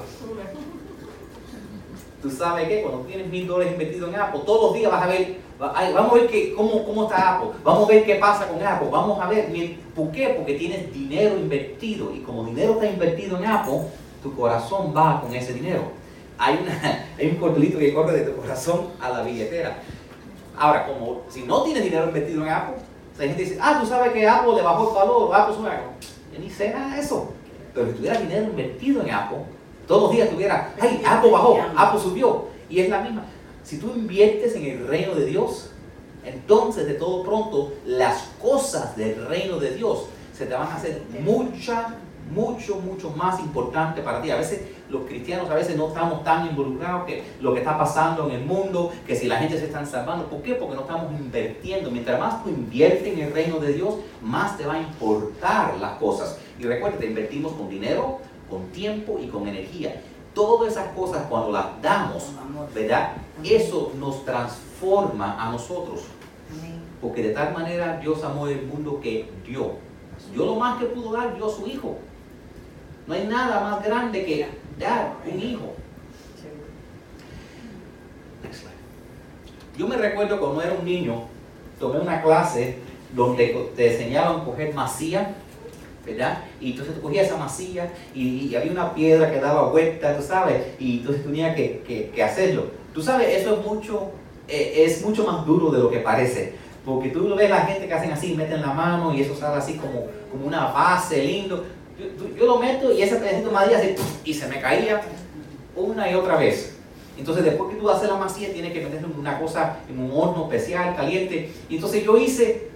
Tú 2.22 2.32
sabes 2.32 2.68
que 2.68 2.82
cuando 2.82 3.02
tienes 3.02 3.28
mil 3.28 3.46
dólares 3.46 3.74
invertidos 3.74 4.10
en 4.10 4.20
Apple, 4.20 4.42
todos 4.46 4.64
los 4.64 4.74
días 4.74 4.92
vas 4.92 5.04
a 5.04 5.08
ver, 5.08 5.38
vamos 5.60 6.12
a 6.12 6.16
ver 6.16 6.28
que, 6.28 6.54
cómo, 6.54 6.86
cómo 6.86 7.04
está 7.04 7.36
Apple, 7.36 7.50
vamos 7.64 7.90
a 7.90 7.94
ver 7.94 8.06
qué 8.06 8.16
pasa 8.16 8.48
con 8.48 8.62
Apple, 8.62 8.90
vamos 8.92 9.20
a 9.20 9.28
ver, 9.28 9.50
¿por 9.96 10.12
qué? 10.12 10.30
Porque 10.38 10.56
tienes 10.56 10.92
dinero 10.94 11.38
invertido 11.38 12.14
y 12.14 12.20
como 12.20 12.44
dinero 12.46 12.74
está 12.74 12.88
invertido 12.88 13.38
en 13.38 13.46
Apple, 13.46 13.82
tu 14.22 14.36
corazón 14.36 14.94
va 14.96 15.22
con 15.22 15.34
ese 15.34 15.54
dinero. 15.54 15.84
Hay, 16.38 16.60
una, 16.62 17.06
hay 17.18 17.28
un 17.28 17.36
cordelito 17.36 17.80
que 17.80 17.94
corre 17.94 18.20
de 18.20 18.32
tu 18.32 18.42
corazón 18.42 18.88
a 19.00 19.10
la 19.10 19.22
billetera. 19.22 19.78
Ahora, 20.58 20.88
como 20.88 21.22
si 21.30 21.44
no 21.44 21.64
tienes 21.64 21.84
dinero 21.84 22.08
invertido 22.08 22.44
en 22.44 22.50
Apple, 22.50 22.76
hay 23.20 23.28
gente 23.30 23.44
dice, 23.44 23.58
ah, 23.62 23.78
tú 23.80 23.88
sabes 23.88 24.12
que 24.12 24.28
Apple 24.28 24.56
le 24.56 24.62
bajó 24.62 24.90
el 24.90 24.96
valor, 24.96 25.34
Apple 25.34 25.56
sube. 25.56 25.70
Yo 26.34 26.40
ni 26.40 26.50
sé 26.50 26.72
nada 26.72 26.96
de 26.96 27.02
eso. 27.02 27.32
Pero 27.74 27.88
si 27.88 27.94
tuviera 27.94 28.20
dinero 28.20 28.46
invertido 28.46 29.02
en 29.02 29.12
Apple, 29.12 29.40
todos 29.88 30.04
los 30.04 30.12
días 30.12 30.30
tuviera, 30.30 30.74
ay, 30.82 31.02
Apple 31.06 31.32
bajó, 31.32 31.58
Apple 31.78 32.00
subió. 32.00 32.46
Y 32.70 32.80
es 32.80 32.90
la 32.90 33.02
misma. 33.02 33.24
Si 33.66 33.80
tú 33.80 33.92
inviertes 33.96 34.56
en 34.56 34.64
el 34.64 34.88
reino 34.88 35.16
de 35.16 35.26
Dios, 35.26 35.72
entonces 36.24 36.86
de 36.86 36.94
todo 36.94 37.24
pronto 37.24 37.74
las 37.84 38.30
cosas 38.40 38.96
del 38.96 39.26
reino 39.28 39.58
de 39.58 39.72
Dios 39.72 40.06
se 40.38 40.46
te 40.46 40.54
van 40.54 40.68
a 40.68 40.76
hacer 40.76 41.02
mucha, 41.24 41.96
mucho, 42.32 42.76
mucho 42.76 43.10
más 43.10 43.40
importante 43.40 44.04
para 44.04 44.22
ti. 44.22 44.30
A 44.30 44.36
veces 44.36 44.62
los 44.88 45.08
cristianos 45.08 45.50
a 45.50 45.56
veces 45.56 45.76
no 45.76 45.88
estamos 45.88 46.24
tan 46.24 46.46
involucrados 46.46 47.06
que 47.08 47.24
lo 47.42 47.56
que 47.56 47.62
está 47.62 47.76
pasando 47.76 48.30
en 48.30 48.36
el 48.36 48.46
mundo, 48.46 48.92
que 49.08 49.16
si 49.16 49.28
la 49.28 49.38
gente 49.38 49.58
se 49.58 49.66
está 49.66 49.84
salvando. 49.84 50.28
¿Por 50.28 50.44
qué? 50.44 50.54
Porque 50.54 50.76
no 50.76 50.82
estamos 50.82 51.12
invirtiendo. 51.20 51.90
Mientras 51.90 52.20
más 52.20 52.44
tú 52.44 52.50
inviertes 52.50 53.14
en 53.14 53.20
el 53.20 53.34
reino 53.34 53.58
de 53.58 53.74
Dios, 53.74 53.96
más 54.22 54.60
te 54.60 54.68
va 54.68 54.76
a 54.76 54.80
importar 54.80 55.76
las 55.78 55.98
cosas. 55.98 56.38
Y 56.60 56.66
recuerda, 56.66 57.04
invertimos 57.04 57.54
con 57.54 57.68
dinero, 57.68 58.20
con 58.48 58.68
tiempo 58.68 59.20
y 59.20 59.26
con 59.26 59.48
energía. 59.48 60.00
Todas 60.36 60.74
esas 60.74 60.90
cosas 60.90 61.26
cuando 61.28 61.52
las 61.52 61.82
damos, 61.82 62.32
¿verdad? 62.74 63.14
Eso 63.44 63.94
nos 63.98 64.24
transforma 64.26 65.44
a 65.44 65.52
nosotros. 65.52 66.02
Porque 67.02 67.24
de 67.24 67.30
tal 67.30 67.54
manera 67.54 67.98
Dios 67.98 68.24
amó 68.24 68.48
el 68.48 68.68
mundo 68.68 69.00
que 69.02 69.32
dio. 69.48 69.74
Dio 70.34 70.46
lo 70.46 70.56
más 70.56 70.78
que 70.78 70.86
pudo 70.86 71.14
dar, 71.14 71.36
dio 71.36 71.48
a 71.48 71.50
su 71.50 71.66
hijo. 71.66 71.98
No 73.08 73.14
hay 73.14 73.26
nada 73.28 73.62
más 73.62 73.84
grande 73.84 74.26
que 74.26 74.48
dar 74.78 75.16
un 75.26 75.40
hijo. 75.40 75.74
Yo 79.78 79.88
me 79.88 79.96
recuerdo 79.98 80.40
cuando 80.40 80.62
era 80.62 80.74
un 80.74 80.86
niño, 80.86 81.24
tomé 81.80 82.00
una 82.00 82.22
clase 82.22 82.80
donde 83.14 83.72
te 83.76 83.94
enseñaban 83.94 84.42
a 84.42 84.46
coger 84.46 84.74
masía 84.74 85.36
¿verdad? 86.06 86.44
Y 86.62 86.72
entonces 86.72 86.96
tú 86.96 87.02
cogías 87.02 87.28
esa 87.28 87.38
masilla 87.38 87.90
y, 88.14 88.54
había 88.56 88.72
una 88.72 88.94
piedra 88.94 89.32
que 89.32 89.40
daba 89.40 89.70
vuelta, 89.70 90.16
tú 90.16 90.24
sabes, 90.24 90.62
y 90.80 91.00
entonces 91.00 91.24
tenía 91.24 91.56
que, 91.56 92.12
que, 92.14 92.24
hacerlo. 92.24 92.68
Tú 92.94 93.02
sabes, 93.02 93.42
eso 93.42 93.56
es 93.56 93.66
mucho, 93.66 94.12
eh, 94.48 94.84
es 94.86 95.04
mucho 95.04 95.26
más 95.26 95.46
duro 95.46 95.72
de 95.72 95.80
lo 95.80 95.90
que 95.90 96.00
parece, 96.00 96.54
porque 96.86 97.10
tú 97.10 97.34
ves 97.36 97.50
la 97.50 97.62
gente 97.62 97.88
que 97.88 97.94
hacen 97.94 98.12
así, 98.12 98.36
meten 98.36 98.62
la 98.62 98.74
mano 98.74 99.14
y 99.14 99.22
eso 99.22 99.36
sale 99.36 99.58
así 99.58 99.74
como, 99.74 100.06
como 100.32 100.46
una 100.46 100.68
base 100.68 101.24
lindo. 101.24 101.66
Yo, 102.38 102.46
lo 102.46 102.60
meto 102.60 102.94
y 102.94 103.02
ese 103.02 103.16
pedacito 103.16 103.48
de 103.48 103.54
madera 103.54 103.80
así, 103.80 103.96
y 104.24 104.34
se 104.34 104.48
me 104.48 104.60
caía 104.60 105.02
una 105.76 106.10
y 106.10 106.14
otra 106.14 106.38
vez. 106.38 106.76
Entonces 107.18 107.46
después 107.46 107.74
que 107.74 107.80
tú 107.80 107.90
haces 107.90 108.10
la 108.10 108.18
masilla 108.18 108.52
tienes 108.52 108.74
que 108.74 108.82
meterlo 108.82 109.08
en 109.08 109.20
una 109.20 109.40
cosa, 109.40 109.78
en 109.90 110.00
un 110.00 110.12
horno 110.14 110.44
especial, 110.44 110.96
caliente. 110.96 111.50
Y 111.70 111.76
entonces 111.76 112.04
yo 112.04 112.18
hice 112.18 112.70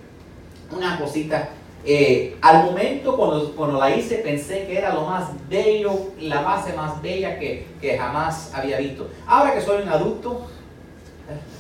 una 0.72 0.98
cosita 0.98 1.50
eh, 1.86 2.38
al 2.42 2.66
momento 2.66 3.16
cuando, 3.16 3.56
cuando, 3.56 3.80
la 3.80 3.96
hice 3.96 4.16
pensé 4.16 4.66
que 4.68 4.78
era 4.78 4.94
lo 4.94 5.06
más 5.06 5.30
bello, 5.50 5.94
la 6.20 6.42
base 6.42 6.74
más 6.74 7.02
bella 7.02 7.40
que, 7.40 7.68
que 7.80 7.98
jamás 7.98 8.52
había 8.54 8.78
visto. 8.80 9.10
Ahora 9.26 9.54
que 9.54 9.62
soy 9.62 9.84
un 9.84 9.90
adulto, 9.90 10.48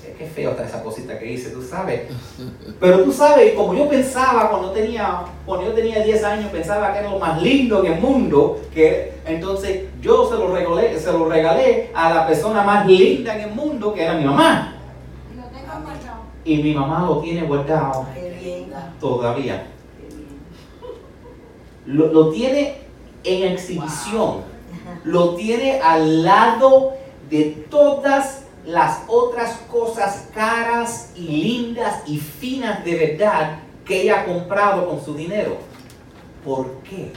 eh, 0.03 0.15
qué 0.17 0.25
feo 0.25 0.51
está 0.51 0.65
esa 0.65 0.83
cosita 0.83 1.17
que 1.17 1.31
hice, 1.31 1.51
tú 1.51 1.61
sabes. 1.61 2.01
Pero 2.81 3.03
tú 3.03 3.13
sabes, 3.13 3.53
como 3.53 3.73
yo 3.73 3.87
pensaba 3.87 4.49
cuando 4.49 4.71
tenía, 4.71 5.21
cuando 5.45 5.67
yo 5.67 5.73
tenía 5.73 6.03
10 6.03 6.23
años, 6.25 6.51
pensaba 6.51 6.91
que 6.91 6.99
era 6.99 7.09
lo 7.09 7.19
más 7.19 7.41
lindo 7.41 7.83
en 7.85 7.93
el 7.93 8.01
mundo, 8.01 8.59
que 8.73 9.13
entonces 9.25 9.85
yo 10.01 10.29
se 10.29 10.35
lo 10.35 10.53
regalé, 10.53 10.99
se 10.99 11.11
lo 11.13 11.29
regalé 11.29 11.91
a 11.93 12.13
la 12.13 12.27
persona 12.27 12.63
más 12.63 12.85
linda 12.85 13.35
en 13.35 13.49
el 13.49 13.55
mundo, 13.55 13.93
que 13.93 14.03
era 14.03 14.15
mi 14.15 14.25
mamá. 14.25 14.75
Y 16.43 16.57
mi 16.61 16.73
mamá 16.73 17.05
lo 17.05 17.19
tiene 17.19 17.43
guardado 17.43 18.05
todavía 18.99 19.63
lo, 21.89 22.29
tiene 22.29 22.77
en 23.23 23.51
exhibición, 23.51 24.43
lo 25.03 25.35
tiene 25.35 25.79
al 25.81 26.23
lado 26.23 26.93
de 27.29 27.65
todas 27.69 28.43
las 28.65 29.03
otras 29.07 29.57
cosas 29.71 30.29
caras 30.33 31.11
y 31.15 31.21
lindas 31.21 32.03
y 32.05 32.17
finas 32.17 32.85
de 32.85 32.95
verdad 32.95 33.59
que 33.85 34.03
ella 34.03 34.21
ha 34.21 34.25
comprado 34.25 34.87
con 34.87 35.03
su 35.03 35.15
dinero. 35.15 35.57
¿Por 36.45 36.67
qué? 36.83 37.11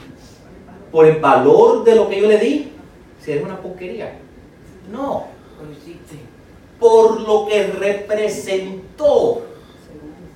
¿Por 0.91 1.05
el 1.05 1.19
valor 1.19 1.83
de 1.83 1.95
lo 1.95 2.09
que 2.09 2.21
yo 2.21 2.27
le 2.27 2.39
di? 2.39 2.71
Si 3.19 3.31
es 3.31 3.43
una 3.43 3.61
porquería. 3.61 4.19
No. 4.91 5.27
Por 6.79 7.21
lo 7.21 7.45
que 7.45 7.67
representó 7.67 9.43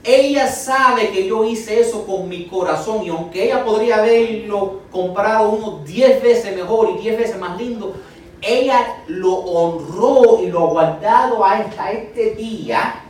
ella 0.07 0.47
sabe 0.49 1.11
que 1.11 1.27
yo 1.27 1.43
hice 1.43 1.81
eso 1.81 2.05
con 2.05 2.29
mi 2.29 2.45
corazón 2.45 3.03
y 3.03 3.09
aunque 3.09 3.43
ella 3.43 3.65
podría 3.65 3.97
haberlo 3.97 4.79
comprado 4.89 5.49
unos 5.49 5.85
10 5.85 6.23
veces 6.23 6.55
mejor 6.55 6.91
y 6.91 7.01
10 7.01 7.17
veces 7.17 7.37
más 7.37 7.59
lindo, 7.59 7.93
ella 8.41 9.03
lo 9.07 9.33
honró 9.33 10.41
y 10.41 10.47
lo 10.47 10.61
ha 10.61 10.71
guardado 10.71 11.43
hasta 11.43 11.91
este 11.91 12.35
día 12.35 13.03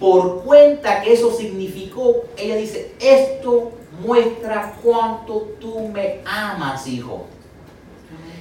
por 0.00 0.42
cuenta 0.42 1.02
que 1.02 1.12
eso 1.12 1.30
significó, 1.30 2.24
ella 2.36 2.56
dice, 2.56 2.92
esto 2.98 3.70
muestra 4.04 4.74
cuánto 4.82 5.50
tú 5.60 5.86
me 5.86 6.18
amas, 6.24 6.84
hijo. 6.88 7.26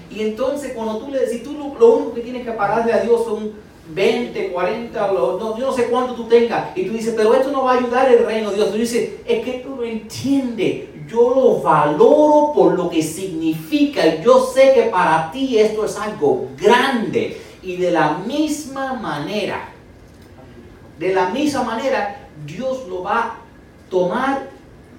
Y 0.09 0.22
entonces 0.22 0.74
cuando 0.74 0.97
tú 0.97 1.12
le 1.12 1.20
decís, 1.20 1.43
tú 1.43 1.53
lo, 1.53 1.76
lo 1.78 1.93
único 1.93 2.14
que 2.16 2.22
tienes 2.22 2.43
que 2.43 2.53
pagarle 2.53 2.91
a 2.91 3.01
Dios 3.01 3.24
son 3.24 3.53
20, 3.94 4.52
40, 4.52 5.12
no, 5.12 5.58
yo 5.58 5.66
no 5.68 5.74
sé 5.74 5.86
cuánto 5.86 6.14
tú 6.14 6.28
tengas. 6.28 6.76
Y 6.76 6.86
tú 6.86 6.94
dices, 6.94 7.14
pero 7.16 7.34
esto 7.34 7.52
no 7.52 7.64
va 7.64 7.74
a 7.74 7.78
ayudar 7.78 8.12
el 8.12 8.26
reino 8.26 8.50
de 8.50 8.56
Dios. 8.58 8.72
Tú 8.72 8.78
dices, 8.78 9.12
es 9.26 9.44
que 9.44 9.60
tú 9.60 9.76
no 9.76 9.84
entiendes. 9.84 10.86
Yo 11.08 11.34
lo 11.36 11.62
valoro 11.62 12.54
por 12.54 12.74
lo 12.74 12.89
que 12.89 13.04
significa. 13.04 14.22
Yo 14.22 14.46
sé 14.46 14.74
que 14.74 14.84
para 14.84 15.32
ti 15.32 15.58
esto 15.60 15.86
es 15.86 15.98
algo 15.98 16.48
grande. 16.58 17.39
Y 17.62 17.78
de 17.78 17.92
la 17.92 18.18
misma 18.26 18.94
manera, 18.94 19.70
de 20.98 21.14
la 21.14 21.30
misma 21.30 21.64
manera, 21.64 22.28
Dios 22.46 22.88
lo 22.88 23.04
va 23.04 23.20
a 23.20 23.36
tomar 23.89 24.50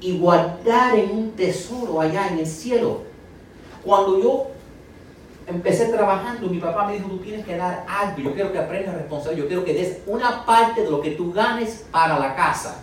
y 0.01 0.19
guardar 0.19 0.99
en 0.99 1.11
un 1.11 1.31
tesoro 1.33 2.01
allá 2.01 2.29
en 2.29 2.41
el 2.41 2.47
cielo. 2.47 3.03
Cuando 3.85 4.21
yo 4.21 4.47
empecé 5.47 5.87
trabajando, 5.87 6.49
mi 6.49 6.59
papá 6.59 6.87
me 6.87 6.95
dijo, 6.95 7.09
tú 7.09 7.19
tienes 7.19 7.45
que 7.45 7.57
dar 7.57 7.85
algo, 7.89 8.19
yo 8.19 8.35
quiero 8.35 8.53
que 8.53 8.59
aprendas 8.59 8.95
responsabilidad, 8.95 9.43
yo 9.43 9.49
quiero 9.49 9.65
que 9.65 9.75
des 9.75 9.99
una 10.07 10.45
parte 10.45 10.83
de 10.83 10.91
lo 10.91 11.01
que 11.01 11.13
tú 11.13 11.33
ganes 11.33 11.87
para 11.91 12.19
la 12.19 12.35
casa. 12.35 12.83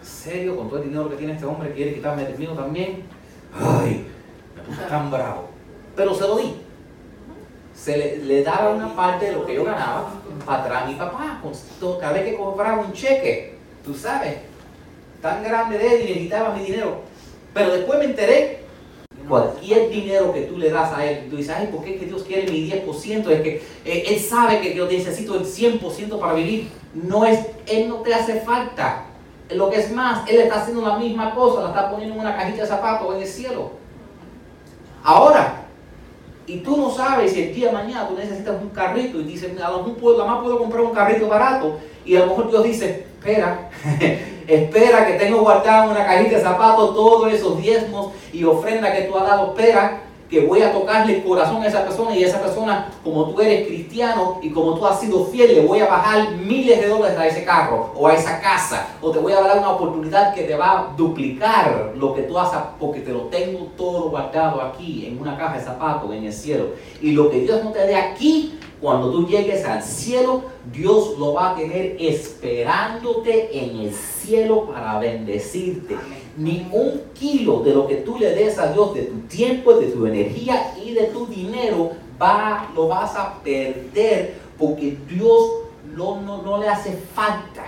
¿En 0.00 0.06
serio? 0.06 0.56
Con 0.56 0.68
todo 0.68 0.80
el 0.80 0.88
dinero 0.88 1.08
que 1.08 1.16
tiene 1.16 1.34
este 1.34 1.46
hombre, 1.46 1.72
quiere 1.72 1.94
quitarme 1.94 2.26
el 2.26 2.38
mío 2.38 2.52
también. 2.52 3.04
Ay, 3.54 4.06
me 4.54 4.62
puse 4.62 4.82
tan 4.82 5.10
bravo. 5.10 5.48
Pero 5.96 6.14
se 6.14 6.20
lo 6.22 6.36
di. 6.36 6.56
Se 7.74 8.18
le, 8.18 8.42
daba 8.42 8.70
una 8.70 8.94
parte 8.94 9.26
de 9.26 9.32
lo 9.32 9.46
que 9.46 9.54
yo 9.54 9.64
ganaba 9.64 10.10
para 10.44 10.62
atrás 10.62 10.82
a 10.82 10.86
mi 10.86 10.94
papá. 10.94 11.40
Cada 12.00 12.12
vez 12.12 12.24
que 12.24 12.36
compraba 12.36 12.82
un 12.82 12.92
cheque, 12.92 13.56
tú 13.82 13.94
sabes, 13.94 14.38
tan 15.22 15.42
grande 15.42 15.78
de 15.78 15.94
él 15.94 16.02
y 16.02 16.14
le 16.14 16.20
quitaba 16.20 16.54
mi 16.54 16.64
dinero. 16.64 17.00
Pero 17.54 17.72
después 17.72 17.98
me 17.98 18.04
enteré 18.04 18.59
cualquier 19.30 19.88
dinero 19.88 20.32
que 20.34 20.42
tú 20.42 20.58
le 20.58 20.70
das 20.70 20.92
a 20.92 21.06
él, 21.06 21.30
tú 21.30 21.36
dices, 21.36 21.54
ay, 21.56 21.68
¿por 21.68 21.82
qué 21.82 21.96
que 21.96 22.04
Dios 22.04 22.24
quiere 22.24 22.50
mi 22.50 22.70
10%? 22.70 23.30
Es 23.30 23.40
que 23.40 23.62
eh, 23.86 24.04
Él 24.08 24.20
sabe 24.20 24.60
que 24.60 24.74
yo 24.74 24.86
necesito 24.86 25.36
el 25.36 25.46
100% 25.46 26.18
para 26.18 26.34
vivir. 26.34 26.68
No 26.92 27.24
es, 27.24 27.46
Él 27.66 27.88
no 27.88 27.96
te 27.96 28.12
hace 28.12 28.40
falta. 28.40 29.06
Lo 29.50 29.70
que 29.70 29.80
es 29.80 29.90
más, 29.92 30.28
Él 30.28 30.40
está 30.40 30.60
haciendo 30.60 30.86
la 30.86 30.98
misma 30.98 31.34
cosa, 31.34 31.62
la 31.62 31.68
está 31.68 31.90
poniendo 31.90 32.16
en 32.16 32.20
una 32.20 32.36
cajita 32.36 32.62
de 32.62 32.68
zapatos 32.68 33.14
en 33.14 33.22
el 33.22 33.28
cielo. 33.28 33.70
Ahora, 35.02 35.64
y 36.46 36.58
tú 36.58 36.76
no 36.76 36.90
sabes 36.90 37.32
si 37.32 37.42
el 37.42 37.54
día 37.54 37.68
de 37.68 37.72
mañana 37.72 38.08
tú 38.08 38.14
necesitas 38.16 38.60
un 38.60 38.70
carrito 38.70 39.20
y 39.20 39.24
dices, 39.24 39.58
a 39.60 39.70
lo 39.70 39.78
mejor 39.78 39.96
puedo, 39.96 40.26
más 40.26 40.42
puedo 40.42 40.58
comprar 40.58 40.82
un 40.82 40.92
carrito 40.92 41.28
barato 41.28 41.78
y 42.04 42.16
a 42.16 42.20
lo 42.20 42.26
mejor 42.26 42.50
Dios 42.50 42.64
dice, 42.64 43.06
espera, 43.20 43.68
espera 44.48 45.06
que 45.06 45.12
tengo 45.14 45.40
guardado 45.40 45.84
en 45.84 45.90
una 45.90 46.06
cajita 46.06 46.36
de 46.36 46.42
zapatos 46.42 46.94
todos 46.94 47.32
esos 47.32 47.60
diezmos 47.60 48.12
y 48.32 48.44
ofrenda 48.44 48.92
que 48.92 49.02
tú 49.02 49.16
has 49.16 49.28
dado, 49.28 49.48
espera 49.48 50.00
que 50.30 50.46
voy 50.46 50.62
a 50.62 50.72
tocarle 50.72 51.16
el 51.16 51.24
corazón 51.24 51.60
a 51.60 51.66
esa 51.66 51.82
persona 51.82 52.14
y 52.14 52.22
esa 52.22 52.40
persona, 52.40 52.88
como 53.02 53.30
tú 53.30 53.40
eres 53.40 53.66
cristiano 53.66 54.38
y 54.40 54.50
como 54.50 54.74
tú 54.74 54.86
has 54.86 55.00
sido 55.00 55.24
fiel, 55.24 55.56
le 55.56 55.66
voy 55.66 55.80
a 55.80 55.86
bajar 55.86 56.36
miles 56.36 56.80
de 56.80 56.86
dólares 56.86 57.18
a 57.18 57.26
ese 57.26 57.44
carro 57.44 57.92
o 57.96 58.06
a 58.06 58.14
esa 58.14 58.40
casa 58.40 58.86
o 59.02 59.10
te 59.10 59.18
voy 59.18 59.32
a 59.32 59.40
dar 59.40 59.58
una 59.58 59.70
oportunidad 59.70 60.32
que 60.32 60.44
te 60.44 60.54
va 60.54 60.70
a 60.70 60.96
duplicar 60.96 61.92
lo 61.96 62.14
que 62.14 62.22
tú 62.22 62.38
haces 62.38 62.60
porque 62.78 63.00
te 63.00 63.10
lo 63.10 63.22
tengo 63.22 63.66
todo 63.76 64.10
guardado 64.10 64.62
aquí 64.62 65.06
en 65.06 65.20
una 65.20 65.36
caja 65.36 65.58
de 65.58 65.64
zapatos 65.64 66.14
en 66.14 66.24
el 66.24 66.32
cielo. 66.32 66.68
Y 67.02 67.10
lo 67.10 67.28
que 67.28 67.40
Dios 67.40 67.64
no 67.64 67.72
te 67.72 67.84
dé 67.84 67.96
aquí, 67.96 68.59
cuando 68.80 69.10
tú 69.10 69.26
llegues 69.26 69.64
al 69.64 69.82
cielo, 69.82 70.42
Dios 70.72 71.18
lo 71.18 71.34
va 71.34 71.50
a 71.50 71.56
tener 71.56 71.96
esperándote 71.98 73.50
en 73.52 73.80
el 73.80 73.92
cielo 73.92 74.66
para 74.66 74.98
bendecirte 74.98 75.96
ni 76.36 76.66
un 76.72 77.02
kilo 77.12 77.60
de 77.60 77.74
lo 77.74 77.86
que 77.86 77.96
tú 77.96 78.18
le 78.18 78.34
des 78.34 78.58
a 78.58 78.72
Dios, 78.72 78.94
de 78.94 79.02
tu 79.02 79.18
tiempo, 79.28 79.74
de 79.74 79.88
tu 79.88 80.06
energía 80.06 80.74
y 80.82 80.92
de 80.92 81.04
tu 81.04 81.26
dinero, 81.26 81.92
va, 82.20 82.70
lo 82.74 82.88
vas 82.88 83.14
a 83.16 83.42
perder 83.42 84.36
porque 84.58 84.96
Dios 85.08 85.50
no, 85.94 86.20
no, 86.20 86.58
le 86.58 86.68
hace 86.68 86.96
falta. 87.14 87.64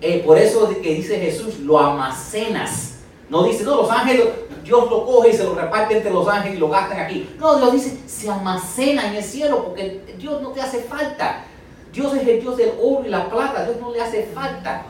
Eh, 0.00 0.22
por 0.24 0.38
eso 0.38 0.68
que 0.82 0.94
dice 0.94 1.18
Jesús, 1.18 1.58
lo 1.60 1.78
almacenas. 1.78 3.00
No 3.28 3.44
dice, 3.44 3.64
no, 3.64 3.76
los 3.76 3.90
ángeles, 3.90 4.26
Dios 4.64 4.90
lo 4.90 5.04
coge 5.04 5.30
y 5.30 5.32
se 5.32 5.44
lo 5.44 5.54
reparte 5.54 5.96
entre 5.96 6.10
los 6.10 6.28
ángeles 6.28 6.56
y 6.56 6.60
lo 6.60 6.68
gastan 6.68 7.00
aquí. 7.00 7.36
No, 7.38 7.56
Dios 7.58 7.72
dice, 7.72 7.98
se 8.06 8.30
almacena 8.30 9.08
en 9.08 9.16
el 9.16 9.24
cielo 9.24 9.64
porque 9.64 10.14
Dios 10.18 10.40
no 10.42 10.50
te 10.50 10.60
hace 10.60 10.80
falta. 10.82 11.44
Dios 11.92 12.14
es 12.14 12.26
el 12.26 12.40
Dios 12.40 12.56
del 12.56 12.72
oro 12.80 13.04
y 13.04 13.08
la 13.08 13.28
plata, 13.28 13.64
Dios 13.64 13.76
no 13.80 13.92
le 13.92 14.00
hace 14.00 14.24
falta. 14.34 14.84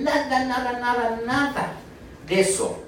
Nada, 0.00 0.44
nada, 0.44 0.78
nada, 0.78 1.20
nada 1.26 1.72
eso. 2.28 2.78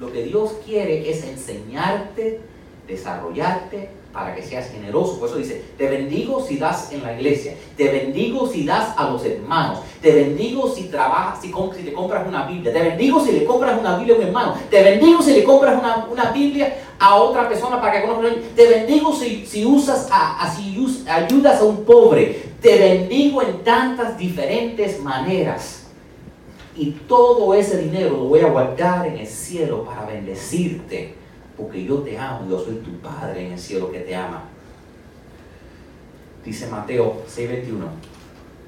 Lo 0.00 0.12
que 0.12 0.24
Dios 0.24 0.56
quiere 0.64 1.08
es 1.10 1.24
enseñarte, 1.24 2.40
desarrollarte 2.86 3.90
para 4.14 4.32
que 4.34 4.42
seas 4.42 4.70
generoso. 4.70 5.18
Por 5.18 5.28
eso 5.28 5.38
dice, 5.38 5.62
te 5.76 5.88
bendigo 5.88 6.40
si 6.40 6.56
das 6.56 6.92
en 6.92 7.02
la 7.02 7.14
iglesia, 7.14 7.56
te 7.76 7.88
bendigo 7.88 8.46
si 8.46 8.64
das 8.64 8.96
a 8.96 9.10
los 9.10 9.24
hermanos, 9.24 9.80
te 10.00 10.12
bendigo 10.12 10.72
si 10.72 10.84
trabajas, 10.84 11.42
si, 11.42 11.52
si 11.76 11.82
te 11.82 11.92
compras 11.92 12.26
una 12.26 12.46
Biblia, 12.46 12.72
te 12.72 12.80
bendigo 12.80 13.22
si 13.22 13.32
le 13.32 13.44
compras 13.44 13.78
una 13.78 13.98
Biblia 13.98 14.14
a 14.14 14.18
un 14.18 14.24
hermano, 14.24 14.54
te 14.70 14.82
bendigo 14.84 15.20
si 15.20 15.32
le 15.32 15.42
compras 15.42 15.82
una, 16.10 16.30
Biblia 16.30 16.76
a 16.98 17.16
otra 17.16 17.48
persona 17.48 17.80
para 17.80 18.00
que 18.00 18.06
conozca, 18.06 18.36
te 18.54 18.66
bendigo 18.68 19.12
si, 19.12 19.44
si 19.46 19.66
usas 19.66 20.08
a, 20.10 20.48
si 20.56 20.74
ayudas 21.08 21.60
a 21.60 21.64
un 21.64 21.84
pobre, 21.84 22.54
te 22.62 22.78
bendigo 22.78 23.42
en 23.42 23.64
tantas 23.64 24.16
diferentes 24.16 25.00
maneras. 25.02 25.80
Y 26.76 26.90
todo 26.90 27.54
ese 27.54 27.78
dinero 27.78 28.10
lo 28.10 28.24
voy 28.24 28.40
a 28.40 28.48
guardar 28.48 29.06
en 29.06 29.18
el 29.18 29.26
cielo 29.26 29.84
para 29.84 30.06
bendecirte, 30.06 31.14
porque 31.56 31.84
yo 31.84 31.96
te 31.98 32.18
amo, 32.18 32.48
yo 32.48 32.58
soy 32.58 32.76
tu 32.76 32.98
Padre 32.98 33.46
en 33.46 33.52
el 33.52 33.58
cielo 33.58 33.90
que 33.90 34.00
te 34.00 34.14
ama. 34.14 34.44
Dice 36.44 36.66
Mateo 36.68 37.22
6:21, 37.28 37.86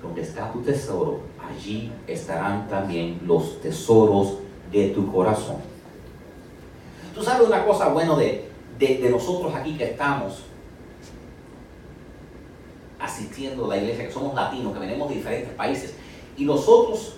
donde 0.03 0.23
está 0.23 0.53
tu 0.53 0.63
tesoro, 0.63 1.21
allí 1.39 1.93
estarán 2.07 2.69
también 2.69 3.21
los 3.27 3.61
tesoros 3.61 4.39
de 4.71 4.89
tu 4.89 5.11
corazón. 5.13 5.57
Tú 7.15 7.23
sabes 7.23 7.47
una 7.47 7.65
cosa 7.65 7.89
buena 7.89 8.17
de, 8.17 8.51
de, 8.79 9.09
nosotros 9.11 9.55
aquí 9.55 9.77
que 9.77 9.85
estamos 9.85 10.45
asistiendo 13.01 13.65
a 13.65 13.69
la 13.69 13.79
iglesia, 13.79 14.07
que 14.07 14.13
somos 14.13 14.35
latinos, 14.35 14.73
que 14.73 14.79
venimos 14.79 15.09
de 15.09 15.15
diferentes 15.17 15.53
países, 15.55 15.95
y 16.37 16.45
nosotros 16.45 17.17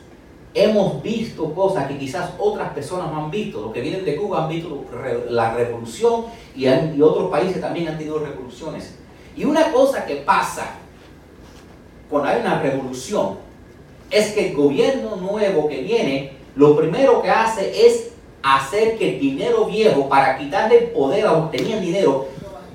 hemos 0.55 1.03
visto 1.03 1.53
cosas 1.55 1.86
que 1.86 1.99
quizás 1.99 2.30
otras 2.38 2.72
personas 2.72 3.12
no 3.12 3.24
han 3.24 3.30
visto. 3.30 3.61
Los 3.61 3.72
que 3.72 3.80
vienen 3.80 4.05
de 4.05 4.16
Cuba 4.16 4.44
han 4.44 4.49
visto 4.49 4.84
la 5.28 5.55
revolución 5.55 6.26
y, 6.57 6.66
otros 7.01 7.30
países 7.30 7.61
también 7.61 7.88
han 7.88 7.99
tenido 7.99 8.18
revoluciones. 8.18 8.94
Y 9.36 9.44
una 9.44 9.70
cosa 9.72 10.05
que 10.05 10.16
pasa 10.16 10.74
cuando 12.11 12.28
hay 12.28 12.40
una 12.40 12.61
revolución 12.61 13.36
es 14.11 14.32
que 14.32 14.49
el 14.49 14.57
gobierno 14.57 15.16
nuevo 15.16 15.68
que 15.68 15.82
viene, 15.82 16.32
lo 16.57 16.76
primero 16.76 17.22
que 17.22 17.30
hace 17.30 17.86
es 17.86 18.11
hacer 18.42 18.96
que 18.96 19.14
el 19.14 19.20
dinero 19.20 19.66
viejo, 19.66 20.09
para 20.09 20.38
quitarle 20.38 20.78
el 20.78 20.84
poder 20.90 21.26
a 21.26 21.32
los 21.32 21.51
que 21.51 21.59
tenían 21.59 21.82
dinero, 21.82 22.26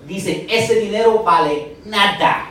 dicen, 0.07 0.45
ese 0.49 0.76
dinero 0.76 1.24
vale 1.24 1.76
nada. 1.86 2.49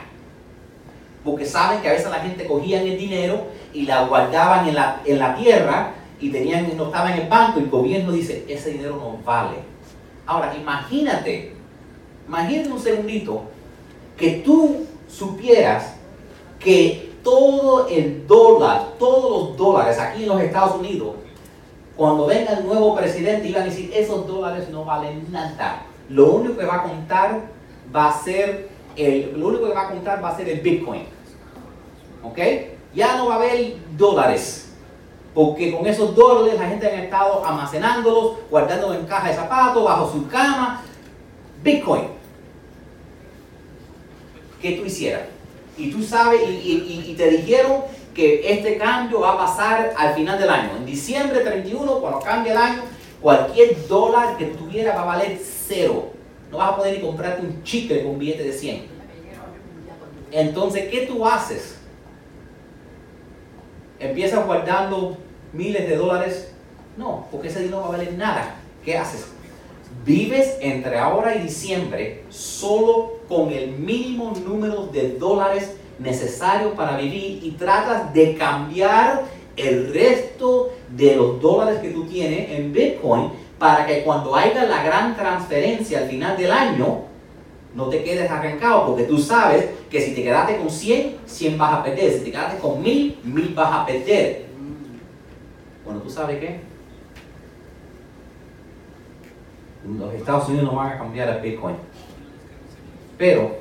Porque 1.23 1.45
saben 1.45 1.81
que 1.81 1.87
a 1.87 1.93
veces 1.93 2.09
la 2.09 2.19
gente 2.19 2.45
cogía 2.45 2.81
el 2.81 2.97
dinero 2.97 3.45
y 3.73 3.85
la 3.85 4.05
guardaban 4.05 4.67
en 4.67 4.75
la, 4.75 5.01
en 5.05 5.19
la 5.19 5.35
tierra 5.35 5.93
y 6.19 6.29
tenían, 6.29 6.75
no 6.77 6.85
estaba 6.85 7.13
en 7.13 7.23
el 7.23 7.27
banco 7.27 7.59
y 7.59 7.63
el 7.63 7.69
gobierno 7.69 8.11
dice, 8.11 8.45
ese 8.47 8.71
dinero 8.71 8.95
no 8.95 9.17
vale. 9.25 9.57
Ahora, 10.25 10.55
imagínate, 10.55 11.53
imagínate 12.27 12.69
un 12.69 12.79
segundito 12.79 13.43
que 14.15 14.41
tú 14.45 14.85
supieras 15.07 15.95
que 16.59 17.13
todo 17.23 17.87
el 17.89 18.25
dólar, 18.27 18.93
todos 18.99 19.47
los 19.47 19.57
dólares 19.57 19.99
aquí 19.99 20.23
en 20.23 20.29
los 20.29 20.41
Estados 20.41 20.79
Unidos, 20.79 21.15
cuando 21.95 22.25
venga 22.25 22.53
el 22.53 22.65
nuevo 22.65 22.95
presidente, 22.95 23.47
iban 23.47 23.63
a 23.63 23.65
decir, 23.65 23.91
esos 23.93 24.27
dólares 24.27 24.69
no 24.69 24.85
valen 24.85 25.25
nada. 25.31 25.85
Lo 26.09 26.31
único 26.31 26.57
que 26.57 26.65
va 26.65 26.75
a 26.75 26.83
contar 26.83 27.41
va 27.95 28.09
a 28.09 28.23
ser 28.23 28.69
el, 28.95 29.39
lo 29.39 29.47
único 29.47 29.67
que 29.67 29.73
va 29.73 29.81
a 29.83 29.89
contar 29.89 30.23
va 30.23 30.29
a 30.29 30.37
ser 30.37 30.49
el 30.49 30.61
Bitcoin. 30.61 31.03
¿Ok? 32.23 32.39
Ya 32.93 33.17
no 33.17 33.27
va 33.27 33.35
a 33.35 33.37
haber 33.37 33.75
dólares. 33.97 34.71
Porque 35.33 35.75
con 35.75 35.87
esos 35.87 36.15
dólares 36.15 36.59
la 36.59 36.67
gente 36.67 36.85
ha 36.85 37.03
estado 37.03 37.43
almacenándolos, 37.45 38.37
guardándolos 38.49 38.97
en 38.97 39.05
caja 39.05 39.29
de 39.29 39.35
zapatos, 39.35 39.83
bajo 39.83 40.11
su 40.11 40.27
cama. 40.27 40.83
Bitcoin. 41.63 42.03
¿Qué 44.61 44.73
tú 44.73 44.85
hicieras? 44.85 45.23
Y 45.77 45.91
tú 45.91 46.03
sabes, 46.03 46.41
y, 46.47 47.15
te 47.17 47.29
dijeron 47.31 47.81
que 48.13 48.53
este 48.53 48.77
cambio 48.77 49.21
va 49.21 49.33
a 49.33 49.37
pasar 49.37 49.93
al 49.97 50.13
final 50.13 50.39
del 50.39 50.49
año. 50.49 50.77
En 50.77 50.85
diciembre 50.85 51.39
31, 51.39 51.99
cuando 51.99 52.19
cambie 52.19 52.51
el 52.51 52.57
año, 52.57 52.83
cualquier 53.19 53.87
dólar 53.87 54.37
que 54.37 54.45
tuviera 54.45 54.93
va 54.93 55.01
a 55.01 55.05
valer 55.05 55.39
cero. 55.41 56.11
No 56.51 56.59
vas 56.59 56.73
a 56.73 56.75
poder 56.75 56.97
ni 56.97 57.01
comprarte 57.01 57.41
un 57.41 57.63
chicle 57.63 58.03
con 58.03 58.19
billete 58.19 58.43
de 58.43 58.53
100. 58.53 58.85
Entonces, 60.31 60.89
¿qué 60.91 61.07
tú 61.07 61.25
haces? 61.25 61.79
Empiezas 63.99 64.45
guardando 64.45 65.17
miles 65.51 65.87
de 65.87 65.95
dólares. 65.95 66.53
No, 66.97 67.27
porque 67.31 67.47
ese 67.47 67.59
dinero 67.59 67.77
no 67.77 67.83
va 67.83 67.89
a 67.89 67.97
valer 67.97 68.13
nada. 68.13 68.55
¿Qué 68.83 68.97
haces? 68.97 69.27
Vives 70.05 70.57
entre 70.59 70.97
ahora 70.97 71.35
y 71.35 71.43
diciembre 71.43 72.23
solo 72.29 73.13
con 73.29 73.51
el 73.51 73.71
mínimo 73.71 74.33
número 74.45 74.87
de 74.87 75.17
dólares 75.17 75.75
necesario 75.99 76.73
para 76.73 76.97
vivir 76.97 77.39
y 77.43 77.51
tratas 77.51 78.13
de 78.13 78.35
cambiar 78.35 79.23
el 79.55 79.93
resto 79.93 80.73
de 80.89 81.15
los 81.15 81.41
dólares 81.41 81.79
que 81.79 81.89
tú 81.89 82.05
tienes 82.05 82.51
en 82.51 82.73
Bitcoin 82.73 83.31
para 83.59 83.85
que 83.85 84.03
cuando 84.03 84.35
haya 84.35 84.65
la 84.65 84.83
gran 84.83 85.15
transferencia 85.15 85.99
al 85.99 86.09
final 86.09 86.35
del 86.35 86.51
año, 86.51 87.12
no 87.75 87.89
te 87.89 88.03
quedes 88.03 88.29
arrancado 88.29 88.87
porque 88.87 89.03
tú 89.03 89.17
sabes 89.17 89.69
que 89.89 89.99
si 89.99 90.13
te 90.13 90.23
quedaste 90.23 90.57
con 90.57 90.69
100, 90.69 91.17
100 91.25 91.57
vas 91.57 91.73
a 91.73 91.83
perder. 91.83 92.13
Si 92.13 92.19
te 92.25 92.31
quedaste 92.31 92.59
con 92.59 92.81
1000, 92.81 93.19
1000 93.23 93.53
vas 93.55 93.73
a 93.73 93.85
perder. 93.85 94.45
Bueno, 95.83 95.99
tú 96.01 96.09
sabes 96.09 96.39
qué? 96.39 96.61
Los 99.97 100.13
Estados 100.13 100.47
Unidos 100.49 100.65
no 100.65 100.75
van 100.75 100.93
a 100.93 100.97
cambiar 100.97 101.29
el 101.29 101.41
Bitcoin. 101.41 101.75
Pero 103.17 103.57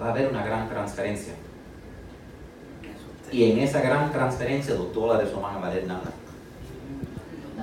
va 0.00 0.06
a 0.06 0.10
haber 0.10 0.28
una 0.28 0.44
gran 0.44 0.68
transferencia. 0.68 1.34
Y 3.30 3.50
en 3.50 3.58
esa 3.58 3.80
gran 3.80 4.10
transferencia 4.12 4.74
los 4.74 4.94
dólares 4.94 5.30
no 5.34 5.40
van 5.40 5.56
a 5.56 5.58
valer 5.58 5.86
nada. 5.86 6.12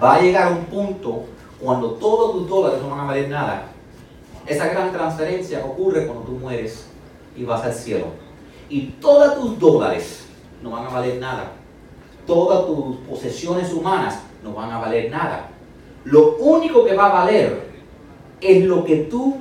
Va 0.01 0.15
a 0.15 0.21
llegar 0.21 0.51
un 0.51 0.65
punto 0.65 1.25
cuando 1.59 1.91
todos 1.91 2.33
tus 2.33 2.49
dólares 2.49 2.81
no 2.81 2.89
van 2.89 2.99
a 2.99 3.05
valer 3.05 3.29
nada 3.29 3.74
esa 4.47 4.67
gran 4.67 4.91
transferencia 4.91 5.65
ocurre 5.65 6.05
cuando 6.05 6.25
tú 6.25 6.33
mueres 6.33 6.87
y 7.35 7.43
vas 7.43 7.63
al 7.63 7.73
cielo. 7.73 8.07
Y 8.69 8.87
todos 9.01 9.35
tus 9.35 9.59
dólares 9.59 10.25
no 10.61 10.71
van 10.71 10.85
a 10.85 10.89
valer 10.89 11.19
nada. 11.19 11.51
Todas 12.25 12.65
tus 12.65 12.97
posesiones 13.07 13.71
humanas 13.73 14.19
no 14.43 14.53
van 14.53 14.71
a 14.71 14.79
valer 14.79 15.11
nada. 15.11 15.49
Lo 16.03 16.35
único 16.37 16.85
que 16.85 16.95
va 16.95 17.07
a 17.07 17.23
valer 17.23 17.65
es 18.41 18.63
lo 18.63 18.83
que 18.83 18.97
tú 18.97 19.37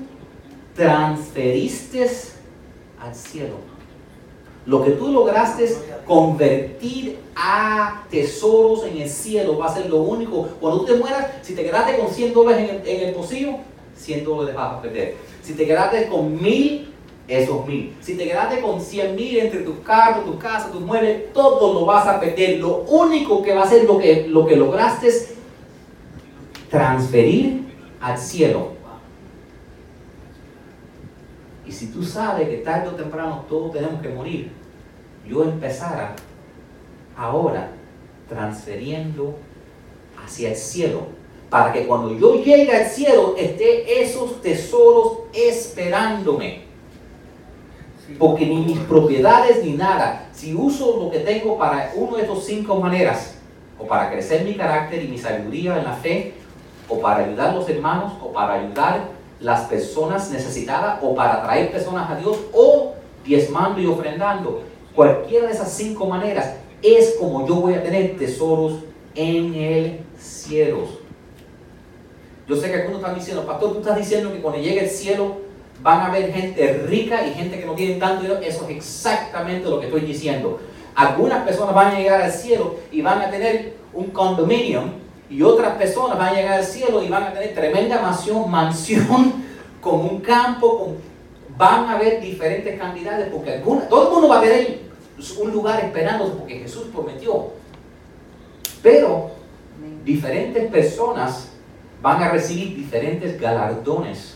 transferiste 0.75 2.11
al 3.01 3.15
cielo. 3.15 3.57
Lo 4.67 4.83
que 4.83 4.93
tú 4.93 5.13
lograste 5.13 5.69
convertir 6.07 7.19
a 7.37 8.05
tesoros 8.11 8.85
en 8.85 8.99
el 9.03 9.09
cielo 9.11 9.59
va 9.59 9.67
a 9.67 9.75
ser 9.75 9.91
lo 9.91 9.99
único. 9.99 10.49
Cuando 10.61 10.81
tú 10.81 10.87
te 10.87 10.95
mueras, 10.95 11.27
si 11.43 11.55
te 11.55 11.65
quedaste 11.65 11.99
con 11.99 12.09
100 12.09 12.33
dólares 12.33 12.71
en 12.71 12.77
el, 12.77 12.89
en 12.89 13.09
el 13.09 13.15
100 13.97 14.25
dólares 14.25 14.55
vas 14.55 14.75
a 14.75 14.83
perder. 14.83 15.17
Si 15.43 15.55
te 15.55 15.67
quedaste 15.67 16.09
con 16.09 16.41
mil 16.43 16.95
esos 17.27 17.67
mil. 17.67 17.97
Si 18.01 18.17
te 18.17 18.25
quedaste 18.25 18.61
con 18.61 18.81
100 18.81 19.15
mil 19.15 19.39
entre 19.39 19.61
tus 19.61 19.79
carros, 19.79 20.25
tu 20.25 20.39
casa, 20.39 20.71
tus 20.71 20.81
muebles, 20.81 21.33
todo 21.33 21.73
lo 21.73 21.87
vas 21.87 22.07
a 22.07 22.21
perder. 22.21 22.59
Lo 22.59 22.79
único 22.83 23.43
que 23.43 23.55
va 23.55 23.63
a 23.63 23.69
ser 23.69 23.85
lo 23.85 23.99
que, 23.99 24.27
lo 24.29 24.47
que 24.47 24.57
lograste 24.57 25.09
es 25.09 25.35
transferir 26.69 27.65
al 28.01 28.19
cielo. 28.19 28.73
Y 31.67 31.73
si 31.73 31.87
tú 31.87 32.03
sabes 32.03 32.49
que 32.49 32.59
tarde 32.59 32.89
o 32.89 32.93
temprano 32.93 33.47
todos 33.49 33.73
tenemos 33.73 34.03
que 34.03 34.11
morir, 34.11 34.51
yo 35.27 35.45
empezara 35.45 36.15
ahora 37.17 37.71
transfiriendo 38.29 39.35
hacia 40.23 40.51
el 40.51 40.57
cielo, 40.57 41.07
para 41.55 41.73
que 41.73 41.87
cuando 41.87 42.13
yo 42.19 42.35
llegue 42.43 42.77
al 42.77 42.87
cielo 42.87 43.37
esté 43.39 44.03
esos 44.03 44.43
tesoros 44.43 45.19
esperándome. 45.33 46.63
Porque 48.19 48.45
ni 48.45 48.57
mis 48.57 48.81
propiedades 48.81 49.65
ni 49.65 49.75
nada, 49.75 50.29
si 50.33 50.53
uso 50.53 50.97
lo 51.01 51.13
que 51.13 51.21
tengo 51.21 51.57
para 51.57 51.93
uno 51.95 52.17
de 52.17 52.23
estos 52.23 52.45
cinco 52.45 52.81
maneras, 52.81 53.37
o 53.79 53.87
para 53.87 54.11
crecer 54.11 54.45
mi 54.45 54.55
carácter 54.55 55.05
y 55.05 55.07
mi 55.07 55.17
sabiduría 55.17 55.79
en 55.79 55.85
la 55.85 55.93
fe, 55.93 56.35
o 56.89 56.99
para 56.99 57.25
ayudar 57.25 57.51
a 57.51 57.55
los 57.55 57.69
hermanos, 57.69 58.15
o 58.21 58.33
para 58.33 58.55
ayudar 58.55 59.11
las 59.39 59.61
personas 59.69 60.33
necesitadas, 60.33 60.99
o 61.03 61.15
para 61.15 61.41
traer 61.45 61.71
personas 61.71 62.11
a 62.11 62.17
Dios, 62.17 62.37
o 62.53 62.95
diezmando 63.25 63.81
y 63.81 63.87
ofrendando. 63.87 64.65
Cualquiera 64.93 65.47
de 65.47 65.53
esas 65.53 65.71
cinco 65.71 66.07
maneras 66.07 66.57
es 66.83 67.15
como 67.15 67.47
yo 67.47 67.55
voy 67.55 67.75
a 67.75 67.83
tener 67.85 68.17
tesoros 68.17 68.81
en 69.15 69.55
el 69.55 70.01
cielo. 70.19 71.04
Yo 72.47 72.57
sé 72.57 72.71
que 72.71 72.77
algunos 72.77 73.01
están 73.01 73.15
diciendo, 73.15 73.47
pastor, 73.47 73.73
tú 73.73 73.79
estás 73.79 73.97
diciendo 73.97 74.33
que 74.33 74.41
cuando 74.41 74.61
llegue 74.61 74.85
el 74.85 74.91
cielo 74.91 75.39
van 75.83 76.01
a 76.01 76.07
haber 76.07 76.33
gente 76.33 76.85
rica 76.87 77.27
y 77.27 77.35
gente 77.35 77.59
que 77.59 77.67
no 77.67 77.75
tiene 77.75 77.95
tanto 77.97 78.23
dinero. 78.23 78.41
Eso 78.43 78.65
es 78.69 78.77
exactamente 78.77 79.69
lo 79.69 79.81
que 79.81 79.87
estoy 79.87 80.03
diciendo. 80.03 80.61
Algunas 80.95 81.45
personas 81.45 81.75
van 81.75 81.95
a 81.95 81.99
llegar 81.99 82.23
al 82.23 82.33
cielo 82.33 82.77
y 82.93 83.03
van 83.03 83.21
a 83.21 83.31
tener 83.31 83.75
un 83.93 84.07
condominio 84.07 84.83
y 85.29 85.43
otras 85.43 85.77
personas 85.77 86.19
van 86.19 86.29
a 86.29 86.35
llegar 86.35 86.59
al 86.59 86.65
cielo 86.65 87.03
y 87.03 87.09
van 87.09 87.25
a 87.25 87.33
tener 87.33 87.55
tremenda 87.55 88.01
mansión, 88.01 88.51
mansión 88.51 89.45
con 89.81 90.01
un 90.01 90.21
campo, 90.21 90.95
van 91.57 91.85
a 91.87 91.97
haber 91.97 92.21
diferentes 92.21 92.79
cantidades 92.79 93.29
porque 93.33 93.63
todo 93.89 94.09
el 94.09 94.13
mundo 94.13 94.29
va 94.29 94.39
a 94.39 94.43
tener 94.43 94.85
un 95.41 95.53
lugar 95.53 95.83
esperando 95.85 96.33
porque 96.35 96.61
Jesús 96.61 96.85
prometió. 96.93 97.49
Pero 98.83 99.31
diferentes 100.05 100.71
personas 100.71 101.54
van 102.05 102.23
a 102.23 102.29
recibir 102.29 102.77
diferentes 102.77 103.41
galardones 103.41 104.35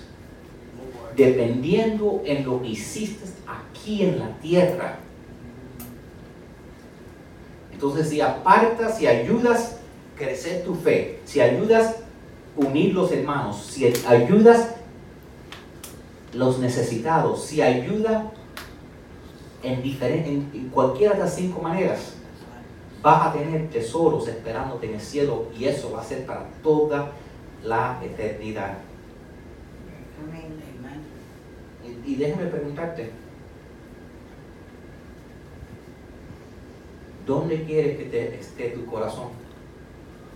dependiendo 1.14 2.22
en 2.24 2.46
lo 2.46 2.62
que 2.62 2.68
hiciste 2.68 3.26
aquí 3.46 4.04
en 4.04 4.20
la 4.20 4.30
tierra. 4.38 4.98
Entonces, 7.70 8.08
si 8.08 8.22
apartas, 8.22 8.96
si 8.96 9.06
ayudas 9.06 9.76
crecer 10.16 10.64
tu 10.64 10.76
fe, 10.76 11.20
si 11.26 11.42
ayudas 11.42 11.96
a 12.56 12.66
unir 12.66 12.94
los 12.94 13.12
hermanos, 13.12 13.66
si 13.70 13.92
ayudas 14.06 14.76
los 16.32 16.58
necesitados, 16.60 17.44
si 17.44 17.60
ayuda 17.60 18.32
en, 19.62 19.82
en 19.82 20.70
cualquiera 20.72 21.12
de 21.12 21.20
las 21.20 21.34
cinco 21.34 21.60
maneras, 21.60 22.14
vas 23.02 23.26
a 23.26 23.32
tener 23.34 23.68
tesoros 23.68 24.26
esperándote 24.26 24.86
en 24.86 24.94
el 24.94 25.00
cielo 25.02 25.48
y 25.58 25.66
eso 25.66 25.92
va 25.92 26.00
a 26.00 26.04
ser 26.04 26.24
para 26.24 26.48
toda 26.62 26.96
la 26.98 27.27
eternidad. 28.02 28.78
Y, 31.84 32.12
y 32.12 32.16
déjame 32.16 32.46
preguntarte, 32.46 33.10
¿dónde 37.26 37.64
quieres 37.64 37.98
que 37.98 38.04
te 38.04 38.40
esté 38.40 38.70
tu 38.70 38.84
corazón? 38.86 39.28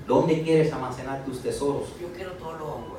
¿Dónde 0.07 0.43
quieres 0.43 0.73
almacenar 0.73 1.25
tus 1.25 1.43
tesoros? 1.43 1.89
Yo 2.01 2.09
quiero 2.15 2.33
todos 2.33 2.59
los 2.59 2.69
hombres. 2.69 2.93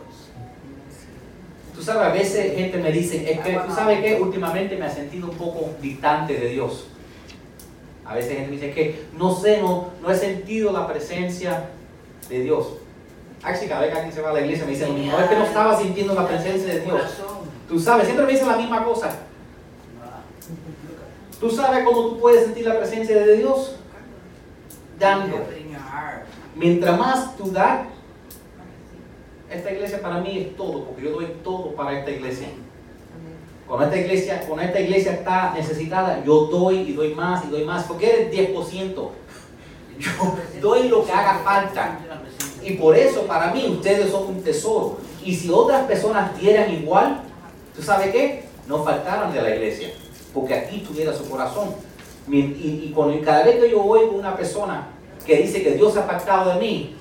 Tú 1.75 1.81
sabes, 1.81 2.03
a 2.03 2.13
veces 2.13 2.55
gente 2.55 2.77
me 2.77 2.91
dice, 2.91 3.31
es 3.31 3.39
que 3.39 3.59
tú 3.65 3.73
sabes 3.73 4.01
que 4.01 4.21
últimamente 4.21 4.77
me 4.77 4.85
ha 4.85 4.89
sentido 4.89 5.29
un 5.29 5.37
poco 5.37 5.71
distante 5.81 6.33
de 6.33 6.49
Dios. 6.49 6.87
A 8.05 8.15
veces 8.15 8.33
gente 8.33 8.49
me 8.49 8.55
dice 8.57 8.71
que 8.71 9.05
no 9.17 9.35
sé, 9.35 9.59
no, 9.61 9.89
no 10.01 10.11
he 10.11 10.15
sentido 10.15 10.71
la 10.71 10.87
presencia 10.87 11.69
de 12.29 12.41
Dios. 12.41 12.77
Actually, 13.43 13.67
cada 13.67 13.81
vez 13.81 13.91
que 13.91 13.97
alguien 13.97 14.15
se 14.15 14.21
va 14.21 14.29
a 14.29 14.33
la 14.33 14.41
iglesia 14.41 14.65
me 14.65 14.71
dice 14.71 14.87
lo 14.87 14.93
mismo, 14.93 15.19
es 15.19 15.27
que 15.27 15.35
no 15.35 15.43
estaba 15.43 15.77
sintiendo 15.77 16.13
la 16.13 16.27
presencia 16.27 16.73
de 16.73 16.79
Dios. 16.79 17.01
Tú 17.67 17.79
sabes, 17.79 18.05
siempre 18.05 18.25
me 18.25 18.31
dicen 18.31 18.47
la 18.47 18.57
misma 18.57 18.85
cosa. 18.85 19.11
¿Tú 21.39 21.49
sabes 21.49 21.83
cómo 21.83 22.09
tú 22.09 22.19
puedes 22.19 22.45
sentir 22.45 22.65
la 22.65 22.77
presencia 22.77 23.17
de 23.17 23.37
Dios? 23.37 23.75
Dando. 24.97 25.45
Mientras 26.55 26.97
más 26.97 27.35
tú 27.35 27.51
das, 27.51 27.87
esta 29.49 29.71
iglesia 29.71 30.01
para 30.01 30.19
mí 30.21 30.37
es 30.37 30.55
todo, 30.55 30.85
porque 30.85 31.03
yo 31.03 31.11
doy 31.11 31.25
todo 31.43 31.75
para 31.75 31.99
esta 31.99 32.11
iglesia. 32.11 32.47
Cuando 33.67 33.85
esta 33.85 33.97
iglesia, 33.97 34.43
cuando 34.47 34.65
esta 34.65 34.79
iglesia 34.79 35.13
está 35.13 35.53
necesitada, 35.53 36.23
yo 36.23 36.45
doy 36.45 36.79
y 36.79 36.93
doy 36.93 37.13
más 37.13 37.43
y 37.45 37.49
doy 37.49 37.65
más, 37.65 37.83
porque 37.83 38.29
eres 38.29 38.53
10%. 38.53 39.09
Yo 39.99 40.37
doy 40.61 40.87
lo 40.87 41.05
que 41.05 41.11
haga 41.11 41.39
falta. 41.43 41.99
Y 42.63 42.73
por 42.73 42.95
eso 42.95 43.23
para 43.23 43.53
mí 43.53 43.65
ustedes 43.69 44.11
son 44.11 44.27
un 44.27 44.41
tesoro. 44.41 44.97
Y 45.23 45.35
si 45.35 45.49
otras 45.49 45.85
personas 45.85 46.37
dieran 46.39 46.71
igual, 46.73 47.21
¿tú 47.75 47.81
sabes 47.81 48.11
qué? 48.11 48.45
No 48.67 48.83
faltaran 48.83 49.33
de 49.33 49.41
la 49.41 49.55
iglesia. 49.55 49.89
Porque 50.33 50.53
aquí 50.53 50.79
tuviera 50.79 51.13
su 51.13 51.29
corazón. 51.29 51.69
Y, 52.29 52.37
y, 52.39 52.93
cada 53.23 53.43
vez 53.43 53.59
que 53.59 53.69
yo 53.69 53.83
oigo 53.83 54.13
una 54.13 54.35
persona 54.35 54.87
que 55.25 55.37
dice 55.37 55.61
que 55.61 55.71
Dios 55.71 55.97
ha 55.97 56.01
apartado 56.01 56.53
de 56.53 56.59
mí, 56.59 56.95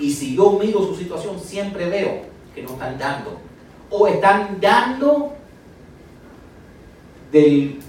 y 0.00 0.12
si 0.12 0.36
yo 0.36 0.50
miro 0.52 0.80
su 0.80 0.96
situación, 0.96 1.38
siempre 1.40 1.88
veo 1.88 2.22
que 2.54 2.62
no 2.62 2.70
están 2.70 2.98
dando. 2.98 3.38
O 3.90 4.06
están 4.08 4.58
dando 4.60 5.35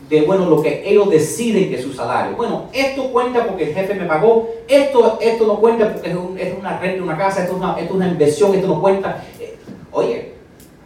de 0.10 0.22
bueno, 0.22 0.46
lo 0.50 0.62
que 0.62 0.90
ellos 0.90 1.10
deciden 1.10 1.70
que 1.70 1.82
su 1.82 1.94
salario. 1.94 2.36
Bueno, 2.36 2.66
esto 2.72 3.12
cuenta 3.12 3.46
porque 3.46 3.66
el 3.66 3.74
jefe 3.74 3.94
me 3.94 4.06
pagó, 4.06 4.50
esto, 4.68 5.18
esto 5.22 5.46
no 5.46 5.60
cuenta 5.60 5.94
porque 5.94 6.10
es, 6.10 6.58
una 6.58 6.80
renta 6.80 7.04
una 7.04 7.18
casa, 7.18 7.42
esto 7.42 7.54
es 7.54 7.60
una, 7.60 7.72
esto 7.72 7.86
es 7.86 7.92
una 7.92 8.08
inversión, 8.08 8.54
esto 8.56 8.68
no 8.68 8.82
cuenta. 8.82 9.24
Eh, 9.40 9.58
oye, 9.92 10.34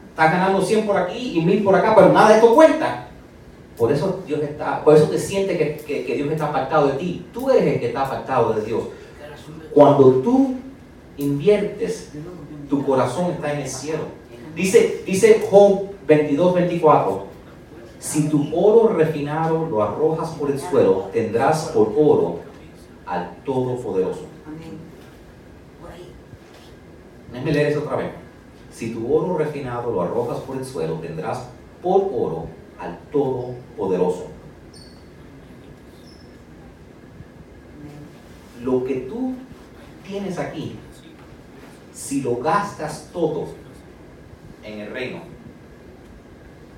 estás 0.09 0.31
ganando 0.31 0.61
100 0.61 0.87
por 0.87 0.97
aquí 0.97 1.37
y 1.37 1.45
1000 1.45 1.63
por 1.63 1.75
acá, 1.75 1.93
pero 1.95 2.09
nada 2.09 2.29
de 2.29 2.35
esto 2.35 2.55
cuenta. 2.55 3.07
Por 3.77 3.91
eso 3.91 4.21
Dios 4.25 4.41
está, 4.41 4.83
por 4.83 4.95
eso 4.95 5.05
te 5.05 5.17
sientes 5.17 5.57
que, 5.57 6.05
que 6.05 6.15
Dios 6.15 6.31
está 6.31 6.47
apartado 6.47 6.87
de 6.87 6.93
ti. 6.93 7.25
Tú 7.33 7.49
eres 7.49 7.75
el 7.75 7.79
que 7.79 7.87
está 7.87 8.01
apartado 8.01 8.53
de 8.53 8.65
Dios. 8.65 8.83
Cuando 9.73 10.15
tú 10.15 10.55
inviertes, 11.17 12.09
tu 12.69 12.85
corazón 12.85 13.31
está 13.31 13.53
en 13.53 13.61
el 13.61 13.67
cielo. 13.67 14.03
Dice, 14.55 15.03
dice 15.05 15.45
Job 15.49 15.91
22, 16.07 16.53
24. 16.55 17.30
Si 18.01 18.27
tu 18.29 18.49
oro 18.51 18.95
refinado 18.95 19.67
lo 19.67 19.83
arrojas 19.83 20.31
por 20.31 20.49
el 20.49 20.59
suelo, 20.59 21.09
tendrás 21.13 21.65
por 21.67 21.93
oro 21.95 22.39
al 23.05 23.35
Todopoderoso. 23.45 24.25
Déjame 27.31 27.51
leer 27.53 27.67
eso 27.67 27.81
otra 27.81 27.97
vez. 27.97 28.11
Si 28.71 28.91
tu 28.91 29.13
oro 29.13 29.37
refinado 29.37 29.91
lo 29.91 30.01
arrojas 30.01 30.39
por 30.39 30.57
el 30.57 30.65
suelo, 30.65 30.95
tendrás 30.95 31.47
por 31.83 32.09
oro 32.11 32.47
al 32.79 32.97
Todopoderoso. 33.11 34.25
Lo 38.63 38.83
que 38.83 38.95
tú 39.01 39.35
tienes 40.07 40.39
aquí, 40.39 40.75
si 41.93 42.23
lo 42.23 42.37
gastas 42.37 43.09
todo 43.13 43.49
en 44.63 44.79
el 44.79 44.91
reino, 44.91 45.19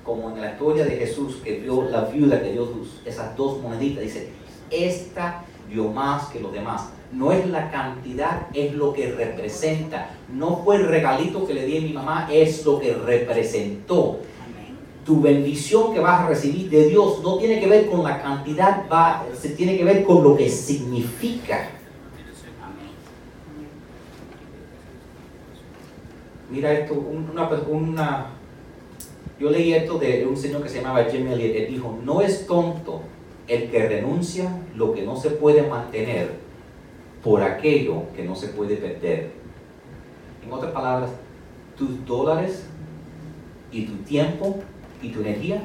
como 0.04 0.30
en 0.30 0.40
la 0.40 0.52
historia 0.52 0.84
de 0.84 0.96
Jesús, 0.96 1.36
que 1.42 1.58
vio 1.58 1.88
la 1.90 2.02
viuda 2.02 2.42
que 2.42 2.52
dio 2.52 2.68
esas 3.04 3.34
dos 3.36 3.60
moneditas, 3.60 4.04
dice, 4.04 4.28
esta 4.70 5.44
dio 5.68 5.90
más 5.90 6.26
que 6.26 6.40
los 6.40 6.52
demás. 6.52 6.90
No 7.12 7.32
es 7.32 7.46
la 7.48 7.70
cantidad, 7.70 8.48
es 8.52 8.74
lo 8.74 8.92
que 8.92 9.12
representa. 9.12 10.10
No 10.32 10.62
fue 10.64 10.76
el 10.76 10.88
regalito 10.88 11.46
que 11.46 11.54
le 11.54 11.64
di 11.64 11.78
a 11.78 11.80
mi 11.80 11.92
mamá, 11.92 12.28
es 12.30 12.64
lo 12.64 12.78
que 12.78 12.92
representó. 12.92 14.18
Tu 15.06 15.20
bendición 15.20 15.92
que 15.92 16.00
vas 16.00 16.22
a 16.22 16.28
recibir 16.28 16.70
de 16.70 16.88
Dios 16.88 17.22
no 17.22 17.36
tiene 17.38 17.60
que 17.60 17.66
ver 17.66 17.88
con 17.88 18.02
la 18.02 18.22
cantidad, 18.22 18.84
va, 18.90 19.24
se 19.38 19.50
tiene 19.50 19.76
que 19.76 19.84
ver 19.84 20.04
con 20.04 20.24
lo 20.24 20.36
que 20.36 20.48
significa. 20.48 21.70
Mira 26.50 26.72
esto, 26.72 26.94
una, 26.94 27.48
una 27.68 28.33
yo 29.38 29.50
leí 29.50 29.74
esto 29.74 29.98
de 29.98 30.26
un 30.26 30.36
señor 30.36 30.62
que 30.62 30.68
se 30.68 30.80
llamaba 30.80 31.04
Jimmy 31.04 31.32
Elliot. 31.32 31.56
Él 31.56 31.66
dijo, 31.68 31.98
no 32.02 32.20
es 32.20 32.46
tonto 32.46 33.02
el 33.48 33.70
que 33.70 33.88
renuncia 33.88 34.50
lo 34.74 34.92
que 34.92 35.02
no 35.02 35.16
se 35.16 35.30
puede 35.30 35.62
mantener 35.62 36.32
por 37.22 37.42
aquello 37.42 38.04
que 38.14 38.24
no 38.24 38.34
se 38.34 38.48
puede 38.48 38.76
perder. 38.76 39.32
En 40.44 40.52
otras 40.52 40.72
palabras, 40.72 41.10
tus 41.76 42.04
dólares 42.06 42.64
y 43.72 43.86
tu 43.86 43.94
tiempo 44.04 44.60
y 45.02 45.10
tu 45.10 45.20
energía 45.20 45.62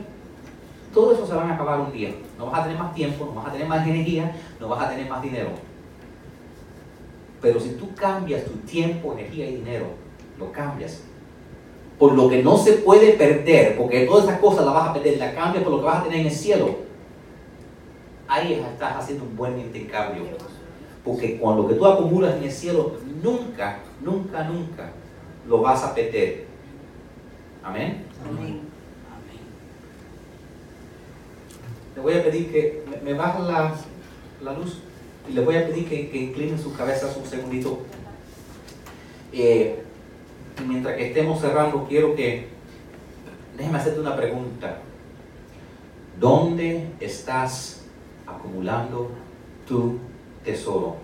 todo 0.93 1.13
eso 1.13 1.25
se 1.25 1.33
va 1.33 1.43
a 1.43 1.53
acabar 1.53 1.79
un 1.79 1.91
día. 1.91 2.15
No 2.37 2.47
vas 2.47 2.61
a 2.61 2.63
tener 2.63 2.79
más 2.79 2.93
tiempo, 2.93 3.25
no 3.25 3.33
vas 3.33 3.47
a 3.47 3.51
tener 3.51 3.67
más 3.67 3.87
energía, 3.87 4.35
no 4.59 4.67
vas 4.67 4.85
a 4.85 4.89
tener 4.89 5.09
más 5.09 5.21
dinero. 5.21 5.49
Pero 7.41 7.59
si 7.59 7.69
tú 7.71 7.93
cambias 7.95 8.45
tu 8.45 8.53
tiempo, 8.59 9.13
energía 9.13 9.49
y 9.49 9.57
dinero, 9.57 9.87
lo 10.37 10.51
cambias 10.51 11.03
por 11.99 12.13
lo 12.13 12.29
que 12.29 12.41
no 12.41 12.57
se 12.57 12.73
puede 12.73 13.13
perder, 13.13 13.77
porque 13.77 14.05
todas 14.05 14.23
esas 14.23 14.39
cosas 14.39 14.65
las 14.65 14.73
vas 14.73 14.89
a 14.89 14.93
perder, 14.93 15.17
la 15.17 15.35
cambias 15.35 15.65
por 15.65 15.73
lo 15.73 15.79
que 15.79 15.85
vas 15.85 15.99
a 15.99 16.03
tener 16.03 16.21
en 16.21 16.27
el 16.27 16.31
cielo, 16.31 16.77
ahí 18.25 18.53
estás 18.53 18.95
haciendo 18.95 19.25
un 19.25 19.35
buen 19.35 19.59
intercambio. 19.59 20.23
Porque 21.03 21.37
cuando 21.37 21.63
lo 21.63 21.67
que 21.67 21.75
tú 21.75 21.85
acumulas 21.85 22.37
en 22.37 22.43
el 22.43 22.51
cielo, 22.51 22.93
nunca, 23.21 23.79
nunca, 24.01 24.43
nunca 24.45 24.91
lo 25.45 25.61
vas 25.61 25.83
a 25.83 25.93
perder. 25.93 26.45
Amén. 27.63 28.05
Amén. 28.25 28.61
Le 31.95 32.01
voy 32.01 32.13
a 32.13 32.23
pedir 32.23 32.49
que 32.49 32.85
me, 33.03 33.13
bajen 33.13 33.45
la, 33.45 33.75
la, 34.41 34.53
luz 34.53 34.77
y 35.27 35.33
le 35.33 35.41
voy 35.41 35.57
a 35.57 35.67
pedir 35.67 35.89
que, 35.89 36.09
que 36.09 36.17
inclinen 36.17 36.57
sus 36.57 36.77
cabezas 36.77 37.17
un 37.17 37.25
segundito. 37.25 37.79
Eh, 39.33 39.83
mientras 40.67 40.95
que 40.95 41.07
estemos 41.07 41.39
cerrando, 41.39 41.85
quiero 41.87 42.15
que, 42.15 42.47
déjeme 43.57 43.77
hacerte 43.77 43.99
una 43.99 44.15
pregunta. 44.15 44.79
¿Dónde 46.19 46.87
estás 46.99 47.85
acumulando 48.27 49.11
tu 49.67 49.97
tesoro? 50.43 50.97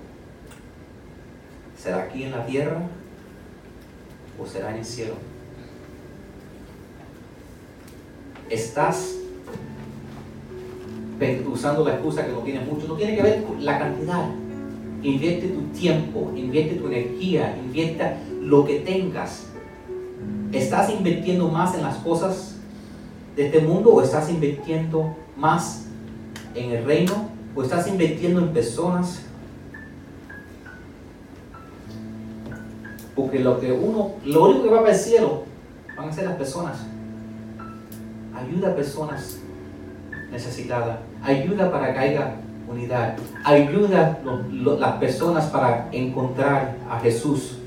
¿Será 1.77 2.03
aquí 2.03 2.23
en 2.23 2.31
la 2.31 2.45
tierra 2.45 2.81
o 4.39 4.45
será 4.45 4.71
en 4.71 4.77
el 4.77 4.85
cielo? 4.85 5.13
¿Estás 8.49 9.15
usando 11.49 11.85
la 11.85 11.93
excusa 11.93 12.25
que 12.25 12.31
no 12.31 12.39
tienes 12.39 12.67
mucho? 12.67 12.87
No 12.87 12.95
tiene 12.95 13.15
que 13.15 13.23
ver 13.23 13.43
con 13.43 13.63
la 13.63 13.79
cantidad. 13.79 14.29
Invierte 15.01 15.47
tu 15.47 15.61
tiempo, 15.77 16.31
invierte 16.35 16.75
tu 16.75 16.87
energía, 16.87 17.57
invierte 17.63 18.03
lo 18.45 18.63
que 18.63 18.79
tengas. 18.79 19.47
¿Estás 20.51 20.89
invirtiendo 20.91 21.49
más 21.49 21.75
en 21.75 21.81
las 21.81 21.97
cosas 21.97 22.55
de 23.35 23.47
este 23.47 23.59
mundo 23.59 23.93
o 23.93 24.01
estás 24.01 24.29
invirtiendo 24.29 25.15
más 25.35 25.87
en 26.53 26.71
el 26.71 26.85
reino 26.85 27.29
o 27.55 27.63
estás 27.63 27.87
invirtiendo 27.87 28.39
en 28.39 28.53
personas? 28.53 29.23
Porque 33.15 33.39
lo 33.39 33.59
que 33.59 33.71
uno, 33.71 34.13
lo 34.23 34.45
único 34.45 34.63
que 34.63 34.69
va 34.69 34.81
para 34.81 34.93
el 34.93 34.99
cielo 34.99 35.43
van 35.97 36.09
a 36.09 36.13
ser 36.13 36.25
las 36.25 36.35
personas. 36.35 36.77
Ayuda 38.33 38.69
a 38.69 38.75
personas 38.75 39.39
necesitadas. 40.31 40.99
Ayuda 41.23 41.71
para 41.71 41.93
que 41.93 41.99
haya 41.99 42.35
unidad. 42.69 43.17
Ayuda 43.43 44.19
a 44.23 44.75
las 44.79 44.93
personas 44.97 45.45
para 45.45 45.89
encontrar 45.91 46.77
a 46.89 46.99
Jesús 46.99 47.59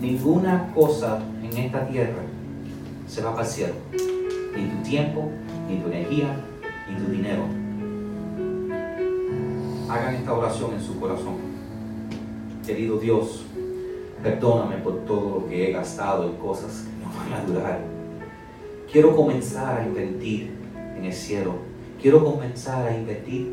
ninguna 0.00 0.72
cosa 0.74 1.20
en 1.42 1.56
esta 1.56 1.86
tierra 1.86 2.22
se 3.06 3.22
va 3.22 3.32
para 3.32 3.46
el 3.46 3.52
cielo. 3.52 3.74
Ni 4.56 4.68
tu 4.68 4.88
tiempo, 4.88 5.30
ni 5.68 5.78
tu 5.78 5.88
energía, 5.88 6.36
ni 6.88 7.04
tu 7.04 7.10
dinero. 7.10 7.44
Hagan 9.88 10.14
esta 10.16 10.32
oración 10.32 10.74
en 10.74 10.80
su 10.80 10.98
corazón. 11.00 11.36
Querido 12.66 12.98
Dios, 12.98 13.44
perdóname 14.22 14.76
por 14.76 15.04
todo 15.06 15.40
lo 15.40 15.48
que 15.48 15.68
he 15.68 15.72
gastado 15.72 16.24
en 16.24 16.36
cosas 16.36 16.84
que 16.84 17.04
no 17.04 17.12
van 17.16 17.40
a 17.40 17.44
durar. 17.46 17.80
Quiero 18.90 19.16
comenzar 19.16 19.80
a 19.80 19.86
invertir 19.86 20.52
en 20.96 21.04
el 21.04 21.12
cielo. 21.12 21.54
Quiero 22.00 22.24
comenzar 22.24 22.86
a 22.86 22.96
invertir 22.96 23.52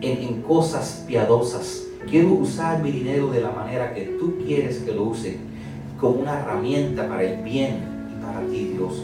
en, 0.00 0.18
en 0.22 0.42
cosas 0.42 1.04
piadosas 1.06 1.88
Quiero 2.08 2.32
usar 2.34 2.82
mi 2.82 2.90
dinero 2.90 3.30
de 3.30 3.40
la 3.40 3.50
manera 3.50 3.94
que 3.94 4.02
tú 4.18 4.36
quieres 4.44 4.78
que 4.78 4.92
lo 4.92 5.04
use, 5.04 5.38
como 5.98 6.20
una 6.20 6.40
herramienta 6.40 7.08
para 7.08 7.22
el 7.22 7.42
bien 7.42 7.78
y 8.10 8.22
para 8.22 8.40
ti, 8.46 8.74
Dios. 8.76 9.02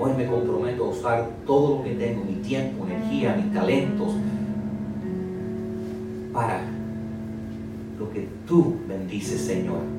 Hoy 0.00 0.12
me 0.16 0.26
comprometo 0.26 0.84
a 0.84 0.88
usar 0.88 1.28
todo 1.46 1.78
lo 1.78 1.84
que 1.84 1.94
tengo, 1.94 2.24
mi 2.24 2.34
tiempo, 2.34 2.86
energía, 2.86 3.34
mis 3.36 3.52
talentos, 3.52 4.12
para 6.32 6.62
lo 7.98 8.10
que 8.10 8.28
tú 8.46 8.76
bendices, 8.88 9.40
Señor. 9.40 9.97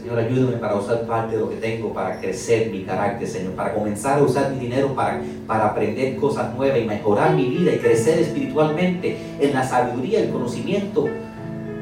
Señor, 0.00 0.18
ayúdame 0.18 0.56
para 0.56 0.76
usar 0.76 1.02
parte 1.02 1.36
de 1.36 1.42
lo 1.42 1.50
que 1.50 1.56
tengo 1.56 1.92
para 1.92 2.18
crecer 2.18 2.70
mi 2.70 2.84
carácter, 2.84 3.28
Señor, 3.28 3.52
para 3.52 3.74
comenzar 3.74 4.18
a 4.18 4.22
usar 4.22 4.50
mi 4.50 4.58
dinero 4.58 4.94
para, 4.94 5.20
para 5.46 5.66
aprender 5.66 6.16
cosas 6.16 6.54
nuevas 6.54 6.78
y 6.78 6.84
mejorar 6.86 7.34
mi 7.34 7.44
vida 7.44 7.74
y 7.74 7.78
crecer 7.78 8.18
espiritualmente 8.18 9.18
en 9.38 9.52
la 9.52 9.62
sabiduría, 9.62 10.20
el 10.20 10.30
conocimiento 10.30 11.06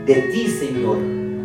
de 0.04 0.14
ti, 0.32 0.48
Señor, 0.48 0.96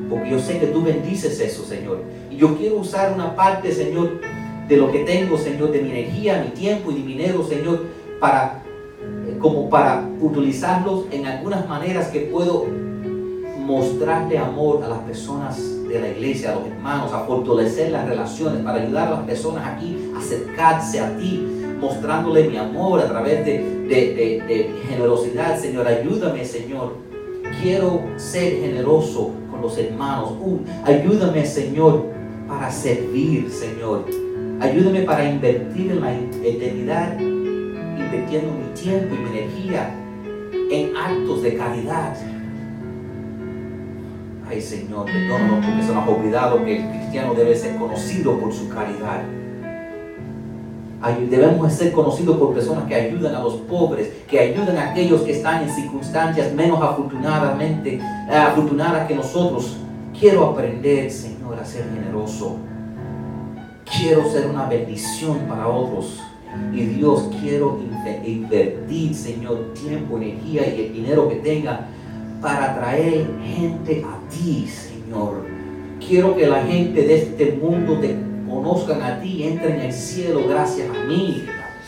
porque 0.09 0.31
yo 0.31 0.39
sé 0.39 0.57
que 0.57 0.65
tú 0.65 0.81
bendices 0.81 1.39
eso, 1.39 1.63
Señor. 1.63 2.01
Y 2.31 2.37
yo 2.37 2.57
quiero 2.57 2.77
usar 2.77 3.13
una 3.13 3.35
parte, 3.35 3.71
Señor, 3.71 4.19
de 4.67 4.77
lo 4.77 4.91
que 4.91 5.03
tengo, 5.03 5.37
Señor, 5.37 5.71
de 5.71 5.79
mi 5.79 5.91
energía, 5.91 6.43
mi 6.43 6.59
tiempo 6.59 6.89
y 6.89 6.95
mi 6.95 7.03
dinero, 7.03 7.43
Señor, 7.43 7.83
para 8.19 8.63
eh, 9.27 9.37
como 9.37 9.69
para 9.69 10.09
utilizarlos 10.19 11.05
en 11.11 11.27
algunas 11.27 11.69
maneras 11.69 12.07
que 12.07 12.21
puedo 12.21 12.65
mostrarle 13.59 14.39
amor 14.39 14.83
a 14.83 14.89
las 14.89 14.99
personas 14.99 15.72
de 15.93 16.01
la 16.01 16.09
iglesia, 16.09 16.51
a 16.51 16.55
los 16.55 16.67
hermanos, 16.67 17.13
a 17.13 17.19
fortalecer 17.19 17.91
las 17.91 18.07
relaciones, 18.07 18.63
para 18.63 18.81
ayudar 18.81 19.07
a 19.07 19.11
las 19.11 19.19
personas 19.21 19.65
aquí 19.65 20.11
a 20.15 20.19
acercarse 20.19 20.99
a 20.99 21.15
ti, 21.17 21.47
mostrándole 21.79 22.49
mi 22.49 22.57
amor 22.57 22.99
a 22.99 23.07
través 23.07 23.45
de, 23.45 23.59
de, 23.87 24.71
generosidad. 24.87 25.59
Señor, 25.59 25.87
ayúdame, 25.87 26.43
Señor. 26.45 26.97
Quiero 27.61 28.01
ser 28.17 28.59
generoso 28.59 29.31
con 29.51 29.61
los 29.61 29.77
hermanos. 29.77 30.33
Ayúdame, 30.85 31.45
Señor, 31.45 32.05
para 32.47 32.71
servir, 32.71 33.49
Señor. 33.51 34.05
Ayúdame 34.59 35.01
para 35.01 35.29
invertir 35.29 35.91
en 35.91 36.01
la 36.01 36.13
eternidad, 36.13 37.19
invirtiendo 37.19 38.51
mi 38.51 38.73
tiempo 38.73 39.13
y 39.13 39.17
mi 39.17 39.37
energía 39.37 39.93
en 40.71 40.95
actos 40.95 41.43
de 41.43 41.55
caridad 41.55 42.15
Ay 44.53 44.61
Señor, 44.61 45.05
perdónanos 45.05 45.65
porque 45.65 45.81
se 45.81 45.95
nos 45.95 46.07
ha 46.07 46.09
olvidado 46.11 46.63
que 46.63 46.77
el 46.77 46.89
cristiano 46.91 47.33
debe 47.33 47.55
ser 47.55 47.75
conocido 47.75 48.37
por 48.37 48.53
su 48.53 48.69
caridad. 48.69 49.23
Debemos 51.27 51.73
ser 51.73 51.91
conocidos 51.91 52.37
por 52.37 52.53
personas 52.53 52.83
que 52.83 52.93
ayudan 52.93 53.33
a 53.33 53.39
los 53.39 53.55
pobres, 53.55 54.11
que 54.27 54.39
ayudan 54.39 54.77
a 54.77 54.91
aquellos 54.91 55.21
que 55.23 55.31
están 55.31 55.63
en 55.63 55.69
circunstancias 55.71 56.53
menos 56.53 56.79
afortunadamente, 56.83 57.95
eh, 57.95 58.35
afortunadas 58.35 59.07
que 59.07 59.15
nosotros. 59.15 59.75
Quiero 60.17 60.45
aprender, 60.45 61.09
Señor, 61.09 61.59
a 61.59 61.65
ser 61.65 61.85
generoso. 61.91 62.57
Quiero 63.85 64.29
ser 64.29 64.45
una 64.45 64.67
bendición 64.67 65.39
para 65.49 65.67
otros. 65.67 66.19
Y 66.71 66.81
Dios, 66.81 67.27
quiero 67.41 67.79
invertir, 68.23 69.15
Señor, 69.15 69.73
tiempo, 69.73 70.17
energía 70.17 70.67
y 70.67 70.81
el 70.85 70.93
dinero 70.93 71.27
que 71.27 71.37
tenga 71.37 71.87
para 72.43 72.75
traer 72.75 73.25
gente 73.41 74.05
a 74.05 74.29
ti, 74.29 74.67
Señor. 74.67 75.45
Quiero 76.05 76.35
que 76.35 76.45
la 76.45 76.61
gente 76.63 77.01
de 77.01 77.15
este 77.15 77.53
mundo 77.53 77.97
te 77.99 78.17
conozcan 78.47 79.01
a 79.01 79.21
ti 79.21 79.43
entren 79.43 79.75
en 79.75 79.85
el 79.87 79.93
cielo 79.93 80.41
gracias 80.47 80.89
a 80.89 81.05
mí. 81.05 81.45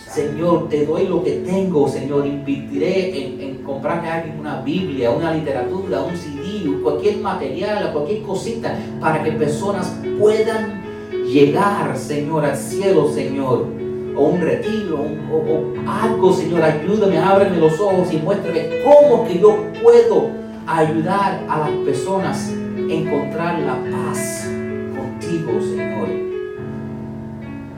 Señor, 0.10 0.70
te 0.70 0.86
doy 0.86 1.10
lo 1.10 1.22
que 1.22 1.44
tengo, 1.46 1.90
Señor. 1.90 2.26
Invertiré 2.26 3.26
en, 3.26 3.42
en 3.42 3.64
comprarme 3.64 4.08
a 4.08 4.16
alguien 4.16 4.40
una 4.40 4.62
Biblia, 4.62 5.12
una 5.12 5.34
literatura, 5.34 6.02
un 6.02 6.16
CD, 6.16 6.82
cualquier 6.82 7.18
material, 7.18 7.92
cualquier 7.92 8.22
cosita, 8.22 8.80
para 9.02 9.22
que 9.24 9.34
personas 9.34 9.94
puedan 10.18 10.82
llegar, 11.28 11.98
Señor, 11.98 12.46
al 12.46 12.56
cielo, 12.56 13.12
Señor. 13.12 13.68
O 14.16 14.28
un 14.28 14.40
retiro, 14.40 15.02
o, 15.34 15.74
algo, 15.86 16.32
Señor. 16.32 16.64
Ayúdame, 16.64 17.18
ábreme 17.18 17.58
los 17.58 17.78
ojos 17.82 18.14
y 18.14 18.18
muéstrame 18.18 18.82
cómo 18.86 19.28
que 19.28 19.38
yo 19.38 19.58
puedo 19.84 20.45
ayudar 20.68 21.44
a 21.48 21.60
las 21.60 21.72
personas 21.86 22.52
a 22.52 22.94
encontrar 22.94 23.60
la 23.60 23.76
paz 23.92 24.50
contigo, 24.96 25.62
Señor. 25.62 26.26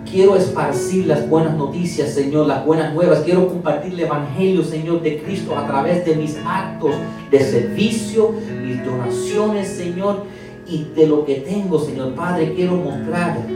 Quiero 0.09 0.38
esparcir 0.38 1.05
las 1.05 1.29
buenas 1.29 1.57
noticias, 1.57 2.13
Señor, 2.13 2.47
las 2.47 2.65
buenas 2.65 2.93
nuevas. 2.93 3.19
Quiero 3.19 3.47
compartir 3.47 3.93
el 3.93 3.99
Evangelio, 3.99 4.63
Señor, 4.63 5.01
de 5.01 5.21
Cristo 5.21 5.57
a 5.57 5.67
través 5.67 6.05
de 6.05 6.15
mis 6.15 6.38
actos 6.45 6.95
de 7.29 7.39
servicio, 7.41 8.33
mis 8.65 8.83
donaciones, 8.85 9.67
Señor, 9.67 10.23
y 10.65 10.85
de 10.95 11.07
lo 11.07 11.25
que 11.25 11.35
tengo, 11.35 11.77
Señor 11.79 12.13
Padre. 12.13 12.53
Quiero 12.55 12.77
mostrarte 12.77 13.51